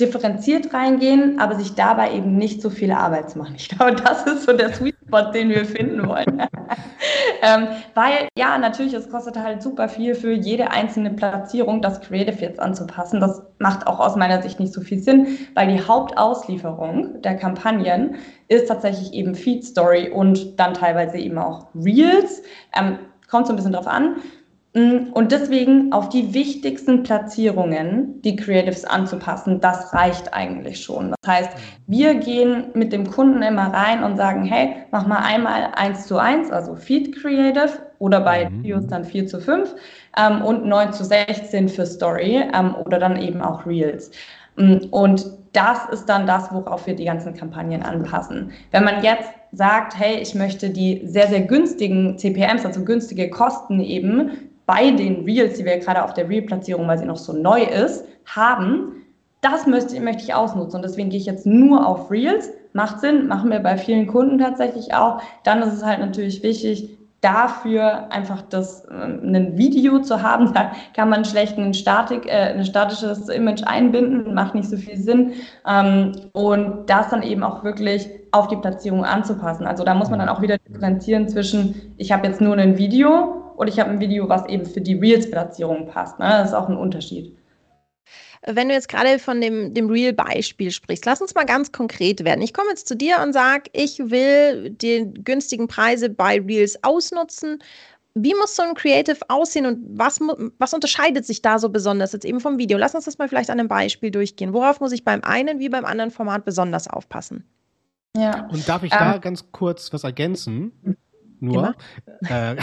differenziert 0.00 0.74
reingehen, 0.74 1.38
aber 1.38 1.54
sich 1.54 1.74
dabei 1.74 2.12
eben 2.14 2.36
nicht 2.36 2.62
so 2.62 2.70
viel 2.70 2.90
Arbeit 2.90 3.30
zu 3.30 3.38
machen. 3.38 3.54
Ich 3.56 3.68
glaube, 3.68 3.94
das 3.94 4.26
ist 4.26 4.44
so 4.46 4.52
der 4.52 4.74
Sweet 4.74 4.91
Spot, 5.12 5.30
den 5.30 5.50
wir 5.50 5.66
finden 5.66 6.08
wollen. 6.08 6.42
ähm, 7.42 7.68
weil, 7.94 8.28
ja, 8.36 8.56
natürlich, 8.56 8.94
es 8.94 9.10
kostet 9.10 9.36
halt 9.36 9.62
super 9.62 9.88
viel 9.88 10.14
für 10.14 10.32
jede 10.32 10.70
einzelne 10.70 11.10
Platzierung, 11.10 11.82
das 11.82 12.00
Creative 12.00 12.40
jetzt 12.40 12.58
anzupassen. 12.58 13.20
Das 13.20 13.42
macht 13.58 13.86
auch 13.86 14.00
aus 14.00 14.16
meiner 14.16 14.40
Sicht 14.40 14.58
nicht 14.58 14.72
so 14.72 14.80
viel 14.80 15.00
Sinn, 15.00 15.38
weil 15.54 15.68
die 15.68 15.86
Hauptauslieferung 15.86 17.20
der 17.20 17.36
Kampagnen 17.36 18.16
ist 18.48 18.68
tatsächlich 18.68 19.12
eben 19.12 19.34
Feed 19.34 19.64
Story 19.64 20.08
und 20.08 20.58
dann 20.58 20.72
teilweise 20.72 21.18
eben 21.18 21.36
auch 21.36 21.66
Reels. 21.74 22.42
Ähm, 22.74 22.98
kommt 23.30 23.46
so 23.46 23.52
ein 23.52 23.56
bisschen 23.56 23.72
drauf 23.72 23.86
an. 23.86 24.16
Mm, 24.74 25.12
und 25.12 25.32
deswegen 25.32 25.92
auf 25.92 26.08
die 26.08 26.32
wichtigsten 26.32 27.02
Platzierungen 27.02 28.22
die 28.22 28.36
Creatives 28.36 28.84
anzupassen, 28.84 29.60
das 29.60 29.92
reicht 29.92 30.32
eigentlich 30.32 30.82
schon. 30.82 31.14
Das 31.20 31.30
heißt, 31.30 31.50
wir 31.86 32.14
gehen 32.14 32.66
mit 32.72 32.92
dem 32.92 33.10
Kunden 33.10 33.42
immer 33.42 33.66
rein 33.66 34.02
und 34.02 34.16
sagen, 34.16 34.44
hey, 34.44 34.76
mach 34.90 35.06
mal 35.06 35.18
einmal 35.18 35.72
eins 35.74 36.06
zu 36.06 36.16
eins, 36.16 36.50
also 36.50 36.74
Feed 36.74 37.14
Creative 37.20 37.70
oder 37.98 38.20
bei 38.20 38.48
mhm. 38.48 38.62
Videos 38.62 38.86
dann 38.86 39.04
4 39.04 39.26
zu 39.26 39.40
5 39.40 39.74
ähm, 40.16 40.42
und 40.42 40.64
9 40.64 40.92
zu 40.94 41.04
16 41.04 41.68
für 41.68 41.84
Story 41.84 42.42
ähm, 42.54 42.74
oder 42.74 42.98
dann 42.98 43.20
eben 43.20 43.42
auch 43.42 43.66
Reels. 43.66 44.10
Mm, 44.56 44.86
und 44.90 45.26
das 45.52 45.86
ist 45.90 46.06
dann 46.06 46.26
das, 46.26 46.50
worauf 46.50 46.86
wir 46.86 46.96
die 46.96 47.04
ganzen 47.04 47.34
Kampagnen 47.34 47.82
anpassen. 47.82 48.52
Wenn 48.70 48.84
man 48.84 49.04
jetzt 49.04 49.28
sagt, 49.52 49.98
hey, 49.98 50.16
ich 50.16 50.34
möchte 50.34 50.70
die 50.70 51.02
sehr, 51.04 51.28
sehr 51.28 51.42
günstigen 51.42 52.16
CPMs, 52.16 52.64
also 52.64 52.82
günstige 52.84 53.28
Kosten 53.28 53.80
eben 53.80 54.30
bei 54.66 54.90
den 54.90 55.24
Reels, 55.24 55.58
die 55.58 55.64
wir 55.64 55.78
gerade 55.78 56.04
auf 56.04 56.14
der 56.14 56.28
Reel-Platzierung, 56.28 56.86
weil 56.86 56.98
sie 56.98 57.06
noch 57.06 57.16
so 57.16 57.32
neu 57.32 57.62
ist, 57.62 58.04
haben, 58.24 59.02
das 59.40 59.66
möchte, 59.66 60.00
möchte 60.00 60.22
ich 60.22 60.34
ausnutzen. 60.34 60.76
Und 60.76 60.82
deswegen 60.82 61.10
gehe 61.10 61.18
ich 61.18 61.26
jetzt 61.26 61.46
nur 61.46 61.86
auf 61.86 62.10
Reels. 62.10 62.50
Macht 62.72 63.00
Sinn, 63.00 63.26
machen 63.26 63.50
wir 63.50 63.58
bei 63.58 63.76
vielen 63.76 64.06
Kunden 64.06 64.38
tatsächlich 64.38 64.94
auch. 64.94 65.20
Dann 65.44 65.62
ist 65.62 65.74
es 65.74 65.84
halt 65.84 65.98
natürlich 65.98 66.42
wichtig, 66.42 66.96
dafür 67.22 68.10
einfach 68.10 68.42
das, 68.42 68.84
äh, 68.86 68.92
ein 68.94 69.56
Video 69.56 70.00
zu 70.00 70.22
haben. 70.22 70.52
Da 70.54 70.72
kann 70.94 71.08
man 71.08 71.24
schlecht 71.24 71.56
ein, 71.58 71.72
Statik, 71.72 72.26
äh, 72.26 72.52
ein 72.52 72.64
statisches 72.64 73.28
Image 73.28 73.62
einbinden, 73.64 74.34
macht 74.34 74.54
nicht 74.54 74.68
so 74.68 74.76
viel 74.76 74.96
Sinn. 74.96 75.32
Ähm, 75.66 76.12
und 76.32 76.86
das 76.86 77.08
dann 77.08 77.22
eben 77.22 77.42
auch 77.42 77.64
wirklich 77.64 78.08
auf 78.32 78.48
die 78.48 78.56
Platzierung 78.56 79.04
anzupassen. 79.04 79.66
Also 79.66 79.84
da 79.84 79.94
muss 79.94 80.10
man 80.10 80.18
dann 80.18 80.28
auch 80.28 80.40
wieder 80.40 80.58
differenzieren 80.58 81.28
zwischen, 81.28 81.94
ich 81.96 82.12
habe 82.12 82.26
jetzt 82.26 82.40
nur 82.40 82.56
ein 82.56 82.78
Video 82.78 83.41
und 83.56 83.68
ich 83.68 83.78
habe 83.78 83.90
ein 83.90 84.00
Video, 84.00 84.28
was 84.28 84.46
eben 84.48 84.66
für 84.66 84.80
die 84.80 84.94
Reels-Platzierung 84.94 85.86
passt. 85.86 86.18
Ne? 86.18 86.26
Das 86.28 86.48
ist 86.48 86.54
auch 86.54 86.68
ein 86.68 86.76
Unterschied. 86.76 87.36
Wenn 88.44 88.68
du 88.68 88.74
jetzt 88.74 88.88
gerade 88.88 89.20
von 89.20 89.40
dem, 89.40 89.72
dem 89.72 89.88
Real-Beispiel 89.88 90.72
sprichst, 90.72 91.06
lass 91.06 91.20
uns 91.22 91.34
mal 91.34 91.44
ganz 91.44 91.70
konkret 91.70 92.24
werden. 92.24 92.42
Ich 92.42 92.52
komme 92.52 92.70
jetzt 92.70 92.88
zu 92.88 92.96
dir 92.96 93.20
und 93.22 93.32
sage, 93.32 93.70
ich 93.72 93.98
will 93.98 94.70
die 94.70 95.08
günstigen 95.14 95.68
Preise 95.68 96.10
bei 96.10 96.40
Reels 96.40 96.82
ausnutzen. 96.82 97.62
Wie 98.14 98.34
muss 98.34 98.56
so 98.56 98.62
ein 98.62 98.74
Creative 98.74 99.18
aussehen 99.28 99.64
und 99.64 99.78
was, 99.96 100.18
was 100.58 100.74
unterscheidet 100.74 101.24
sich 101.24 101.40
da 101.40 101.58
so 101.58 101.68
besonders 101.68 102.12
jetzt 102.12 102.24
eben 102.24 102.40
vom 102.40 102.58
Video? 102.58 102.78
Lass 102.78 102.96
uns 102.96 103.04
das 103.04 103.16
mal 103.16 103.28
vielleicht 103.28 103.48
an 103.48 103.60
einem 103.60 103.68
Beispiel 103.68 104.10
durchgehen. 104.10 104.52
Worauf 104.52 104.80
muss 104.80 104.92
ich 104.92 105.04
beim 105.04 105.22
einen 105.22 105.60
wie 105.60 105.68
beim 105.68 105.84
anderen 105.84 106.10
Format 106.10 106.44
besonders 106.44 106.88
aufpassen? 106.88 107.44
Ja. 108.16 108.48
Und 108.48 108.68
darf 108.68 108.82
ich 108.82 108.92
ähm, 108.92 108.98
da 108.98 109.18
ganz 109.18 109.50
kurz 109.52 109.92
was 109.92 110.04
ergänzen? 110.04 110.96
Nur. 111.42 111.74
Äh, 112.28 112.56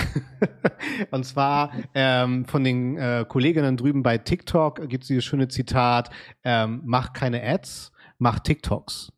und 1.11 1.25
zwar 1.25 1.71
ähm, 1.93 2.45
von 2.45 2.63
den 2.63 2.97
äh, 2.97 3.25
Kolleginnen 3.27 3.77
drüben 3.77 4.01
bei 4.01 4.17
TikTok 4.17 4.87
gibt 4.89 5.03
es 5.03 5.09
dieses 5.09 5.25
schöne 5.25 5.47
Zitat, 5.47 6.09
ähm, 6.43 6.81
mach 6.85 7.13
keine 7.13 7.43
Ads, 7.43 7.91
mach 8.17 8.39
TikToks. 8.39 9.11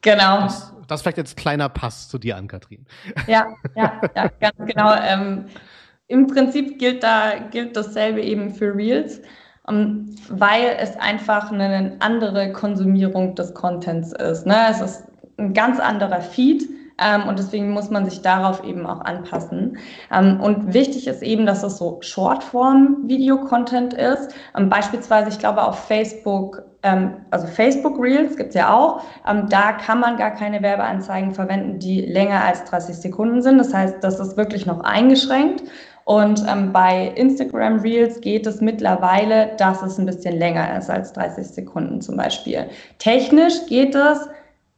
Genau. 0.00 0.42
Das, 0.42 0.72
das 0.86 1.02
vielleicht 1.02 1.18
jetzt 1.18 1.36
kleiner 1.36 1.68
Pass 1.68 2.08
zu 2.08 2.18
dir 2.18 2.36
an, 2.36 2.48
Kathrin. 2.48 2.86
Ja, 3.26 3.46
ja, 3.74 4.00
ja 4.14 4.30
ganz 4.40 4.56
genau. 4.58 4.94
Ähm, 4.94 5.46
Im 6.06 6.26
Prinzip 6.26 6.78
gilt 6.78 7.02
da 7.02 7.38
gilt 7.50 7.76
dasselbe 7.76 8.22
eben 8.22 8.54
für 8.54 8.74
Reels, 8.74 9.20
um, 9.64 9.76
ähm, 9.76 10.16
weil 10.28 10.76
es 10.78 10.96
einfach 10.96 11.50
eine 11.50 11.96
andere 12.00 12.52
Konsumierung 12.52 13.34
des 13.34 13.52
Contents 13.54 14.12
ist. 14.12 14.46
Ne? 14.46 14.56
Es 14.70 14.80
ist 14.80 15.04
ein 15.36 15.52
ganz 15.52 15.78
anderer 15.80 16.20
Feed 16.20 16.77
ähm, 17.02 17.28
und 17.28 17.38
deswegen 17.38 17.70
muss 17.70 17.90
man 17.90 18.08
sich 18.08 18.22
darauf 18.22 18.64
eben 18.64 18.86
auch 18.86 19.00
anpassen. 19.00 19.78
Ähm, 20.12 20.40
und 20.40 20.74
wichtig 20.74 21.06
ist 21.06 21.22
eben, 21.22 21.46
dass 21.46 21.62
es 21.62 21.78
so 21.78 21.98
Shortform-Video-Content 22.00 23.94
ist. 23.94 24.34
Ähm, 24.56 24.68
beispielsweise, 24.68 25.28
ich 25.28 25.38
glaube, 25.38 25.62
auf 25.62 25.78
Facebook, 25.86 26.62
ähm, 26.82 27.18
also 27.30 27.46
Facebook 27.46 28.02
Reels 28.02 28.36
gibt's 28.36 28.54
ja 28.54 28.74
auch, 28.74 29.02
ähm, 29.28 29.48
da 29.48 29.72
kann 29.72 30.00
man 30.00 30.16
gar 30.16 30.32
keine 30.32 30.60
Werbeanzeigen 30.62 31.32
verwenden, 31.32 31.78
die 31.78 32.00
länger 32.02 32.44
als 32.44 32.64
30 32.64 32.96
Sekunden 32.96 33.42
sind. 33.42 33.58
Das 33.58 33.72
heißt, 33.72 33.96
das 34.00 34.18
ist 34.18 34.36
wirklich 34.36 34.66
noch 34.66 34.80
eingeschränkt. 34.80 35.62
Und 36.08 36.42
ähm, 36.48 36.72
bei 36.72 37.12
Instagram 37.16 37.80
Reels 37.80 38.22
geht 38.22 38.46
es 38.46 38.62
mittlerweile, 38.62 39.50
dass 39.58 39.82
es 39.82 39.98
ein 39.98 40.06
bisschen 40.06 40.38
länger 40.38 40.78
ist 40.78 40.88
als 40.88 41.12
30 41.12 41.46
Sekunden 41.46 42.00
zum 42.00 42.16
Beispiel. 42.16 42.64
Technisch 42.98 43.66
geht 43.68 43.94
es, 43.94 44.26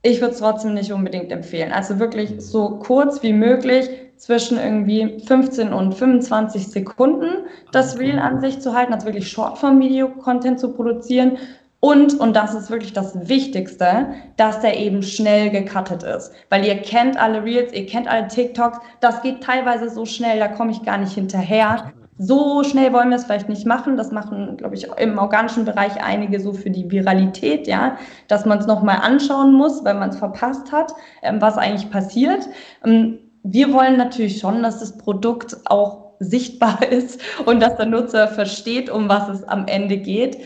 ich 0.03 0.21
würde 0.21 0.35
es 0.35 0.41
trotzdem 0.41 0.75
nicht 0.75 0.93
unbedingt 0.93 1.31
empfehlen. 1.31 1.73
Also 1.73 1.99
wirklich 1.99 2.35
so 2.39 2.79
kurz 2.79 3.23
wie 3.23 3.33
möglich 3.33 3.91
zwischen 4.17 4.59
irgendwie 4.59 5.19
15 5.27 5.73
und 5.73 5.95
25 5.95 6.69
Sekunden 6.69 7.47
das 7.73 7.99
Reel 7.99 8.19
an 8.19 8.41
sich 8.41 8.61
zu 8.61 8.75
halten, 8.75 8.93
also 8.93 9.07
wirklich 9.07 9.31
Shortform-Video-Content 9.31 10.61
zu 10.61 10.73
produzieren. 10.73 11.39
Und, 11.81 12.21
und 12.21 12.37
das 12.37 12.55
ist 12.55 12.71
wirklich 12.71 12.93
das 12.93 13.29
Wichtigste, 13.29 14.09
dass 14.37 14.61
der 14.61 14.79
eben 14.79 15.03
schnell 15.03 15.49
gecuttet 15.49 16.03
ist. 16.03 16.33
Weil 16.51 16.67
ihr 16.67 16.77
kennt 16.77 17.19
alle 17.19 17.43
Reels, 17.43 17.73
ihr 17.73 17.87
kennt 17.87 18.07
alle 18.07 18.29
TikToks, 18.29 18.79
das 19.01 19.23
geht 19.23 19.43
teilweise 19.43 19.89
so 19.89 20.05
schnell, 20.05 20.39
da 20.39 20.49
komme 20.49 20.73
ich 20.73 20.83
gar 20.83 20.99
nicht 20.99 21.13
hinterher. 21.13 21.93
So 22.22 22.62
schnell 22.64 22.92
wollen 22.92 23.09
wir 23.09 23.16
es 23.16 23.24
vielleicht 23.24 23.48
nicht 23.48 23.66
machen. 23.66 23.96
Das 23.96 24.12
machen, 24.12 24.59
glaube 24.59 24.74
ich, 24.74 24.87
im 24.98 25.16
organischen 25.16 25.64
Bereich 25.64 26.02
einige 26.04 26.38
so 26.38 26.52
für 26.52 26.68
die 26.68 26.90
Viralität, 26.90 27.66
ja, 27.66 27.96
dass 28.28 28.44
man 28.44 28.59
es 28.59 28.66
nochmal 28.66 28.98
anschauen 29.00 29.54
muss, 29.54 29.83
weil 29.87 29.94
man 29.94 30.11
es 30.11 30.18
verpasst 30.18 30.70
hat, 30.70 30.92
ähm, 31.22 31.40
was 31.40 31.56
eigentlich 31.56 31.90
passiert. 31.90 32.46
Ähm, 32.85 33.20
wir 33.42 33.72
wollen 33.72 33.96
natürlich 33.96 34.38
schon, 34.38 34.62
dass 34.62 34.80
das 34.80 34.98
Produkt 34.98 35.56
auch 35.64 36.11
sichtbar 36.18 36.83
ist 36.90 37.22
und 37.46 37.61
dass 37.61 37.76
der 37.78 37.87
Nutzer 37.87 38.28
versteht, 38.28 38.90
um 38.90 39.09
was 39.09 39.30
es 39.30 39.44
am 39.44 39.66
Ende 39.66 39.96
geht. 39.96 40.37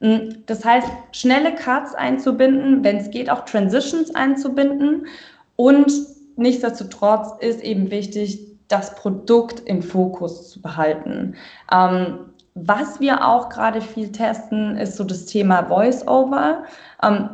Ähm, 0.00 0.44
das 0.46 0.64
heißt, 0.64 0.86
schnelle 1.10 1.52
Cuts 1.56 1.96
einzubinden, 1.96 2.84
wenn 2.84 2.98
es 2.98 3.10
geht, 3.10 3.28
auch 3.28 3.44
Transitions 3.44 4.14
einzubinden. 4.14 5.08
Und 5.56 5.92
nichtsdestotrotz 6.36 7.32
ist 7.40 7.60
eben 7.60 7.90
wichtig, 7.90 8.53
das 8.68 8.94
Produkt 8.94 9.60
im 9.60 9.82
Fokus 9.82 10.50
zu 10.50 10.62
behalten. 10.62 11.34
Ähm, 11.72 12.18
was 12.54 13.00
wir 13.00 13.26
auch 13.26 13.48
gerade 13.48 13.80
viel 13.80 14.12
testen, 14.12 14.76
ist 14.76 14.96
so 14.96 15.04
das 15.04 15.26
Thema 15.26 15.64
Voice-Over. 15.64 16.64
Ähm, 17.02 17.30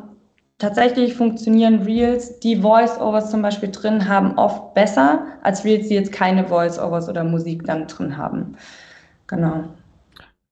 tatsächlich 0.58 1.14
funktionieren 1.14 1.82
Reels, 1.82 2.40
die 2.40 2.56
Voice-Overs 2.56 3.30
zum 3.30 3.42
Beispiel 3.42 3.70
drin 3.70 4.08
haben, 4.08 4.38
oft 4.38 4.72
besser 4.74 5.26
als 5.42 5.64
Reels, 5.64 5.88
die 5.88 5.94
jetzt 5.94 6.12
keine 6.12 6.46
Voice-Overs 6.46 7.08
oder 7.08 7.22
Musik 7.22 7.64
dann 7.64 7.86
drin 7.86 8.16
haben. 8.16 8.56
Genau. 9.26 9.64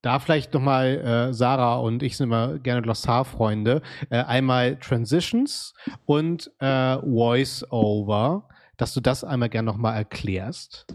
Da 0.02 0.18
vielleicht 0.20 0.54
nochmal, 0.54 0.98
äh, 1.30 1.34
Sarah 1.34 1.76
und 1.78 2.02
ich 2.02 2.16
sind 2.16 2.28
immer 2.28 2.58
gerne 2.58 2.82
Glossar-Freunde. 2.82 3.82
Äh, 4.10 4.22
einmal 4.22 4.76
Transitions 4.76 5.74
und 6.06 6.50
äh, 6.60 6.98
Voice-Over 6.98 8.44
dass 8.78 8.94
du 8.94 9.00
das 9.00 9.24
einmal 9.24 9.50
gerne 9.50 9.66
nochmal 9.66 9.96
erklärst. 9.96 10.86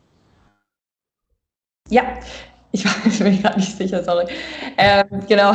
Ja, 1.90 2.04
ich 2.72 2.86
war 3.20 3.30
mir 3.30 3.38
gerade 3.38 3.60
nicht 3.60 3.78
sicher, 3.78 4.04
sorry. 4.04 4.26
Ähm, 4.78 5.06
genau. 5.28 5.54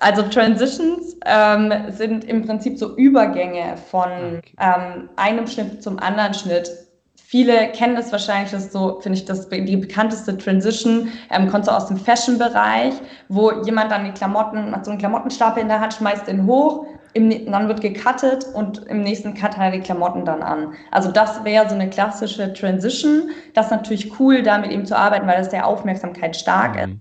Also 0.00 0.22
Transitions 0.22 1.16
ähm, 1.24 1.72
sind 1.90 2.24
im 2.24 2.46
Prinzip 2.46 2.78
so 2.78 2.96
Übergänge 2.96 3.76
von 3.76 4.08
ah, 4.08 4.38
okay. 4.38 4.54
ähm, 4.58 5.08
einem 5.16 5.46
Schnitt 5.46 5.82
zum 5.82 5.98
anderen 5.98 6.34
Schnitt. 6.34 6.70
Viele 7.14 7.68
kennen 7.72 7.94
das 7.94 8.10
wahrscheinlich, 8.10 8.50
das 8.50 8.64
ist 8.64 8.72
so, 8.72 9.00
finde 9.00 9.18
ich, 9.18 9.24
das 9.24 9.48
die 9.48 9.76
bekannteste 9.76 10.36
Transition, 10.36 11.12
ähm, 11.30 11.48
kommt 11.48 11.66
so 11.66 11.70
aus 11.70 11.86
dem 11.86 11.96
Fashion-Bereich, 11.96 12.94
wo 13.28 13.52
jemand 13.62 13.92
dann 13.92 14.04
die 14.04 14.10
Klamotten, 14.10 14.74
hat 14.74 14.84
so 14.84 14.90
einen 14.90 14.98
Klamottenstapel 14.98 15.62
in 15.62 15.68
der 15.68 15.80
Hand, 15.80 15.94
schmeißt 15.94 16.26
den 16.26 16.46
hoch 16.46 16.86
im, 17.12 17.50
dann 17.50 17.68
wird 17.68 17.80
gecuttet 17.80 18.46
und 18.54 18.86
im 18.86 19.02
nächsten 19.02 19.34
Cut 19.34 19.56
hat 19.56 19.72
er 19.72 19.78
die 19.78 19.80
Klamotten 19.80 20.24
dann 20.24 20.42
an. 20.42 20.74
Also 20.90 21.10
das 21.10 21.44
wäre 21.44 21.68
so 21.68 21.74
eine 21.74 21.90
klassische 21.90 22.52
Transition. 22.52 23.30
Das 23.54 23.66
ist 23.66 23.72
natürlich 23.72 24.18
cool, 24.20 24.42
damit 24.42 24.70
eben 24.70 24.86
zu 24.86 24.96
arbeiten, 24.96 25.26
weil 25.26 25.38
das 25.38 25.50
sehr 25.50 25.66
aufmerksamkeitsstark 25.66 26.76
mhm. 26.76 26.92
ist. 26.92 27.00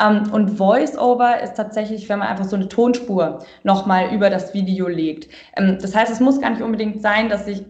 Um, 0.00 0.32
und 0.32 0.56
Voice-Over 0.56 1.40
ist 1.42 1.54
tatsächlich, 1.54 2.08
wenn 2.08 2.20
man 2.20 2.28
einfach 2.28 2.46
so 2.46 2.56
eine 2.56 2.68
Tonspur 2.68 3.44
nochmal 3.62 4.14
über 4.14 4.30
das 4.30 4.54
Video 4.54 4.88
legt. 4.88 5.26
Um, 5.58 5.64
ähm, 5.64 5.78
das 5.80 5.94
heißt, 5.94 6.10
es 6.10 6.20
muss 6.20 6.40
gar 6.40 6.50
nicht 6.50 6.62
unbedingt 6.62 7.02
sein, 7.02 7.28
dass 7.28 7.46
ich 7.46 7.64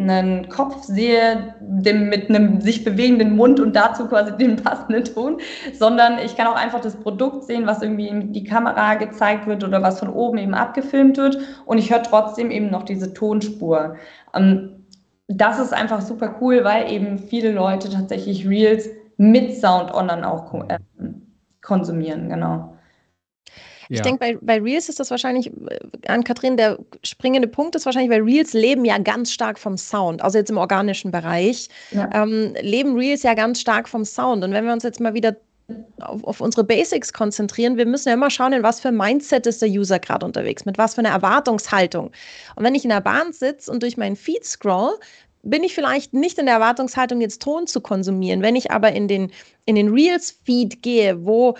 einen 0.00 0.48
Kopf 0.48 0.82
sehe 0.84 1.54
dem, 1.60 2.08
mit 2.08 2.28
einem 2.28 2.60
sich 2.60 2.84
bewegenden 2.84 3.36
Mund 3.36 3.60
und 3.60 3.74
dazu 3.74 4.06
quasi 4.06 4.36
den 4.36 4.56
passenden 4.56 5.04
Ton, 5.04 5.38
sondern 5.72 6.18
ich 6.18 6.36
kann 6.36 6.46
auch 6.46 6.56
einfach 6.56 6.80
das 6.80 6.96
Produkt 6.96 7.44
sehen, 7.44 7.66
was 7.66 7.82
irgendwie 7.82 8.08
in 8.08 8.32
die 8.32 8.44
Kamera 8.44 8.94
gezeigt 8.94 9.46
wird 9.46 9.64
oder 9.64 9.82
was 9.82 9.98
von 9.98 10.08
oben 10.08 10.38
eben 10.38 10.54
abgefilmt 10.54 11.16
wird 11.16 11.38
und 11.66 11.78
ich 11.78 11.90
höre 11.90 12.02
trotzdem 12.02 12.50
eben 12.50 12.70
noch 12.70 12.84
diese 12.84 13.12
Tonspur. 13.14 13.96
Ähm, 14.34 14.86
das 15.28 15.58
ist 15.58 15.74
einfach 15.74 16.00
super 16.00 16.36
cool, 16.40 16.64
weil 16.64 16.90
eben 16.90 17.18
viele 17.18 17.52
Leute 17.52 17.90
tatsächlich 17.90 18.48
Reels 18.48 18.88
mit 19.18 19.54
Sound 19.56 19.92
on 19.92 20.08
dann 20.08 20.24
auch 20.24 20.54
äh, 20.68 20.78
konsumieren, 21.60 22.28
genau. 22.28 22.77
Ich 23.88 24.02
denke, 24.02 24.18
bei, 24.18 24.38
bei 24.40 24.60
Reels 24.60 24.88
ist 24.88 25.00
das 25.00 25.10
wahrscheinlich, 25.10 25.46
äh, 25.46 25.78
an 26.06 26.24
Kathrin, 26.24 26.56
der 26.56 26.78
springende 27.02 27.48
Punkt 27.48 27.74
ist 27.74 27.86
wahrscheinlich, 27.86 28.10
weil 28.10 28.22
Reels 28.22 28.52
leben 28.52 28.84
ja 28.84 28.98
ganz 28.98 29.32
stark 29.32 29.58
vom 29.58 29.76
Sound, 29.76 30.22
also 30.22 30.38
jetzt 30.38 30.50
im 30.50 30.58
organischen 30.58 31.10
Bereich, 31.10 31.68
ja. 31.90 32.10
ähm, 32.12 32.54
leben 32.60 32.96
Reels 32.96 33.22
ja 33.22 33.34
ganz 33.34 33.60
stark 33.60 33.88
vom 33.88 34.04
Sound. 34.04 34.44
Und 34.44 34.52
wenn 34.52 34.64
wir 34.64 34.72
uns 34.72 34.82
jetzt 34.82 35.00
mal 35.00 35.14
wieder 35.14 35.36
auf, 36.00 36.24
auf, 36.24 36.40
unsere 36.40 36.64
Basics 36.64 37.12
konzentrieren. 37.12 37.76
Wir 37.76 37.86
müssen 37.86 38.08
ja 38.08 38.14
immer 38.14 38.30
schauen, 38.30 38.52
in 38.52 38.62
was 38.62 38.80
für 38.80 38.88
ein 38.88 38.96
Mindset 38.96 39.46
ist 39.46 39.60
der 39.60 39.68
User 39.68 39.98
gerade 39.98 40.24
unterwegs, 40.24 40.64
mit 40.64 40.78
was 40.78 40.94
für 40.94 41.00
einer 41.00 41.10
Erwartungshaltung. 41.10 42.10
Und 42.56 42.64
wenn 42.64 42.74
ich 42.74 42.84
in 42.84 42.90
der 42.90 43.00
Bahn 43.00 43.32
sitze 43.32 43.70
und 43.70 43.82
durch 43.82 43.96
meinen 43.96 44.16
Feed 44.16 44.44
scroll, 44.44 44.98
bin 45.42 45.64
ich 45.64 45.74
vielleicht 45.74 46.14
nicht 46.14 46.38
in 46.38 46.46
der 46.46 46.56
Erwartungshaltung, 46.56 47.20
jetzt 47.20 47.42
Ton 47.42 47.66
zu 47.66 47.80
konsumieren. 47.80 48.42
Wenn 48.42 48.56
ich 48.56 48.70
aber 48.70 48.92
in 48.92 49.08
den, 49.08 49.30
in 49.64 49.76
den 49.76 49.88
Reels-Feed 49.88 50.82
gehe, 50.82 51.24
wo 51.24 51.56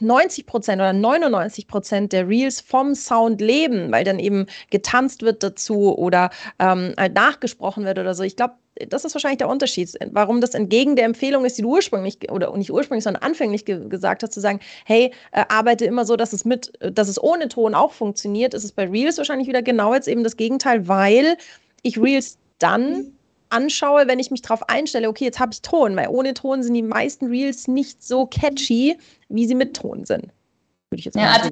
90 0.00 0.46
Prozent 0.46 0.80
oder 0.80 0.92
99 0.92 1.66
Prozent 1.66 2.12
der 2.12 2.28
Reels 2.28 2.60
vom 2.60 2.94
Sound 2.94 3.40
leben, 3.40 3.92
weil 3.92 4.04
dann 4.04 4.18
eben 4.18 4.46
getanzt 4.70 5.22
wird 5.22 5.42
dazu 5.42 5.96
oder 5.96 6.30
ähm, 6.58 6.94
halt 6.96 7.14
nachgesprochen 7.14 7.84
wird 7.84 7.98
oder 7.98 8.14
so, 8.14 8.22
ich 8.22 8.36
glaube, 8.36 8.54
das 8.88 9.04
ist 9.04 9.14
wahrscheinlich 9.14 9.38
der 9.38 9.48
Unterschied, 9.48 9.94
warum 10.12 10.40
das 10.40 10.54
entgegen 10.54 10.96
der 10.96 11.04
Empfehlung 11.04 11.44
ist, 11.44 11.58
die 11.58 11.62
du 11.62 11.70
ursprünglich 11.70 12.30
oder 12.30 12.56
nicht 12.56 12.72
ursprünglich, 12.72 13.04
sondern 13.04 13.22
anfänglich 13.22 13.64
ge 13.64 13.88
gesagt 13.88 14.22
hast, 14.22 14.32
zu 14.32 14.40
sagen, 14.40 14.60
hey, 14.86 15.12
äh, 15.32 15.44
arbeite 15.48 15.84
immer 15.84 16.04
so, 16.04 16.16
dass 16.16 16.32
es 16.32 16.44
mit, 16.44 16.72
dass 16.80 17.08
es 17.08 17.22
ohne 17.22 17.48
Ton 17.48 17.74
auch 17.74 17.92
funktioniert, 17.92 18.54
ist 18.54 18.64
es 18.64 18.72
bei 18.72 18.88
Reels 18.88 19.18
wahrscheinlich 19.18 19.48
wieder 19.48 19.62
genau 19.62 19.92
jetzt 19.92 20.08
eben 20.08 20.24
das 20.24 20.36
Gegenteil, 20.36 20.88
weil 20.88 21.36
ich 21.82 22.00
Reels 22.00 22.38
dann 22.58 23.12
anschaue, 23.50 24.08
wenn 24.08 24.18
ich 24.18 24.30
mich 24.30 24.42
darauf 24.42 24.68
einstelle, 24.68 25.08
okay, 25.08 25.24
jetzt 25.24 25.40
habe 25.40 25.52
ich 25.52 25.62
Ton, 25.62 25.96
weil 25.96 26.08
ohne 26.08 26.34
Ton 26.34 26.62
sind 26.62 26.74
die 26.74 26.82
meisten 26.82 27.26
Reels 27.26 27.68
nicht 27.68 28.02
so 28.02 28.26
catchy, 28.26 28.98
wie 29.28 29.46
sie 29.46 29.54
mit 29.54 29.76
Ton 29.76 30.04
sind. 30.04 30.32
Würde 30.90 30.98
ich 30.98 31.04
jetzt 31.04 31.16
ja, 31.16 31.32
also 31.32 31.50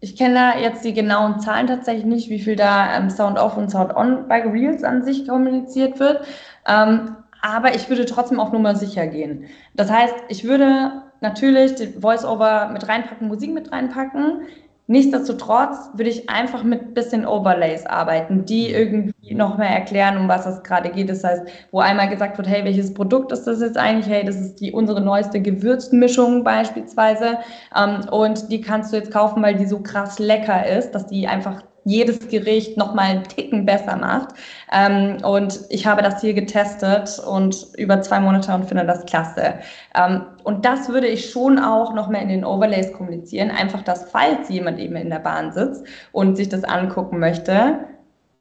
ich 0.00 0.16
kenne, 0.16 0.34
da 0.34 0.58
jetzt 0.58 0.84
die 0.84 0.92
genauen 0.92 1.40
Zahlen 1.40 1.66
tatsächlich 1.66 2.04
nicht, 2.04 2.28
wie 2.28 2.40
viel 2.40 2.56
da 2.56 2.94
ähm, 2.94 3.08
Sound 3.08 3.38
Off 3.38 3.56
und 3.56 3.70
Sound 3.70 3.96
On 3.96 4.28
bei 4.28 4.42
Reels 4.42 4.84
an 4.84 5.02
sich 5.02 5.26
kommuniziert 5.26 5.98
wird. 5.98 6.26
Ähm, 6.66 7.16
aber 7.40 7.74
ich 7.74 7.88
würde 7.88 8.04
trotzdem 8.04 8.40
auf 8.40 8.52
Nummer 8.52 8.74
sicher 8.74 9.06
gehen. 9.06 9.46
Das 9.74 9.90
heißt, 9.90 10.14
ich 10.28 10.44
würde 10.44 11.02
natürlich 11.20 11.74
die 11.74 11.86
Voice-Over 11.86 12.70
mit 12.72 12.86
reinpacken, 12.86 13.28
Musik 13.28 13.52
mit 13.52 13.72
reinpacken. 13.72 14.42
Nichtsdestotrotz 14.86 15.90
würde 15.94 16.10
ich 16.10 16.28
einfach 16.28 16.62
mit 16.62 16.92
bisschen 16.92 17.24
Overlays 17.24 17.86
arbeiten, 17.86 18.44
die 18.44 18.68
mhm. 18.68 18.74
irgendwie 18.74 19.34
noch 19.34 19.56
mehr 19.56 19.70
erklären, 19.70 20.18
um 20.18 20.28
was 20.28 20.44
es 20.44 20.62
gerade 20.62 20.90
geht. 20.90 21.08
Das 21.08 21.24
heißt, 21.24 21.42
wo 21.70 21.80
einmal 21.80 22.10
gesagt 22.10 22.36
wird, 22.36 22.46
hey, 22.46 22.64
welches 22.64 22.92
Produkt 22.92 23.32
ist 23.32 23.44
das 23.44 23.62
jetzt 23.62 23.78
eigentlich? 23.78 24.12
Hey, 24.12 24.24
das 24.24 24.36
ist 24.36 24.56
die 24.56 24.72
unsere 24.72 25.00
neueste 25.00 25.40
Gewürzmischung 25.40 26.44
beispielsweise. 26.44 27.38
Ähm, 27.74 28.00
und 28.10 28.52
die 28.52 28.60
kannst 28.60 28.92
du 28.92 28.98
jetzt 28.98 29.10
kaufen, 29.10 29.42
weil 29.42 29.54
die 29.54 29.66
so 29.66 29.80
krass 29.80 30.18
lecker 30.18 30.66
ist, 30.66 30.90
dass 30.90 31.06
die 31.06 31.26
einfach 31.28 31.62
jedes 31.84 32.28
Gericht 32.28 32.76
nochmal 32.76 33.06
einen 33.06 33.24
Ticken 33.24 33.64
besser 33.64 33.96
macht. 33.96 34.34
Ähm, 34.72 35.18
und 35.22 35.60
ich 35.70 35.86
habe 35.86 36.02
das 36.02 36.20
hier 36.20 36.34
getestet 36.34 37.18
und 37.18 37.68
über 37.76 38.00
zwei 38.02 38.20
Monate 38.20 38.54
und 38.54 38.66
finde 38.66 38.84
das 38.84 39.04
klasse. 39.06 39.54
Ähm, 39.94 40.22
und 40.42 40.64
das 40.64 40.88
würde 40.88 41.06
ich 41.06 41.30
schon 41.30 41.58
auch 41.58 41.94
nochmal 41.94 42.22
in 42.22 42.28
den 42.28 42.44
Overlays 42.44 42.92
kommunizieren. 42.92 43.50
Einfach, 43.50 43.82
dass 43.82 44.10
falls 44.10 44.48
jemand 44.48 44.78
eben 44.78 44.96
in 44.96 45.10
der 45.10 45.18
Bahn 45.18 45.52
sitzt 45.52 45.84
und 46.12 46.36
sich 46.36 46.48
das 46.48 46.64
angucken 46.64 47.18
möchte, 47.18 47.80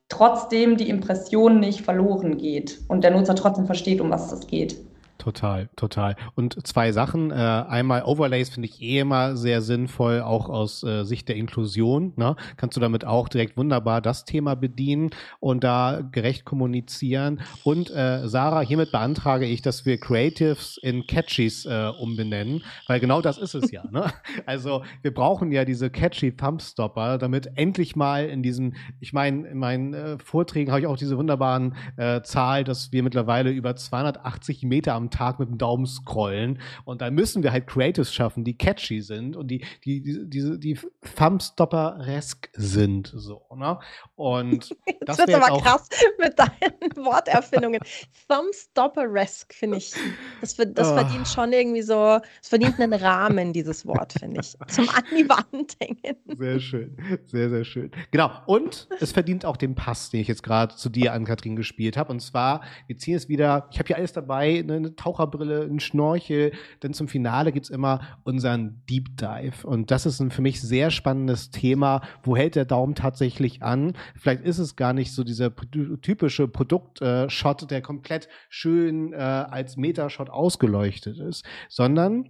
trotzdem 0.10 0.77
die 0.77 0.89
Impression 0.89 1.60
nicht 1.60 1.82
verloren 1.82 2.38
geht 2.38 2.79
und 2.88 3.03
der 3.03 3.12
Nutzer 3.12 3.36
trotzdem 3.36 3.65
versteht, 3.65 4.01
um 4.01 4.10
was 4.10 4.32
es 4.32 4.47
geht. 4.47 4.77
Total, 5.24 5.70
total. 5.78 6.18
Und 6.36 6.68
zwei 6.68 6.92
Sachen. 6.92 7.32
Äh, 7.32 7.36
einmal 7.36 8.04
Overlays 8.04 8.50
finde 8.50 8.68
ich 8.68 8.82
eh 8.82 9.00
immer 9.00 9.38
sehr 9.38 9.62
sinnvoll, 9.62 10.20
auch 10.20 10.50
aus 10.50 10.84
äh, 10.84 11.06
Sicht 11.06 11.30
der 11.30 11.38
Inklusion. 11.38 12.12
Ne? 12.18 12.36
Kannst 12.58 12.76
du 12.76 12.82
damit 12.82 13.06
auch 13.06 13.30
direkt 13.30 13.56
wunderbar 13.56 14.02
das 14.02 14.26
Thema 14.26 14.58
bedienen 14.58 15.12
und 15.40 15.64
da 15.64 16.02
gerecht 16.12 16.44
kommunizieren. 16.44 17.40
Und 17.64 17.90
äh, 17.90 18.28
Sarah, 18.28 18.60
hiermit 18.60 18.92
beantrage 18.92 19.46
ich, 19.46 19.62
dass 19.62 19.86
wir 19.86 19.98
Creatives 19.98 20.78
in 20.84 21.08
Catchies 21.08 21.66
äh, 21.68 21.90
umbenennen, 21.98 22.62
weil 22.88 23.00
genau 23.00 23.22
das 23.22 23.38
ist 23.38 23.56
es 23.56 23.72
ja. 23.72 23.86
Ne? 23.92 24.12
Also 24.46 24.84
wir 25.04 25.14
brauchen 25.14 25.54
ja 25.54 25.64
diese 25.64 25.90
catchy 25.90 26.36
Thumbstopper, 26.36 27.18
damit 27.18 27.52
endlich 27.56 27.96
mal 27.96 28.26
in 28.26 28.44
diesen, 28.44 28.76
ich 29.00 29.14
meine, 29.14 29.48
in 29.48 29.58
meinen 29.58 29.94
äh, 29.94 30.18
Vorträgen 30.18 30.72
habe 30.72 30.82
ich 30.82 30.88
auch 30.88 30.98
diese 30.98 31.18
wunderbaren 31.18 31.76
äh, 31.96 32.22
Zahl, 32.24 32.66
dass 32.66 32.92
wir 32.92 33.04
mittlerweile 33.04 33.52
über 33.52 33.78
280 33.78 34.64
Meter 34.64 34.96
am 34.96 35.12
Tag 35.13 35.39
mit 35.39 35.49
dem 35.49 35.58
Daumen 35.58 35.86
scrollen. 35.86 36.60
Und 36.86 37.02
da 37.02 37.10
müssen 37.12 37.43
wir 37.43 37.52
halt 37.52 37.67
Creatives 37.67 38.13
schaffen, 38.13 38.43
die 38.43 38.58
catchy 38.58 39.02
sind 39.02 39.36
und 39.36 39.47
die, 39.47 39.65
die, 39.86 40.02
die, 40.02 40.30
die, 40.30 40.60
die 40.60 40.80
Thumbstopper-resk 41.15 42.49
sind. 42.54 43.12
So, 43.15 43.45
ne? 43.56 43.80
Und 44.15 44.76
das 45.02 45.17
wird 45.17 45.34
aber 45.34 45.52
auch 45.52 45.63
krass 45.63 45.88
mit 46.19 46.38
deinen 46.38 46.95
Worterfindungen. 47.06 47.82
Thumbstopper-resk, 48.28 49.54
finde 49.54 49.78
ich. 49.78 49.93
Das, 50.41 50.56
das 50.56 50.91
oh. 50.91 50.95
verdient 50.95 51.28
schon 51.28 51.54
irgendwie 51.54 51.82
so, 51.82 52.19
es 52.41 52.49
verdient 52.49 52.80
einen 52.80 52.93
Rahmen, 52.93 53.54
dieses 53.54 53.86
Wort, 53.86 54.13
finde 54.13 54.41
ich. 54.41 54.56
Zum 54.67 54.89
an 54.89 55.04
die 55.12 55.28
Wand 55.30 55.76
hängen. 55.80 56.17
Sehr 56.38 56.60
schön. 56.60 56.97
Sehr, 57.26 57.49
sehr 57.49 57.63
schön. 57.63 57.91
Genau. 58.12 58.32
Und 58.45 58.88
es 58.99 59.12
verdient 59.12 59.45
auch 59.45 59.58
den 59.58 59.76
Pass, 59.76 60.10
den 60.10 60.21
ich 60.21 60.28
jetzt 60.28 60.43
gerade 60.43 60.76
zu 60.76 60.89
dir 60.89 61.13
an 61.13 61.26
Kathrin 61.26 61.56
gespielt 61.56 61.97
habe. 61.97 62.12
Und 62.12 62.21
zwar, 62.21 62.62
wir 62.88 62.97
ziehen 62.97 63.15
es 63.15 63.30
wieder, 63.30 63.67
ich 63.71 63.80
habe 63.80 63.88
hier 63.88 63.97
alles 63.97 64.13
dabei, 64.13 64.60
eine 64.60 64.95
Taucherbrille, 65.04 65.63
ein 65.63 65.80
Schnorchel. 65.80 66.52
Denn 66.82 66.94
zum 66.94 67.08
Finale 67.08 67.52
gibt 67.52 67.66
es 67.66 67.70
immer 67.70 68.02
unseren 68.24 68.82
Deep 68.89 69.18
Dive. 69.18 69.66
Und 69.68 69.92
das 69.92 70.06
ist 70.06 70.20
ein 70.20 70.32
für 70.32 70.42
mich 70.42 70.62
sehr 70.62 70.92
spannendes 70.92 71.52
Thema. 71.52 72.02
Wo 72.24 72.36
hält 72.38 72.56
der 72.56 72.66
Daumen 72.66 72.96
tatsächlich 72.96 73.62
an? 73.62 73.94
Vielleicht 74.16 74.44
ist 74.44 74.60
es 74.60 74.76
gar 74.76 74.94
nicht 74.94 75.13
so 75.13 75.24
dieser 75.24 75.54
typische 76.02 76.48
Produktshot, 76.48 77.70
der 77.70 77.82
komplett 77.82 78.28
schön 78.50 79.13
äh, 79.13 79.18
als 79.18 79.78
Metashot 79.78 80.30
ausgeleuchtet 80.30 81.20
ist, 81.20 81.46
sondern 81.70 82.30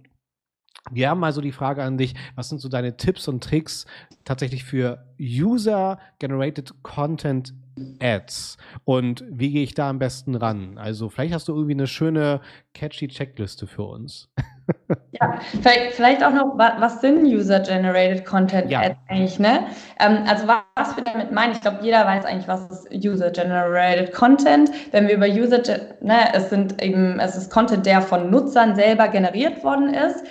wir 0.90 1.08
haben 1.08 1.24
also 1.24 1.40
die 1.40 1.52
Frage 1.52 1.82
an 1.82 1.98
dich, 1.98 2.14
was 2.34 2.48
sind 2.48 2.60
so 2.60 2.68
deine 2.68 2.96
Tipps 2.96 3.28
und 3.28 3.42
Tricks 3.42 3.86
tatsächlich 4.24 4.64
für 4.64 5.04
User-Generated 5.18 6.82
Content 6.82 7.54
Ads 8.00 8.56
und 8.84 9.24
wie 9.28 9.50
gehe 9.50 9.64
ich 9.64 9.74
da 9.74 9.90
am 9.90 9.98
besten 9.98 10.34
ran? 10.36 10.78
Also 10.78 11.08
vielleicht 11.08 11.34
hast 11.34 11.48
du 11.48 11.52
irgendwie 11.54 11.74
eine 11.74 11.86
schöne 11.86 12.40
catchy 12.72 13.08
Checkliste 13.08 13.66
für 13.66 13.84
uns. 13.84 14.28
Ja, 15.20 15.38
vielleicht, 15.62 15.92
vielleicht 15.92 16.24
auch 16.24 16.32
noch, 16.32 16.56
was 16.56 17.00
sind 17.00 17.24
User-Generated 17.24 18.24
Content 18.24 18.70
ja. 18.70 18.80
Ads 18.80 18.96
eigentlich, 19.08 19.38
ne? 19.38 19.66
Ähm, 20.00 20.24
also 20.26 20.48
was 20.48 20.96
wir 20.96 21.04
damit 21.04 21.30
meinen, 21.32 21.52
ich 21.52 21.60
glaube, 21.60 21.78
jeder 21.82 22.04
weiß 22.06 22.24
eigentlich, 22.24 22.48
was 22.48 22.70
ist 22.70 22.88
User-Generated 22.92 24.12
Content. 24.12 24.70
Wenn 24.90 25.06
wir 25.06 25.14
über 25.14 25.26
User, 25.26 25.58
ne, 26.00 26.34
es 26.34 26.50
sind 26.50 26.82
eben, 26.82 27.20
es 27.20 27.36
ist 27.36 27.50
Content, 27.50 27.86
der 27.86 28.00
von 28.02 28.30
Nutzern 28.30 28.74
selber 28.74 29.08
generiert 29.08 29.62
worden 29.62 29.92
ist. 29.92 30.24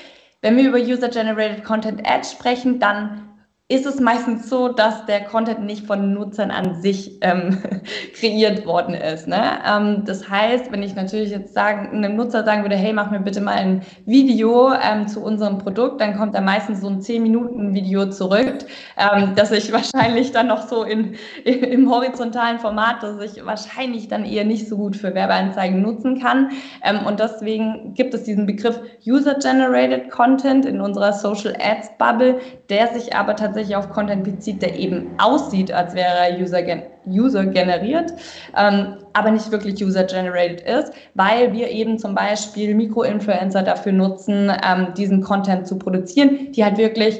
Wenn 0.44 0.58
wir 0.58 0.68
über 0.68 0.78
User-Generated 0.78 1.64
Content 1.64 2.06
Ads 2.06 2.34
sprechen, 2.34 2.78
dann 2.78 3.30
ist 3.70 3.86
es 3.86 4.02
meistens 4.02 4.50
so, 4.50 4.68
dass 4.68 5.06
der 5.06 5.24
Content 5.24 5.62
nicht 5.62 5.88
von 5.88 6.14
Nutzern 6.14 6.52
an 6.52 6.82
sich 6.82 7.18
ähm, 7.22 7.64
kreiert 8.14 8.66
worden 8.66 8.94
ist. 8.94 9.26
Ne? 9.26 9.42
Ähm, 9.66 10.04
das 10.06 10.30
heißt, 10.30 10.70
wenn 10.72 10.84
ich 10.84 10.96
natürlich 10.96 11.30
jetzt 11.30 11.54
sagen, 11.54 11.90
einem 11.96 12.18
Nutzer 12.18 12.44
sagen 12.44 12.64
würde, 12.64 12.76
hey, 12.76 12.92
mach 12.92 13.10
mir 13.10 13.22
bitte 13.22 13.40
mal 13.40 13.56
ein 13.56 13.82
Video 14.06 14.74
ähm, 14.74 15.08
zu 15.08 15.24
unserem 15.24 15.60
Produkt, 15.60 16.02
dann 16.02 16.18
kommt 16.18 16.36
da 16.36 16.42
meistens 16.42 16.82
so 16.82 16.88
ein 16.88 17.00
10-Minuten-Video 17.00 18.10
zurück, 18.10 18.66
ähm, 18.98 19.32
das 19.36 19.52
ich 19.52 19.72
wahrscheinlich 19.72 20.34
dann 20.34 20.48
noch 20.48 20.68
so 20.68 20.84
in, 20.84 21.16
im 21.46 21.90
horizontalen 21.90 22.60
Format, 22.60 23.02
das 23.02 23.22
ich 23.22 23.46
wahrscheinlich 23.46 24.10
dann 24.10 24.26
eher 24.26 24.44
nicht 24.44 24.68
so 24.68 24.76
gut 24.76 24.98
für 24.98 25.16
Werbeanzeigen 25.16 25.82
nutzen 25.82 26.20
kann. 26.22 26.50
Ähm, 26.84 27.06
und 27.06 27.22
deswegen 27.22 27.94
gibt 27.94 28.14
es 28.14 28.24
diesen 28.24 28.46
Begriff 28.46 28.78
User-Generated 29.08 30.10
Content 30.10 30.66
in 30.66 30.82
unserer 30.82 31.14
Social 31.14 31.56
Ads 31.58 31.98
Bubble, 31.98 32.42
der 32.70 32.88
sich 32.90 33.16
aber 33.16 33.38
tatsächlich 33.38 33.53
auf 33.76 33.90
Content 33.90 34.24
bezieht, 34.24 34.62
der 34.62 34.78
eben 34.78 35.08
aussieht, 35.18 35.72
als 35.72 35.94
wäre 35.96 36.30
er 36.30 36.40
User, 36.40 36.62
User 37.08 37.46
generiert, 37.46 38.14
ähm, 38.58 38.98
aber 39.14 39.32
nicht 39.32 39.52
wirklich 39.52 39.84
User 39.84 40.04
generated 40.04 40.62
ist, 40.62 40.94
weil 41.14 41.54
wir 41.54 41.70
eben 41.70 42.00
zum 42.00 42.16
Beispiel 42.16 42.76
Mikroinfluencer 42.76 43.64
dafür 43.64 43.92
nutzen, 43.92 44.52
ähm, 44.64 44.94
diesen 44.96 45.22
Content 45.22 45.68
zu 45.68 45.78
produzieren, 45.78 46.52
die 46.52 46.64
halt 46.64 46.78
wirklich, 46.78 47.20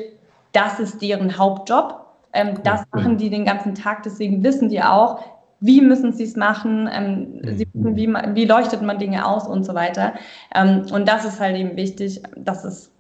das 0.52 0.80
ist 0.80 1.02
deren 1.02 1.38
Hauptjob. 1.38 2.00
Ähm, 2.34 2.56
das 2.64 2.84
machen 2.92 3.18
die 3.18 3.30
den 3.30 3.46
ganzen 3.46 3.76
Tag, 3.76 4.04
deswegen 4.04 4.44
wissen 4.44 4.70
die 4.70 4.82
auch, 4.82 5.24
wie 5.60 5.80
müssen 5.80 6.12
sie 6.12 6.26
es 6.26 6.36
machen, 6.36 6.90
ähm, 6.92 7.40
sie 7.56 7.66
wissen, 7.74 7.96
wie, 7.96 8.08
wie 8.08 8.46
leuchtet 8.46 8.82
man 8.82 9.00
Dinge 9.00 9.26
aus 9.26 9.48
und 9.48 9.64
so 9.64 9.74
weiter. 9.74 10.14
Ähm, 10.54 10.86
und 10.92 11.08
das 11.08 11.24
ist 11.24 11.40
halt 11.40 11.56
eben 11.56 11.78
wichtig, 11.78 12.22
dass 12.36 12.66
es 12.66 12.92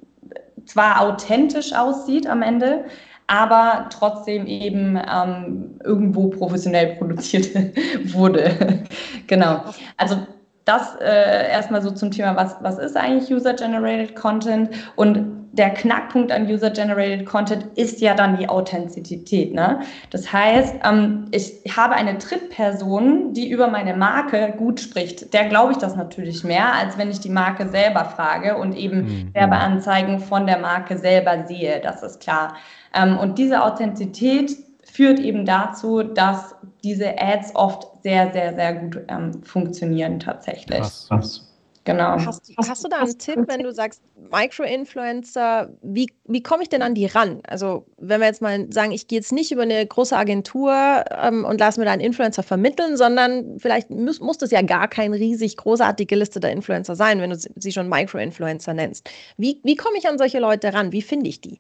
zwar 0.65 1.01
authentisch 1.01 1.73
aussieht 1.73 2.25
am 2.25 2.41
Ende, 2.41 2.85
aber 3.27 3.87
trotzdem 3.89 4.45
eben 4.45 4.97
ähm, 4.97 5.79
irgendwo 5.83 6.27
professionell 6.27 6.95
produziert 6.95 7.49
wurde. 8.13 8.83
genau. 9.27 9.63
Also 9.97 10.17
das 10.65 10.95
äh, 11.01 11.51
erstmal 11.51 11.81
so 11.81 11.91
zum 11.91 12.11
Thema, 12.11 12.35
was, 12.35 12.55
was 12.61 12.77
ist 12.77 12.95
eigentlich 12.95 13.31
User-Generated 13.31 14.15
Content? 14.15 14.69
Und 14.95 15.42
der 15.53 15.69
Knackpunkt 15.69 16.31
an 16.31 16.47
User-Generated 16.47 17.27
Content 17.27 17.65
ist 17.75 18.01
ja 18.01 18.15
dann 18.15 18.37
die 18.37 18.49
Authentizität. 18.49 19.53
Ne? 19.53 19.81
Das 20.09 20.33
heißt, 20.33 20.77
ähm, 20.83 21.27
ich 21.31 21.61
habe 21.77 21.93
eine 21.93 22.15
Drittperson, 22.15 23.33
die 23.33 23.49
über 23.49 23.67
meine 23.67 23.95
Marke 23.95 24.55
gut 24.57 24.79
spricht. 24.79 25.31
Der 25.31 25.45
glaube 25.45 25.73
ich 25.73 25.77
das 25.77 25.95
natürlich 25.95 26.43
mehr, 26.43 26.73
als 26.73 26.97
wenn 26.97 27.11
ich 27.11 27.19
die 27.19 27.29
Marke 27.29 27.69
selber 27.69 28.05
frage 28.05 28.57
und 28.57 28.75
eben 28.75 29.03
mhm. 29.03 29.33
Werbeanzeigen 29.35 30.19
von 30.19 30.47
der 30.47 30.57
Marke 30.57 30.97
selber 30.97 31.45
sehe. 31.45 31.79
Das 31.81 32.01
ist 32.01 32.19
klar. 32.19 32.55
Ähm, 32.95 33.19
und 33.19 33.37
diese 33.37 33.63
Authentizität 33.63 34.57
führt 34.91 35.19
eben 35.19 35.45
dazu, 35.45 36.01
dass 36.01 36.55
diese 36.83 37.19
Ads 37.19 37.55
oft 37.55 37.87
sehr, 38.01 38.33
sehr, 38.33 38.55
sehr 38.55 38.73
gut 38.73 39.01
ähm, 39.07 39.43
funktionieren 39.43 40.19
tatsächlich. 40.19 40.79
Krass, 40.79 41.05
krass. 41.09 41.52
Genau. 41.85 42.17
Hast, 42.25 42.53
hast, 42.57 42.83
du 42.85 42.87
da 42.87 42.99
einen 42.99 43.17
Tipp, 43.17 43.39
wenn 43.47 43.61
du 43.61 43.73
sagst, 43.73 44.01
Micro-Influencer, 44.31 45.69
wie, 45.81 46.07
wie 46.25 46.41
komme 46.41 46.63
ich 46.63 46.69
denn 46.69 46.81
an 46.81 46.95
die 46.95 47.07
ran? 47.07 47.41
Also, 47.45 47.85
wenn 47.97 48.21
wir 48.21 48.27
jetzt 48.27 48.41
mal 48.41 48.71
sagen, 48.71 48.91
ich 48.93 49.09
gehe 49.09 49.19
jetzt 49.19 49.33
nicht 49.33 49.51
über 49.51 49.63
eine 49.63 49.85
große 49.85 50.15
Agentur 50.15 50.73
ähm, 51.11 51.43
und 51.43 51.59
lasse 51.59 51.79
mir 51.81 51.85
da 51.85 51.91
einen 51.91 52.01
Influencer 52.01 52.41
vermitteln, 52.41 52.95
sondern 52.95 53.59
vielleicht 53.59 53.89
muss, 53.89 54.21
muss 54.21 54.37
das 54.37 54.51
ja 54.51 54.61
gar 54.61 54.87
kein 54.87 55.13
riesig 55.13 55.57
großartige 55.57 56.15
Liste 56.15 56.39
der 56.39 56.51
Influencer 56.51 56.95
sein, 56.95 57.19
wenn 57.19 57.31
du 57.31 57.37
sie 57.37 57.71
schon 57.73 57.89
Micro-Influencer 57.89 58.73
nennst. 58.73 59.09
Wie, 59.35 59.59
wie 59.63 59.75
komme 59.75 59.97
ich 59.97 60.07
an 60.07 60.17
solche 60.17 60.39
Leute 60.39 60.73
ran? 60.73 60.93
Wie 60.93 61.01
finde 61.01 61.29
ich 61.29 61.41
die? 61.41 61.59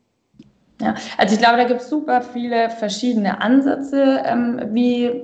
Ja, 0.81 0.95
also 1.17 1.35
ich 1.35 1.41
glaube, 1.41 1.57
da 1.57 1.65
gibt 1.65 1.81
es 1.81 1.89
super 1.89 2.21
viele 2.21 2.69
verschiedene 2.69 3.41
Ansätze, 3.41 4.23
ähm, 4.25 4.61
wie 4.71 5.23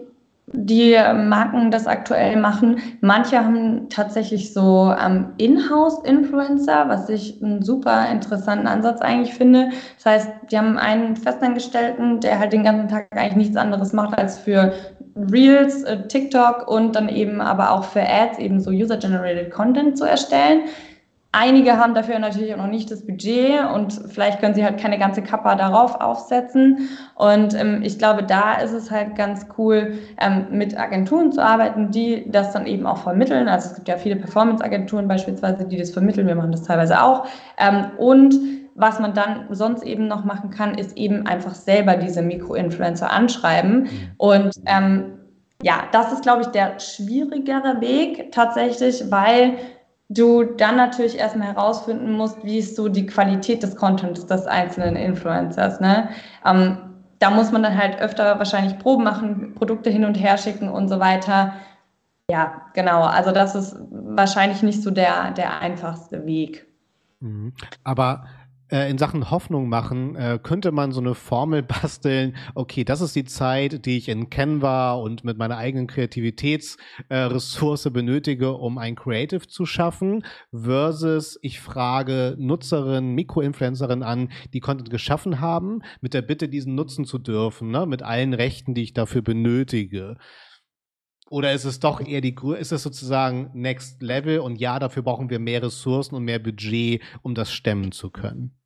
die 0.53 0.95
Marken 0.95 1.71
das 1.71 1.87
aktuell 1.87 2.37
machen. 2.37 2.81
Manche 3.01 3.43
haben 3.43 3.89
tatsächlich 3.89 4.53
so 4.53 4.93
ähm, 4.99 5.33
Inhouse-Influencer, 5.37 6.87
was 6.87 7.09
ich 7.09 7.41
einen 7.41 7.61
super 7.61 8.09
interessanten 8.11 8.67
Ansatz 8.67 9.01
eigentlich 9.01 9.35
finde. 9.35 9.69
Das 9.97 10.05
heißt, 10.05 10.29
die 10.51 10.57
haben 10.57 10.77
einen 10.77 11.15
Festangestellten, 11.15 12.19
der 12.19 12.39
halt 12.39 12.53
den 12.53 12.63
ganzen 12.63 12.87
Tag 12.87 13.07
eigentlich 13.11 13.35
nichts 13.35 13.57
anderes 13.57 13.93
macht, 13.93 14.17
als 14.17 14.37
für 14.37 14.73
Reels, 15.15 15.83
äh, 15.83 16.07
TikTok 16.07 16.67
und 16.67 16.95
dann 16.95 17.09
eben 17.09 17.41
aber 17.41 17.71
auch 17.71 17.83
für 17.83 18.01
Ads 18.01 18.39
eben 18.39 18.59
so 18.59 18.71
User-Generated 18.71 19.51
Content 19.51 19.97
zu 19.97 20.05
erstellen. 20.05 20.61
Einige 21.31 21.77
haben 21.77 21.93
dafür 21.93 22.17
natürlich 22.17 22.55
auch 22.55 22.57
noch 22.57 22.67
nicht 22.67 22.89
das 22.89 23.05
Budget 23.05 23.63
und 23.75 23.93
vielleicht 24.07 24.39
können 24.39 24.55
sie 24.55 24.63
halt 24.63 24.79
keine 24.79 24.97
ganze 24.97 25.21
Kappa 25.21 25.53
darauf 25.53 26.01
aufsetzen. 26.01 26.89
Und 27.13 27.53
ähm, 27.53 27.81
ich 27.83 27.99
glaube, 27.99 28.23
da 28.23 28.53
ist 28.53 28.73
es 28.73 28.89
halt 28.89 29.15
ganz 29.15 29.45
cool, 29.55 29.99
ähm, 30.19 30.47
mit 30.49 30.75
Agenturen 30.75 31.31
zu 31.31 31.43
arbeiten, 31.43 31.91
die 31.91 32.25
das 32.31 32.51
dann 32.51 32.65
eben 32.65 32.87
auch 32.87 32.97
vermitteln. 32.97 33.47
Also 33.47 33.69
es 33.69 33.75
gibt 33.75 33.87
ja 33.87 33.97
viele 33.97 34.15
Performance-Agenturen 34.15 35.07
beispielsweise, 35.07 35.65
die 35.65 35.77
das 35.77 35.91
vermitteln. 35.91 36.25
Wir 36.25 36.33
machen 36.33 36.51
das 36.51 36.63
teilweise 36.63 36.99
auch. 36.99 37.27
Ähm, 37.59 37.91
und 37.99 38.33
was 38.73 38.99
man 38.99 39.13
dann 39.13 39.45
sonst 39.51 39.83
eben 39.83 40.07
noch 40.07 40.25
machen 40.25 40.49
kann, 40.49 40.75
ist 40.79 40.97
eben 40.97 41.27
einfach 41.27 41.53
selber 41.53 41.95
diese 41.95 42.23
Mikro-Influencer 42.23 43.11
anschreiben. 43.11 43.83
Mhm. 43.83 43.89
Und 44.17 44.55
ähm, 44.65 45.19
ja, 45.61 45.83
das 45.91 46.11
ist, 46.11 46.23
glaube 46.23 46.41
ich, 46.41 46.47
der 46.47 46.79
schwierigere 46.79 47.81
Weg 47.81 48.31
tatsächlich, 48.31 49.03
weil 49.11 49.57
du 50.09 50.43
dann 50.43 50.75
natürlich 50.75 51.17
erstmal 51.17 51.53
herausfinden 51.53 52.13
musst, 52.13 52.43
wie 52.43 52.57
ist 52.57 52.75
so 52.75 52.89
die 52.89 53.05
Qualität 53.05 53.63
des 53.63 53.75
Contents 53.75 54.25
des 54.25 54.47
einzelnen 54.47 54.95
Influencers. 54.95 55.79
Ne? 55.79 56.09
Ähm, 56.45 56.77
da 57.19 57.29
muss 57.29 57.51
man 57.51 57.63
dann 57.63 57.77
halt 57.77 57.99
öfter 57.99 58.39
wahrscheinlich 58.39 58.79
Proben 58.79 59.03
machen, 59.03 59.53
Produkte 59.55 59.89
hin 59.89 60.05
und 60.05 60.15
her 60.15 60.37
schicken 60.37 60.69
und 60.69 60.87
so 60.87 60.99
weiter. 60.99 61.53
Ja, 62.31 62.61
genau. 62.73 63.03
Also 63.03 63.31
das 63.31 63.55
ist 63.55 63.75
wahrscheinlich 63.91 64.63
nicht 64.63 64.81
so 64.81 64.91
der, 64.91 65.31
der 65.31 65.61
einfachste 65.61 66.25
Weg. 66.25 66.65
Mhm. 67.19 67.53
Aber 67.83 68.25
in 68.89 68.97
Sachen 68.97 69.31
Hoffnung 69.31 69.67
machen, 69.67 70.15
äh, 70.15 70.39
könnte 70.41 70.71
man 70.71 70.91
so 70.91 70.99
eine 71.01 71.15
Formel 71.15 71.63
basteln, 71.81 72.35
okay, 72.55 72.83
das 72.83 73.01
ist 73.01 73.15
die 73.15 73.25
Zeit, 73.25 73.85
die 73.85 73.97
ich 73.97 74.09
in 74.09 74.29
Canva 74.29 74.93
und 74.93 75.23
mit 75.23 75.37
meiner 75.37 75.57
eigenen 75.57 75.87
Kreativitätsressource 75.87 77.85
äh, 77.87 77.89
benötige, 77.89 78.53
um 78.53 78.77
ein 78.77 78.95
Creative 78.95 79.47
zu 79.47 79.65
schaffen, 79.65 80.23
versus 80.53 81.39
ich 81.41 81.59
frage 81.59 82.35
Nutzerinnen, 82.37 83.15
Mikroinfluencerinnen 83.15 84.03
an, 84.03 84.31
die 84.53 84.59
Content 84.59 84.89
geschaffen 84.89 85.39
haben, 85.39 85.81
mit 86.01 86.13
der 86.13 86.21
Bitte, 86.21 86.47
diesen 86.47 86.75
nutzen 86.75 87.05
zu 87.05 87.17
dürfen, 87.17 87.71
ne, 87.71 87.85
mit 87.85 88.03
allen 88.03 88.33
Rechten, 88.33 88.73
die 88.73 88.83
ich 88.83 88.93
dafür 88.93 89.21
benötige. 89.21 90.17
Oder 91.29 91.53
ist 91.53 91.65
es 91.65 91.79
doch 91.79 92.01
eher 92.01 92.21
die 92.21 92.35
ist 92.57 92.71
es 92.71 92.83
sozusagen 92.83 93.51
Next 93.53 94.01
Level 94.01 94.39
und 94.39 94.59
ja, 94.59 94.79
dafür 94.79 95.03
brauchen 95.03 95.29
wir 95.29 95.39
mehr 95.39 95.61
Ressourcen 95.61 96.15
und 96.15 96.23
mehr 96.23 96.39
Budget, 96.39 97.01
um 97.21 97.35
das 97.35 97.51
stemmen 97.51 97.91
zu 97.91 98.09
können? 98.09 98.58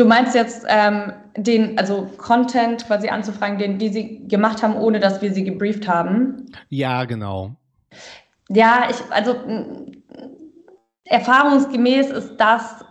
Du 0.00 0.06
meinst 0.06 0.34
jetzt 0.34 0.64
ähm, 0.66 1.12
den, 1.36 1.76
also 1.76 2.08
Content 2.16 2.86
quasi 2.86 3.10
anzufragen, 3.10 3.58
den 3.58 3.78
die 3.78 3.90
sie 3.90 4.26
gemacht 4.28 4.62
haben, 4.62 4.74
ohne 4.76 4.98
dass 4.98 5.20
wir 5.20 5.30
sie 5.30 5.44
gebrieft 5.44 5.86
haben? 5.86 6.46
Ja, 6.70 7.04
genau. 7.04 7.50
Ja, 8.48 8.88
ich, 8.88 8.96
also 9.10 9.36
erfahrungsgemäß 11.04 12.08
ist 12.12 12.38
das 12.38 12.82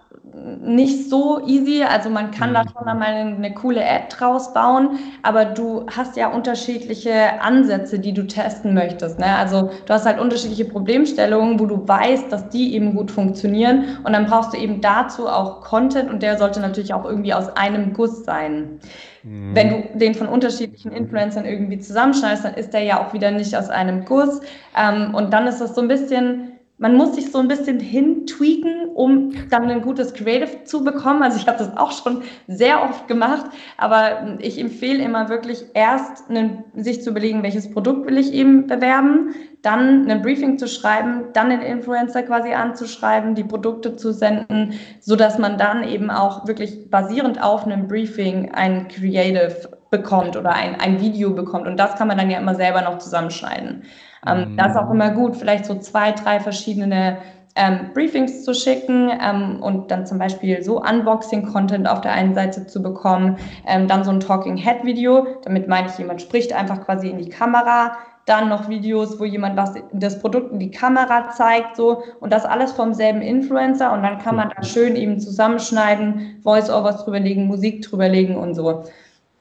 nicht 0.61 1.09
so 1.09 1.41
easy. 1.45 1.83
Also 1.83 2.09
man 2.09 2.31
kann 2.31 2.51
mhm. 2.51 2.53
da 2.55 2.63
schon 2.63 2.87
einmal 2.87 3.07
eine, 3.07 3.35
eine, 3.35 3.53
coole 3.53 3.81
Ad 3.83 4.05
draus 4.09 4.53
bauen, 4.53 4.99
aber 5.23 5.45
du 5.45 5.85
hast 5.95 6.15
ja 6.17 6.29
unterschiedliche 6.29 7.41
Ansätze, 7.41 7.99
die 7.99 8.13
du 8.13 8.27
testen 8.27 8.73
möchtest. 8.73 9.19
Ne? 9.19 9.35
Also 9.35 9.71
du 9.85 9.93
hast 9.93 10.05
halt 10.05 10.19
unterschiedliche 10.19 10.65
Problemstellungen, 10.65 11.59
wo 11.59 11.65
du 11.65 11.87
weißt, 11.87 12.31
dass 12.31 12.49
die 12.49 12.73
eben 12.73 12.95
gut 12.95 13.11
funktionieren 13.11 13.97
und 14.03 14.13
dann 14.13 14.25
brauchst 14.25 14.53
du 14.53 14.57
eben 14.57 14.81
dazu 14.81 15.27
auch 15.27 15.61
Content 15.61 16.09
und 16.09 16.21
der 16.21 16.37
sollte 16.37 16.59
natürlich 16.59 16.93
auch 16.93 17.05
irgendwie 17.05 17.33
aus 17.33 17.49
einem 17.55 17.93
Guss 17.93 18.23
sein. 18.23 18.79
Mhm. 19.23 19.55
Wenn 19.55 19.69
du 19.69 19.97
den 19.97 20.15
von 20.15 20.27
unterschiedlichen 20.27 20.91
Influencern 20.91 21.45
irgendwie 21.45 21.79
zusammenschneidest, 21.79 22.45
dann 22.45 22.53
ist 22.53 22.73
der 22.73 22.83
ja 22.83 23.05
auch 23.05 23.13
wieder 23.13 23.31
nicht 23.31 23.55
aus 23.55 23.69
einem 23.69 24.05
Guss. 24.05 24.41
Ähm, 24.77 25.13
und 25.13 25.33
dann 25.33 25.47
ist 25.47 25.59
das 25.59 25.75
so 25.75 25.81
ein 25.81 25.87
bisschen 25.87 26.58
man 26.79 26.95
muss 26.95 27.15
sich 27.15 27.31
so 27.31 27.39
ein 27.39 27.49
bisschen 27.49 27.79
hintweaken, 27.79 28.89
um 28.95 29.33
dann 29.49 29.69
ein 29.69 29.81
gutes 29.81 30.13
Creative 30.13 30.63
zu 30.63 30.83
bekommen. 30.83 31.21
Also 31.21 31.37
ich 31.37 31.45
habe 31.45 31.57
das 31.57 31.75
auch 31.75 31.91
schon 31.91 32.23
sehr 32.47 32.81
oft 32.81 33.07
gemacht, 33.07 33.45
aber 33.77 34.37
ich 34.39 34.57
empfehle 34.57 35.03
immer 35.03 35.27
wirklich 35.27 35.65
erst 35.73 36.29
einen, 36.29 36.63
sich 36.73 37.03
zu 37.03 37.11
überlegen, 37.11 37.43
welches 37.43 37.69
Produkt 37.69 38.07
will 38.07 38.17
ich 38.17 38.33
eben 38.33 38.67
bewerben, 38.67 39.35
dann 39.61 40.09
ein 40.09 40.21
Briefing 40.21 40.57
zu 40.57 40.67
schreiben, 40.69 41.25
dann 41.33 41.49
den 41.49 41.61
Influencer 41.61 42.23
quasi 42.23 42.53
anzuschreiben, 42.53 43.35
die 43.35 43.43
Produkte 43.43 43.97
zu 43.97 44.13
senden, 44.13 44.73
so 45.01 45.17
dass 45.17 45.37
man 45.37 45.57
dann 45.57 45.83
eben 45.83 46.09
auch 46.09 46.47
wirklich 46.47 46.89
basierend 46.89 47.43
auf 47.43 47.65
einem 47.65 47.89
Briefing 47.89 48.53
ein 48.53 48.87
Creative 48.87 49.69
bekommt 49.91 50.37
oder 50.37 50.53
ein, 50.53 50.79
ein 50.79 51.01
Video 51.01 51.31
bekommt. 51.31 51.67
Und 51.67 51.77
das 51.77 51.95
kann 51.95 52.07
man 52.07 52.17
dann 52.17 52.29
ja 52.29 52.39
immer 52.39 52.55
selber 52.55 52.81
noch 52.81 52.99
zusammenschneiden. 52.99 53.83
Ähm, 54.27 54.51
mhm. 54.51 54.57
Das 54.57 54.71
ist 54.71 54.77
auch 54.77 54.91
immer 54.91 55.11
gut, 55.11 55.35
vielleicht 55.35 55.65
so 55.65 55.75
zwei, 55.75 56.11
drei 56.11 56.39
verschiedene 56.39 57.17
ähm, 57.55 57.91
Briefings 57.93 58.43
zu 58.43 58.53
schicken 58.53 59.11
ähm, 59.21 59.61
und 59.61 59.91
dann 59.91 60.05
zum 60.05 60.17
Beispiel 60.17 60.63
so 60.63 60.81
Unboxing-Content 60.81 61.87
auf 61.89 62.01
der 62.01 62.13
einen 62.13 62.33
Seite 62.33 62.67
zu 62.67 62.81
bekommen, 62.81 63.37
ähm, 63.67 63.87
dann 63.87 64.03
so 64.03 64.11
ein 64.11 64.19
Talking-Head-Video, 64.19 65.27
damit 65.43 65.67
meine 65.67 65.87
ich, 65.87 65.97
jemand 65.97 66.21
spricht 66.21 66.53
einfach 66.53 66.85
quasi 66.85 67.09
in 67.09 67.17
die 67.17 67.29
Kamera, 67.29 67.97
dann 68.25 68.47
noch 68.47 68.69
Videos, 68.69 69.19
wo 69.19 69.25
jemand 69.25 69.57
was 69.57 69.73
das 69.91 70.19
Produkt 70.19 70.53
in 70.53 70.59
die 70.59 70.71
Kamera 70.71 71.31
zeigt, 71.31 71.75
so 71.75 72.03
und 72.19 72.31
das 72.31 72.45
alles 72.45 72.71
vom 72.71 72.93
selben 72.93 73.21
Influencer 73.21 73.91
und 73.91 74.03
dann 74.03 74.19
kann 74.19 74.35
man 74.35 74.51
da 74.55 74.63
schön 74.63 74.95
eben 74.95 75.19
zusammenschneiden, 75.19 76.39
Voice-Overs 76.43 77.03
drüberlegen, 77.03 77.47
Musik 77.47 77.81
drüberlegen 77.81 78.37
und 78.37 78.53
so. 78.53 78.83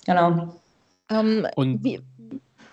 Genau. 0.06 0.48
Um, 1.10 1.18
ähm, 1.18 1.46
und 1.54 1.84
wie, 1.84 2.00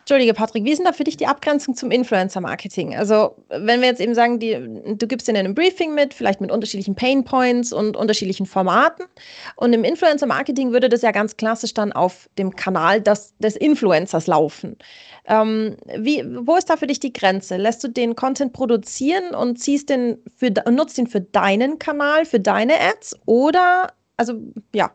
Entschuldige, 0.08 0.36
Patrick, 0.36 0.64
wie 0.66 0.72
ist 0.72 0.78
denn 0.78 0.86
da 0.86 0.94
für 0.94 1.04
dich 1.04 1.18
die 1.18 1.26
Abgrenzung 1.26 1.76
zum 1.76 1.90
Influencer-Marketing? 1.90 2.96
Also, 2.96 3.44
wenn 3.50 3.82
wir 3.82 3.88
jetzt 3.88 4.00
eben 4.00 4.14
sagen, 4.14 4.38
die, 4.38 4.54
du 4.54 5.08
gibst 5.08 5.28
in 5.28 5.36
einem 5.36 5.56
Briefing 5.56 5.96
mit, 5.96 6.14
vielleicht 6.14 6.42
mit 6.42 6.52
unterschiedlichen 6.52 6.94
Pain 6.94 7.24
Points 7.24 7.74
und 7.74 7.98
unterschiedlichen 7.98 8.46
Formaten. 8.46 9.08
Und 9.56 9.74
im 9.74 9.84
Influencer-Marketing 9.84 10.72
würde 10.72 10.90
das 10.90 11.02
ja 11.02 11.10
ganz 11.10 11.38
klassisch 11.38 11.74
dann 11.74 11.92
auf 11.92 12.30
dem 12.38 12.56
Kanal 12.56 13.02
des, 13.02 13.34
des 13.40 13.56
Influencers 13.56 14.28
laufen. 14.28 14.78
Ähm, 15.26 15.76
wie, 15.98 16.24
wo 16.24 16.56
ist 16.56 16.70
da 16.70 16.78
für 16.78 16.86
dich 16.86 17.00
die 17.00 17.12
Grenze? 17.12 17.58
Lässt 17.58 17.84
du 17.84 17.88
den 17.88 18.16
Content 18.16 18.54
produzieren 18.54 19.34
und 19.34 19.58
ziehst 19.58 19.90
den 19.90 20.20
für, 20.38 20.52
nutzt 20.70 21.00
ihn 21.00 21.08
für 21.08 21.22
deinen 21.22 21.80
Kanal, 21.80 22.26
für 22.26 22.40
deine 22.40 22.80
Ads? 22.80 23.16
Oder, 23.26 23.92
also, 24.18 24.36
ja, 24.72 24.92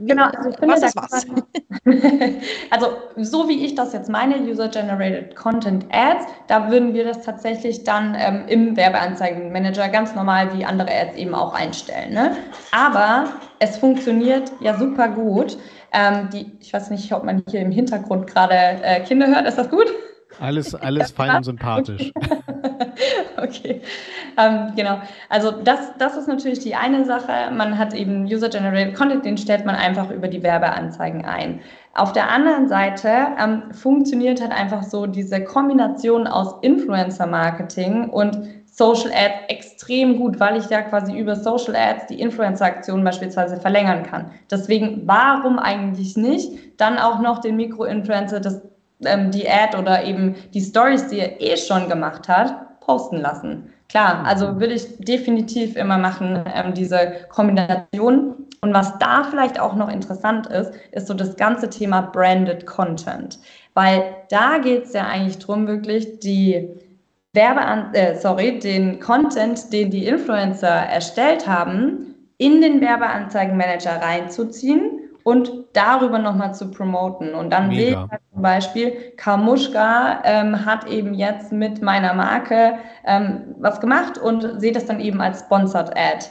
Genau, 0.00 0.26
also 0.26 0.50
ich 0.50 0.58
finde, 0.58 0.74
was 0.74 0.82
ist 0.82 0.96
was? 0.96 1.26
also 2.70 2.86
so 3.16 3.48
wie 3.48 3.64
ich 3.64 3.74
das 3.74 3.92
jetzt 3.92 4.08
meine, 4.08 4.38
User-Generated 4.38 5.36
Content 5.36 5.86
Ads, 5.90 6.26
da 6.48 6.70
würden 6.70 6.94
wir 6.94 7.04
das 7.04 7.22
tatsächlich 7.22 7.84
dann 7.84 8.16
ähm, 8.18 8.44
im 8.48 8.76
Werbeanzeigenmanager 8.76 9.88
ganz 9.88 10.14
normal 10.14 10.56
wie 10.56 10.64
andere 10.64 10.90
Ads 10.90 11.16
eben 11.16 11.34
auch 11.34 11.54
einstellen. 11.54 12.12
Ne? 12.12 12.36
Aber 12.72 13.26
es 13.58 13.78
funktioniert 13.78 14.52
ja 14.60 14.76
super 14.78 15.08
gut. 15.08 15.58
Ähm, 15.92 16.28
die, 16.32 16.50
ich 16.60 16.72
weiß 16.72 16.90
nicht, 16.90 17.12
ob 17.12 17.24
man 17.24 17.42
hier 17.48 17.60
im 17.60 17.70
Hintergrund 17.70 18.26
gerade 18.26 18.54
äh, 18.54 19.00
Kinder 19.00 19.26
hört. 19.26 19.46
Ist 19.46 19.58
das 19.58 19.68
gut? 19.68 19.86
Alles, 20.40 20.74
alles 20.74 21.10
fein 21.10 21.36
und 21.36 21.44
sympathisch. 21.44 22.12
okay, 23.36 23.80
ähm, 24.36 24.72
genau. 24.76 25.00
Also 25.28 25.50
das, 25.50 25.92
das 25.98 26.16
ist 26.16 26.28
natürlich 26.28 26.60
die 26.60 26.74
eine 26.74 27.04
Sache. 27.04 27.50
Man 27.52 27.78
hat 27.78 27.94
eben 27.94 28.24
User-Generated 28.24 28.94
Content, 28.94 29.24
den 29.24 29.36
stellt 29.36 29.64
man 29.64 29.74
einfach 29.74 30.10
über 30.10 30.28
die 30.28 30.42
Werbeanzeigen 30.42 31.24
ein. 31.24 31.60
Auf 31.94 32.12
der 32.12 32.30
anderen 32.30 32.68
Seite 32.68 33.10
ähm, 33.38 33.72
funktioniert 33.72 34.40
halt 34.40 34.52
einfach 34.52 34.82
so 34.82 35.06
diese 35.06 35.44
Kombination 35.44 36.26
aus 36.26 36.54
Influencer-Marketing 36.62 38.08
und 38.08 38.38
Social 38.66 39.10
Ads 39.12 39.48
extrem 39.48 40.16
gut, 40.16 40.40
weil 40.40 40.56
ich 40.56 40.70
ja 40.70 40.80
quasi 40.80 41.18
über 41.18 41.36
Social 41.36 41.76
Ads 41.76 42.06
die 42.06 42.20
Influencer-Aktion 42.20 43.04
beispielsweise 43.04 43.58
verlängern 43.60 44.02
kann. 44.02 44.30
Deswegen, 44.50 45.02
warum 45.04 45.58
eigentlich 45.58 46.16
nicht 46.16 46.80
dann 46.80 46.98
auch 46.98 47.20
noch 47.20 47.40
den 47.40 47.56
Mikro-Influencer 47.56 48.40
das 48.40 48.62
ähm, 49.04 49.30
die 49.30 49.48
Ad 49.48 49.76
oder 49.76 50.04
eben 50.04 50.34
die 50.54 50.60
Stories, 50.60 51.08
die 51.08 51.18
er 51.18 51.40
eh 51.40 51.56
schon 51.56 51.88
gemacht 51.88 52.28
hat, 52.28 52.54
posten 52.84 53.16
lassen. 53.16 53.72
Klar, 53.88 54.20
mhm. 54.20 54.26
also 54.26 54.60
würde 54.60 54.74
ich 54.74 54.98
definitiv 54.98 55.76
immer 55.76 55.98
machen, 55.98 56.42
ähm, 56.54 56.74
diese 56.74 57.26
Kombination. 57.28 58.46
Und 58.60 58.74
was 58.74 58.96
da 58.98 59.24
vielleicht 59.24 59.60
auch 59.60 59.74
noch 59.74 59.88
interessant 59.88 60.46
ist, 60.46 60.72
ist 60.92 61.08
so 61.08 61.14
das 61.14 61.36
ganze 61.36 61.68
Thema 61.68 62.00
Branded 62.00 62.64
Content. 62.64 63.38
Weil 63.74 64.02
da 64.30 64.58
geht 64.58 64.84
es 64.84 64.92
ja 64.92 65.06
eigentlich 65.06 65.38
darum, 65.38 65.66
wirklich 65.66 66.20
die 66.20 66.68
Werbean 67.32 67.92
äh, 67.94 68.14
sorry, 68.16 68.58
den 68.58 69.00
Content, 69.00 69.72
den 69.72 69.90
die 69.90 70.06
Influencer 70.06 70.68
erstellt 70.68 71.46
haben, 71.46 72.14
in 72.38 72.60
den 72.60 72.80
Werbeanzeigenmanager 72.80 74.00
reinzuziehen 74.02 75.01
und 75.24 75.50
darüber 75.72 76.18
nochmal 76.18 76.54
zu 76.54 76.70
promoten. 76.70 77.34
Und 77.34 77.50
dann 77.50 77.70
sehe 77.70 77.90
ich 77.90 77.96
halt 77.96 78.20
zum 78.32 78.42
Beispiel, 78.42 79.12
Kamuschka 79.16 80.22
ähm, 80.24 80.64
hat 80.64 80.86
eben 80.86 81.14
jetzt 81.14 81.52
mit 81.52 81.82
meiner 81.82 82.14
Marke 82.14 82.78
ähm, 83.04 83.54
was 83.58 83.80
gemacht 83.80 84.18
und 84.18 84.60
sehe 84.60 84.72
das 84.72 84.86
dann 84.86 85.00
eben 85.00 85.20
als 85.20 85.40
Sponsored 85.40 85.90
Ad. 85.96 86.26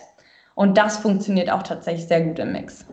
Und 0.56 0.78
das 0.78 0.98
funktioniert 0.98 1.50
auch 1.50 1.64
tatsächlich 1.64 2.08
sehr 2.08 2.22
gut 2.22 2.40
im 2.40 2.52
Mix. 2.52 2.86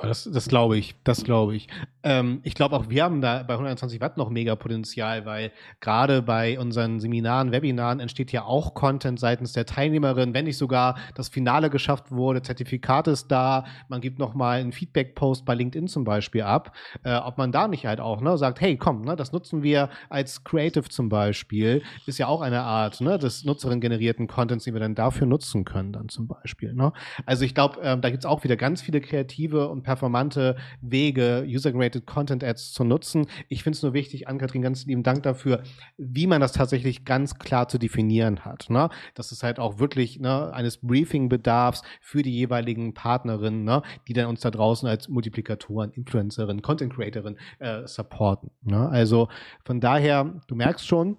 Das, 0.00 0.28
das 0.32 0.48
glaube 0.48 0.78
ich, 0.78 0.94
das 1.04 1.22
glaube 1.22 1.54
ich. 1.54 1.68
Ähm, 2.04 2.40
ich 2.42 2.54
glaube 2.54 2.76
auch, 2.76 2.88
wir 2.88 3.04
haben 3.04 3.20
da 3.20 3.42
bei 3.42 3.54
120 3.54 4.00
Watt 4.00 4.16
noch 4.16 4.30
mega 4.30 4.56
Potenzial, 4.56 5.24
weil 5.24 5.52
gerade 5.80 6.22
bei 6.22 6.58
unseren 6.58 7.00
Seminaren, 7.00 7.52
Webinaren 7.52 8.00
entsteht 8.00 8.32
ja 8.32 8.44
auch 8.44 8.74
Content 8.74 9.20
seitens 9.20 9.52
der 9.52 9.66
Teilnehmerin, 9.66 10.34
wenn 10.34 10.46
nicht 10.46 10.56
sogar 10.56 10.96
das 11.14 11.28
Finale 11.28 11.70
geschafft 11.70 12.10
wurde, 12.10 12.42
Zertifikat 12.42 13.06
ist 13.08 13.28
da, 13.30 13.64
man 13.88 14.00
gibt 14.00 14.18
nochmal 14.18 14.60
einen 14.60 14.72
Feedback-Post 14.72 15.44
bei 15.44 15.54
LinkedIn 15.54 15.88
zum 15.88 16.04
Beispiel 16.04 16.42
ab, 16.42 16.74
äh, 17.04 17.14
ob 17.14 17.38
man 17.38 17.52
da 17.52 17.68
nicht 17.68 17.86
halt 17.86 18.00
auch 18.00 18.20
ne, 18.20 18.36
sagt, 18.36 18.60
hey, 18.60 18.76
komm, 18.76 19.02
ne, 19.02 19.14
das 19.14 19.32
nutzen 19.32 19.62
wir 19.62 19.88
als 20.08 20.44
Creative 20.44 20.88
zum 20.88 21.08
Beispiel, 21.08 21.82
ist 22.06 22.18
ja 22.18 22.26
auch 22.26 22.40
eine 22.40 22.62
Art 22.62 23.00
ne, 23.00 23.18
des 23.18 23.44
Nutzerin-generierten 23.44 24.26
Contents, 24.26 24.64
den 24.64 24.74
wir 24.74 24.80
dann 24.80 24.94
dafür 24.94 25.26
nutzen 25.26 25.64
können 25.64 25.92
dann 25.92 26.08
zum 26.08 26.26
Beispiel. 26.26 26.74
Ne? 26.74 26.92
Also 27.26 27.44
ich 27.44 27.54
glaube, 27.54 27.80
äh, 27.80 27.98
da 27.98 28.10
gibt 28.10 28.24
es 28.24 28.26
auch 28.26 28.42
wieder 28.44 28.56
ganz 28.56 28.82
viele 28.82 29.00
kreative 29.00 29.68
und 29.68 29.82
performante 29.82 30.56
Wege, 30.80 31.44
User-Generated 31.46 31.91
Content 32.00 32.42
Ads 32.42 32.72
zu 32.72 32.84
nutzen. 32.84 33.26
Ich 33.48 33.62
finde 33.62 33.76
es 33.76 33.82
nur 33.82 33.92
wichtig, 33.92 34.28
Ann-Kathrin, 34.28 34.62
ganz 34.62 34.86
lieben 34.86 35.02
Dank 35.02 35.22
dafür, 35.22 35.62
wie 35.96 36.26
man 36.26 36.40
das 36.40 36.52
tatsächlich 36.52 37.04
ganz 37.04 37.38
klar 37.38 37.68
zu 37.68 37.78
definieren 37.78 38.44
hat. 38.44 38.70
Ne? 38.70 38.88
Dass 39.14 39.32
es 39.32 39.42
halt 39.42 39.58
auch 39.58 39.78
wirklich 39.78 40.18
ne, 40.18 40.52
eines 40.52 40.78
Briefing-Bedarfs 40.78 41.82
für 42.00 42.22
die 42.22 42.34
jeweiligen 42.34 42.94
Partnerinnen, 42.94 43.64
ne, 43.64 43.82
die 44.08 44.12
dann 44.12 44.26
uns 44.26 44.40
da 44.40 44.50
draußen 44.50 44.88
als 44.88 45.08
Multiplikatoren, 45.08 45.92
Influencerinnen, 45.92 46.62
Content 46.62 46.94
Creatorin 46.94 47.36
äh, 47.58 47.86
supporten. 47.86 48.50
Ne? 48.62 48.88
Also 48.88 49.28
von 49.64 49.80
daher, 49.80 50.40
du 50.46 50.54
merkst 50.54 50.86
schon, 50.86 51.16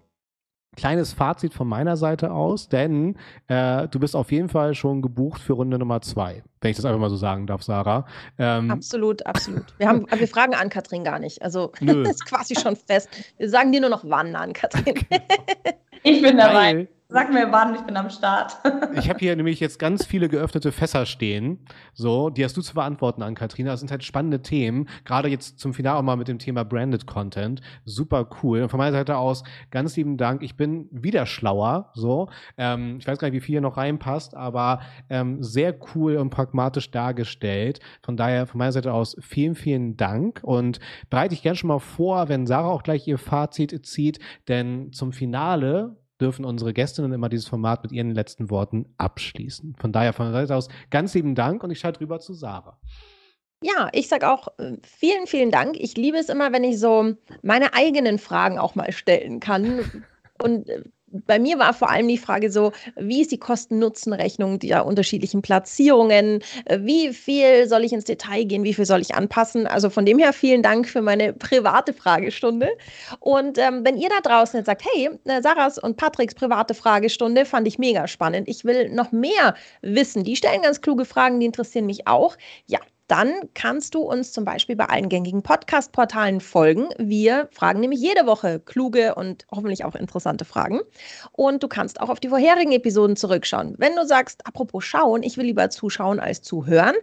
Kleines 0.76 1.14
Fazit 1.14 1.54
von 1.54 1.68
meiner 1.68 1.98
Seite 1.98 2.32
aus, 2.32 2.68
denn 2.68 3.16
äh, 3.48 3.88
du 3.88 4.00
bist 4.00 4.16
auf 4.16 4.32
jeden 4.32 4.50
Fall 4.50 4.74
schon 4.76 5.02
gebucht 5.02 5.42
für 5.42 5.54
Runde 5.54 5.78
Nummer 5.78 6.02
zwei, 6.02 6.44
wenn 6.62 6.72
ich 6.72 6.78
das 6.78 6.86
einfach 6.86 7.00
mal 7.00 7.10
so 7.10 7.16
sagen 7.16 7.48
darf, 7.48 7.64
Sarah. 7.64 8.06
Ähm, 8.38 8.72
absolut, 8.72 9.26
absolut. 9.26 9.66
Wir, 9.78 9.88
haben, 9.88 10.06
wir 10.10 10.28
fragen 10.28 10.56
an 10.56 10.70
Katrin 10.70 11.04
gar 11.04 11.20
nicht. 11.20 11.42
Also 11.42 11.72
das 11.82 12.10
ist 12.10 12.26
quasi 12.26 12.56
schon 12.56 12.76
fest. 12.76 13.10
Wir 13.38 13.50
sagen 13.50 13.72
dir 13.72 13.82
nur 13.82 13.90
noch 13.90 14.04
wann 14.08 14.36
an, 14.36 14.54
Katrin. 14.54 14.96
ich 16.04 16.22
bin 16.22 16.38
dabei. 16.38 16.76
Weil, 16.76 16.88
Sag 17.14 17.32
mir 17.32 17.52
wann, 17.52 17.76
ich 17.76 17.82
bin 17.82 17.96
am 17.96 18.10
Start. 18.10 18.58
ich 18.96 19.08
habe 19.08 19.20
hier 19.20 19.36
nämlich 19.36 19.60
jetzt 19.60 19.78
ganz 19.78 20.04
viele 20.04 20.30
geöffnete 20.30 20.72
Fässer 20.72 21.06
stehen. 21.06 21.60
So, 21.94 22.32
die 22.32 22.44
hast 22.44 22.58
du 22.58 22.62
zu 22.64 22.74
beantworten 22.74 23.22
an 23.22 23.36
Katrina. 23.36 23.70
Das 23.70 23.82
sind 23.82 23.92
halt 23.92 24.04
spannende 24.04 24.42
Themen. 24.42 24.90
Gerade 25.06 25.30
jetzt 25.30 25.60
zum 25.60 25.76
Finale 25.76 26.00
auch 26.00 26.02
mal 26.02 26.16
mit 26.16 26.28
dem 26.28 26.40
Thema 26.40 26.66
Branded 26.66 27.06
Content. 27.06 27.62
Super 27.86 28.28
cool. 28.42 28.64
Und 28.64 28.70
von 28.70 28.80
meiner 28.80 28.94
Seite 28.94 29.18
aus 29.18 29.44
ganz 29.70 29.96
lieben 29.96 30.18
Dank. 30.18 30.42
Ich 30.42 30.58
bin 30.58 30.88
wieder 30.90 31.28
schlauer. 31.28 31.92
So, 31.94 32.30
ähm, 32.58 32.98
ich 32.98 33.06
weiß 33.06 33.20
gar 33.20 33.28
nicht, 33.28 33.36
wie 33.36 33.46
viel 33.46 33.54
hier 33.54 33.62
noch 33.62 33.78
reinpasst, 33.78 34.36
aber 34.36 34.80
ähm, 35.12 35.44
sehr 35.44 35.78
cool 35.94 36.16
und 36.18 36.32
pragmatisch 36.32 36.90
dargestellt. 36.90 37.80
Von 38.02 38.18
daher 38.18 38.48
von 38.48 38.58
meiner 38.58 38.72
Seite 38.72 38.92
aus 38.92 39.16
vielen, 39.22 39.54
vielen 39.54 39.98
Dank 39.98 40.40
und 40.42 40.80
bereite 41.12 41.36
ich 41.36 41.44
gerne 41.44 41.58
schon 41.58 41.68
mal 41.68 41.78
vor, 41.78 42.28
wenn 42.28 42.48
Sarah 42.48 42.70
auch 42.70 42.82
gleich 42.82 43.08
ihr 43.08 43.20
Fazit 43.20 43.86
zieht, 43.86 44.18
denn 44.48 44.92
zum 44.94 45.14
Finale 45.14 45.96
dürfen 46.20 46.46
unsere 46.46 46.74
Gästinnen 46.74 47.12
immer 47.12 47.30
dieses 47.30 47.48
Format 47.48 47.84
mit 47.84 47.92
ihren 47.92 48.12
letzten 48.12 48.50
Worten 48.50 48.94
abschließen. 48.98 49.76
Von 49.80 49.92
daher 49.92 50.14
von 50.14 50.32
der 50.32 50.42
Seite 50.42 50.56
aus 50.56 50.70
ganz 50.90 51.14
lieben 51.14 51.36
Dank 51.36 51.64
und 51.64 51.72
ich 51.72 51.80
schalte 51.80 52.02
rüber 52.02 52.20
zu 52.20 52.34
Sarah. 52.34 52.80
Ja, 53.64 53.90
ich 53.94 54.10
sage 54.10 54.30
auch 54.30 54.48
äh, 54.58 54.78
vielen, 54.84 55.26
vielen 55.26 55.50
Dank. 55.50 55.78
Ich 55.80 55.96
liebe 55.96 56.18
es 56.18 56.30
immer, 56.30 56.52
wenn 56.52 56.64
ich 56.64 56.80
so 56.80 57.14
meine 57.42 57.74
eigenen 57.74 58.20
Fragen 58.20 58.60
auch 58.60 58.76
mal 58.76 58.92
stellen 58.92 59.40
kann. 59.40 60.04
Und 60.42 60.68
äh, 60.70 60.84
bei 61.26 61.40
mir 61.40 61.60
war 61.60 61.74
vor 61.74 61.90
allem 61.90 62.08
die 62.08 62.18
Frage 62.18 62.52
so, 62.52 62.72
wie 62.96 63.22
ist 63.22 63.32
die 63.32 63.38
Kosten-Nutzen-Rechnung 63.38 64.60
der 64.60 64.86
unterschiedlichen 64.86 65.42
Platzierungen? 65.42 66.44
Wie 66.80 67.14
viel 67.14 67.68
soll 67.68 67.84
ich 67.84 67.94
ins 67.94 68.06
Detail 68.06 68.46
gehen? 68.46 68.64
Wie 68.64 68.74
viel 68.74 68.86
soll 68.86 69.02
ich 69.02 69.14
anpassen? 69.14 69.68
Also 69.68 69.90
von 69.90 70.06
dem 70.06 70.18
her 70.18 70.34
vielen 70.34 70.64
Dank 70.64 70.88
für 70.88 71.02
meine 71.02 71.34
private 71.34 71.94
Fragestunde. 71.94 72.70
Und 73.20 73.58
ähm, 73.58 73.86
wenn 73.86 73.98
ihr 73.98 74.10
da 74.10 74.22
draußen 74.22 74.58
jetzt 74.58 74.66
sagt, 74.66 74.84
hey, 74.94 75.10
äh, 75.26 75.42
Sarahs 75.42 75.78
und 75.78 75.98
Patricks 75.98 76.36
private 76.36 76.74
Fragestunde 76.74 77.46
fand 77.46 77.68
ich 77.68 77.78
mega 77.78 78.08
spannend. 78.08 78.48
Ich 78.48 78.66
will 78.66 78.90
noch 78.90 79.12
mehr 79.12 79.56
wissen. 79.82 80.24
Die 80.24 80.36
stellen 80.36 80.64
ganz 80.64 80.82
kluge 80.82 81.06
Fragen, 81.06 81.40
die 81.40 81.46
interessieren 81.46 81.86
mich 81.86 82.08
auch. 82.08 82.36
Ja, 82.66 82.80
dann 83.08 83.34
kannst 83.54 83.96
du 83.96 84.02
uns 84.02 84.32
zum 84.32 84.46
Beispiel 84.46 84.76
bei 84.76 84.86
allen 84.86 85.10
gängigen 85.10 85.44
Podcast-Portalen 85.44 86.42
folgen. 86.42 86.90
Wir 86.98 87.50
fragen 87.52 87.82
nämlich 87.82 88.00
jede 88.00 88.26
Woche 88.26 88.60
kluge 88.60 89.16
und 89.16 89.46
hoffentlich 89.52 89.84
auch 89.84 89.96
interessante 89.96 90.46
Fragen. 90.46 90.80
Und 91.32 91.64
du 91.64 91.68
kannst 91.68 92.00
auch 92.00 92.10
auf 92.10 92.20
die 92.20 92.30
vorherigen 92.30 92.72
Episoden 92.72 93.16
zurückschauen. 93.16 93.76
Wenn 93.78 93.96
du 93.96 94.06
sagst, 94.06 94.46
apropos 94.48 94.86
schauen, 94.86 95.24
ich 95.24 95.38
will 95.38 95.46
lieber 95.46 95.70
zuschauen 95.70 96.20
als 96.20 96.42
zuhören, 96.42 96.96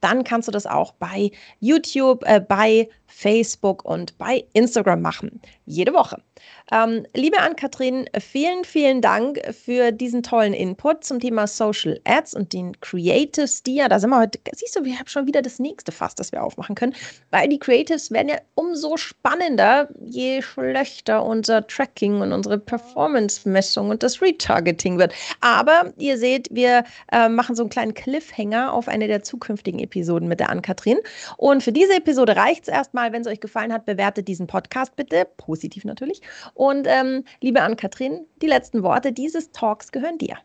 dann 0.00 0.24
kannst 0.24 0.48
du 0.48 0.52
das 0.52 0.66
auch 0.66 0.92
bei 0.92 1.30
YouTube, 1.60 2.24
äh, 2.24 2.40
bei 2.40 2.88
Facebook 3.08 3.84
und 3.84 4.16
bei 4.18 4.44
Instagram 4.52 5.02
machen. 5.02 5.40
Jede 5.66 5.92
Woche. 5.92 6.22
Ähm, 6.70 7.06
liebe 7.14 7.38
Ann-Kathrin, 7.38 8.08
vielen, 8.20 8.64
vielen 8.64 9.00
Dank 9.00 9.40
für 9.52 9.90
diesen 9.90 10.22
tollen 10.22 10.52
Input 10.52 11.02
zum 11.02 11.18
Thema 11.18 11.46
Social 11.46 11.98
Ads 12.04 12.34
und 12.34 12.52
den 12.52 12.78
Creatives, 12.80 13.62
die 13.62 13.76
ja, 13.76 13.88
da 13.88 13.98
sind 13.98 14.10
wir 14.10 14.18
heute, 14.18 14.38
siehst 14.54 14.76
du, 14.76 14.84
wir 14.84 14.98
haben 14.98 15.08
schon 15.08 15.26
wieder 15.26 15.42
das 15.42 15.58
nächste 15.58 15.92
Fass, 15.92 16.14
das 16.14 16.30
wir 16.30 16.42
aufmachen 16.42 16.74
können, 16.74 16.94
weil 17.30 17.48
die 17.48 17.58
Creatives 17.58 18.10
werden 18.10 18.28
ja 18.28 18.36
umso 18.54 18.96
spannender, 18.96 19.88
je 20.04 20.42
schlechter 20.42 21.24
unser 21.24 21.66
Tracking 21.66 22.20
und 22.20 22.32
unsere 22.32 22.58
Performance-Messung 22.58 23.90
und 23.90 24.02
das 24.02 24.20
Retargeting 24.20 24.98
wird. 24.98 25.14
Aber 25.40 25.92
ihr 25.96 26.18
seht, 26.18 26.48
wir 26.52 26.84
äh, 27.12 27.28
machen 27.28 27.56
so 27.56 27.62
einen 27.62 27.70
kleinen 27.70 27.94
Cliffhanger 27.94 28.72
auf 28.72 28.88
eine 28.88 29.08
der 29.08 29.22
zukünftigen 29.22 29.80
Episoden 29.80 30.28
mit 30.28 30.40
der 30.40 30.50
Ann-Kathrin. 30.50 30.98
Und 31.36 31.62
für 31.62 31.72
diese 31.72 31.94
Episode 31.96 32.36
reicht 32.36 32.62
es 32.62 32.68
erstmal, 32.68 32.97
wenn 33.12 33.22
es 33.22 33.26
euch 33.26 33.40
gefallen 33.40 33.72
hat, 33.72 33.86
bewertet 33.86 34.28
diesen 34.28 34.46
Podcast 34.46 34.96
bitte, 34.96 35.26
positiv 35.36 35.84
natürlich. 35.84 36.20
Und 36.54 36.86
ähm, 36.88 37.24
liebe 37.40 37.62
Ann-Kathrin, 37.62 38.26
die 38.42 38.46
letzten 38.46 38.82
Worte 38.82 39.12
dieses 39.12 39.52
Talks 39.52 39.92
gehören 39.92 40.18
dir. 40.18 40.36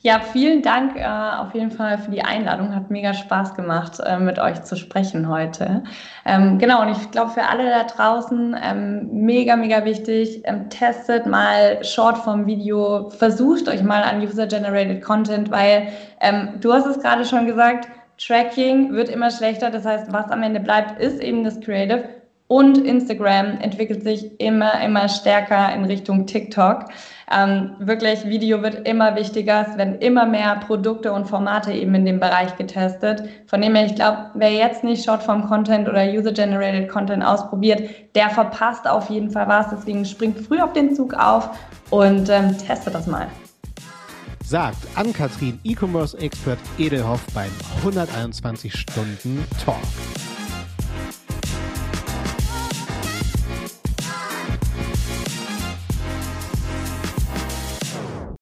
Ja, 0.00 0.20
vielen 0.20 0.62
Dank 0.62 0.96
äh, 0.96 1.04
auf 1.04 1.52
jeden 1.54 1.70
Fall 1.70 1.98
für 1.98 2.10
die 2.10 2.22
Einladung. 2.22 2.74
Hat 2.74 2.90
mega 2.90 3.12
Spaß 3.12 3.54
gemacht, 3.54 3.98
äh, 4.04 4.18
mit 4.18 4.38
euch 4.38 4.62
zu 4.62 4.76
sprechen 4.76 5.28
heute. 5.28 5.82
Ähm, 6.24 6.58
genau, 6.58 6.82
und 6.82 6.90
ich 6.90 7.10
glaube 7.10 7.32
für 7.32 7.42
alle 7.42 7.68
da 7.68 7.82
draußen 7.82 8.56
ähm, 8.62 9.08
mega, 9.10 9.56
mega 9.56 9.84
wichtig, 9.84 10.42
ähm, 10.44 10.70
testet 10.70 11.26
mal 11.26 11.82
Shortform-Video, 11.84 13.10
versucht 13.10 13.68
euch 13.68 13.82
mal 13.82 14.02
an 14.02 14.20
User-Generated 14.22 15.02
Content, 15.02 15.50
weil 15.50 15.88
ähm, 16.20 16.60
du 16.60 16.72
hast 16.72 16.86
es 16.86 17.00
gerade 17.00 17.24
schon 17.24 17.46
gesagt, 17.46 17.88
Tracking 18.18 18.92
wird 18.92 19.08
immer 19.08 19.30
schlechter. 19.30 19.70
Das 19.70 19.84
heißt, 19.84 20.12
was 20.12 20.30
am 20.30 20.42
Ende 20.42 20.60
bleibt, 20.60 21.00
ist 21.00 21.20
eben 21.20 21.44
das 21.44 21.60
Creative. 21.60 22.04
Und 22.46 22.76
Instagram 22.78 23.58
entwickelt 23.60 24.02
sich 24.02 24.38
immer, 24.38 24.80
immer 24.82 25.08
stärker 25.08 25.74
in 25.74 25.86
Richtung 25.86 26.26
TikTok. 26.26 26.84
Ähm, 27.34 27.70
wirklich, 27.78 28.26
Video 28.26 28.62
wird 28.62 28.86
immer 28.86 29.16
wichtiger. 29.16 29.66
Es 29.66 29.78
werden 29.78 29.98
immer 30.00 30.26
mehr 30.26 30.56
Produkte 30.56 31.10
und 31.12 31.26
Formate 31.26 31.72
eben 31.72 31.94
in 31.94 32.04
dem 32.04 32.20
Bereich 32.20 32.54
getestet. 32.56 33.24
Von 33.46 33.62
dem 33.62 33.74
her, 33.74 33.86
ich 33.86 33.94
glaube, 33.94 34.30
wer 34.34 34.52
jetzt 34.52 34.84
nicht 34.84 35.04
Shortform-Content 35.04 35.88
oder 35.88 36.04
User-Generated 36.04 36.88
Content 36.90 37.24
ausprobiert, 37.24 37.88
der 38.14 38.28
verpasst 38.28 38.86
auf 38.86 39.08
jeden 39.08 39.30
Fall 39.30 39.48
was. 39.48 39.70
Deswegen 39.70 40.04
springt 40.04 40.38
früh 40.38 40.60
auf 40.60 40.74
den 40.74 40.94
Zug 40.94 41.14
auf 41.14 41.48
und 41.88 42.28
ähm, 42.28 42.56
testet 42.58 42.94
das 42.94 43.06
mal. 43.06 43.26
Sagt 44.54 44.86
Ann-Kathrin, 44.94 45.58
E-Commerce-Expert 45.64 46.60
Edelhoff 46.78 47.20
beim 47.34 47.50
121 47.82 48.72
Stunden 48.72 49.44
Talk. 49.64 49.82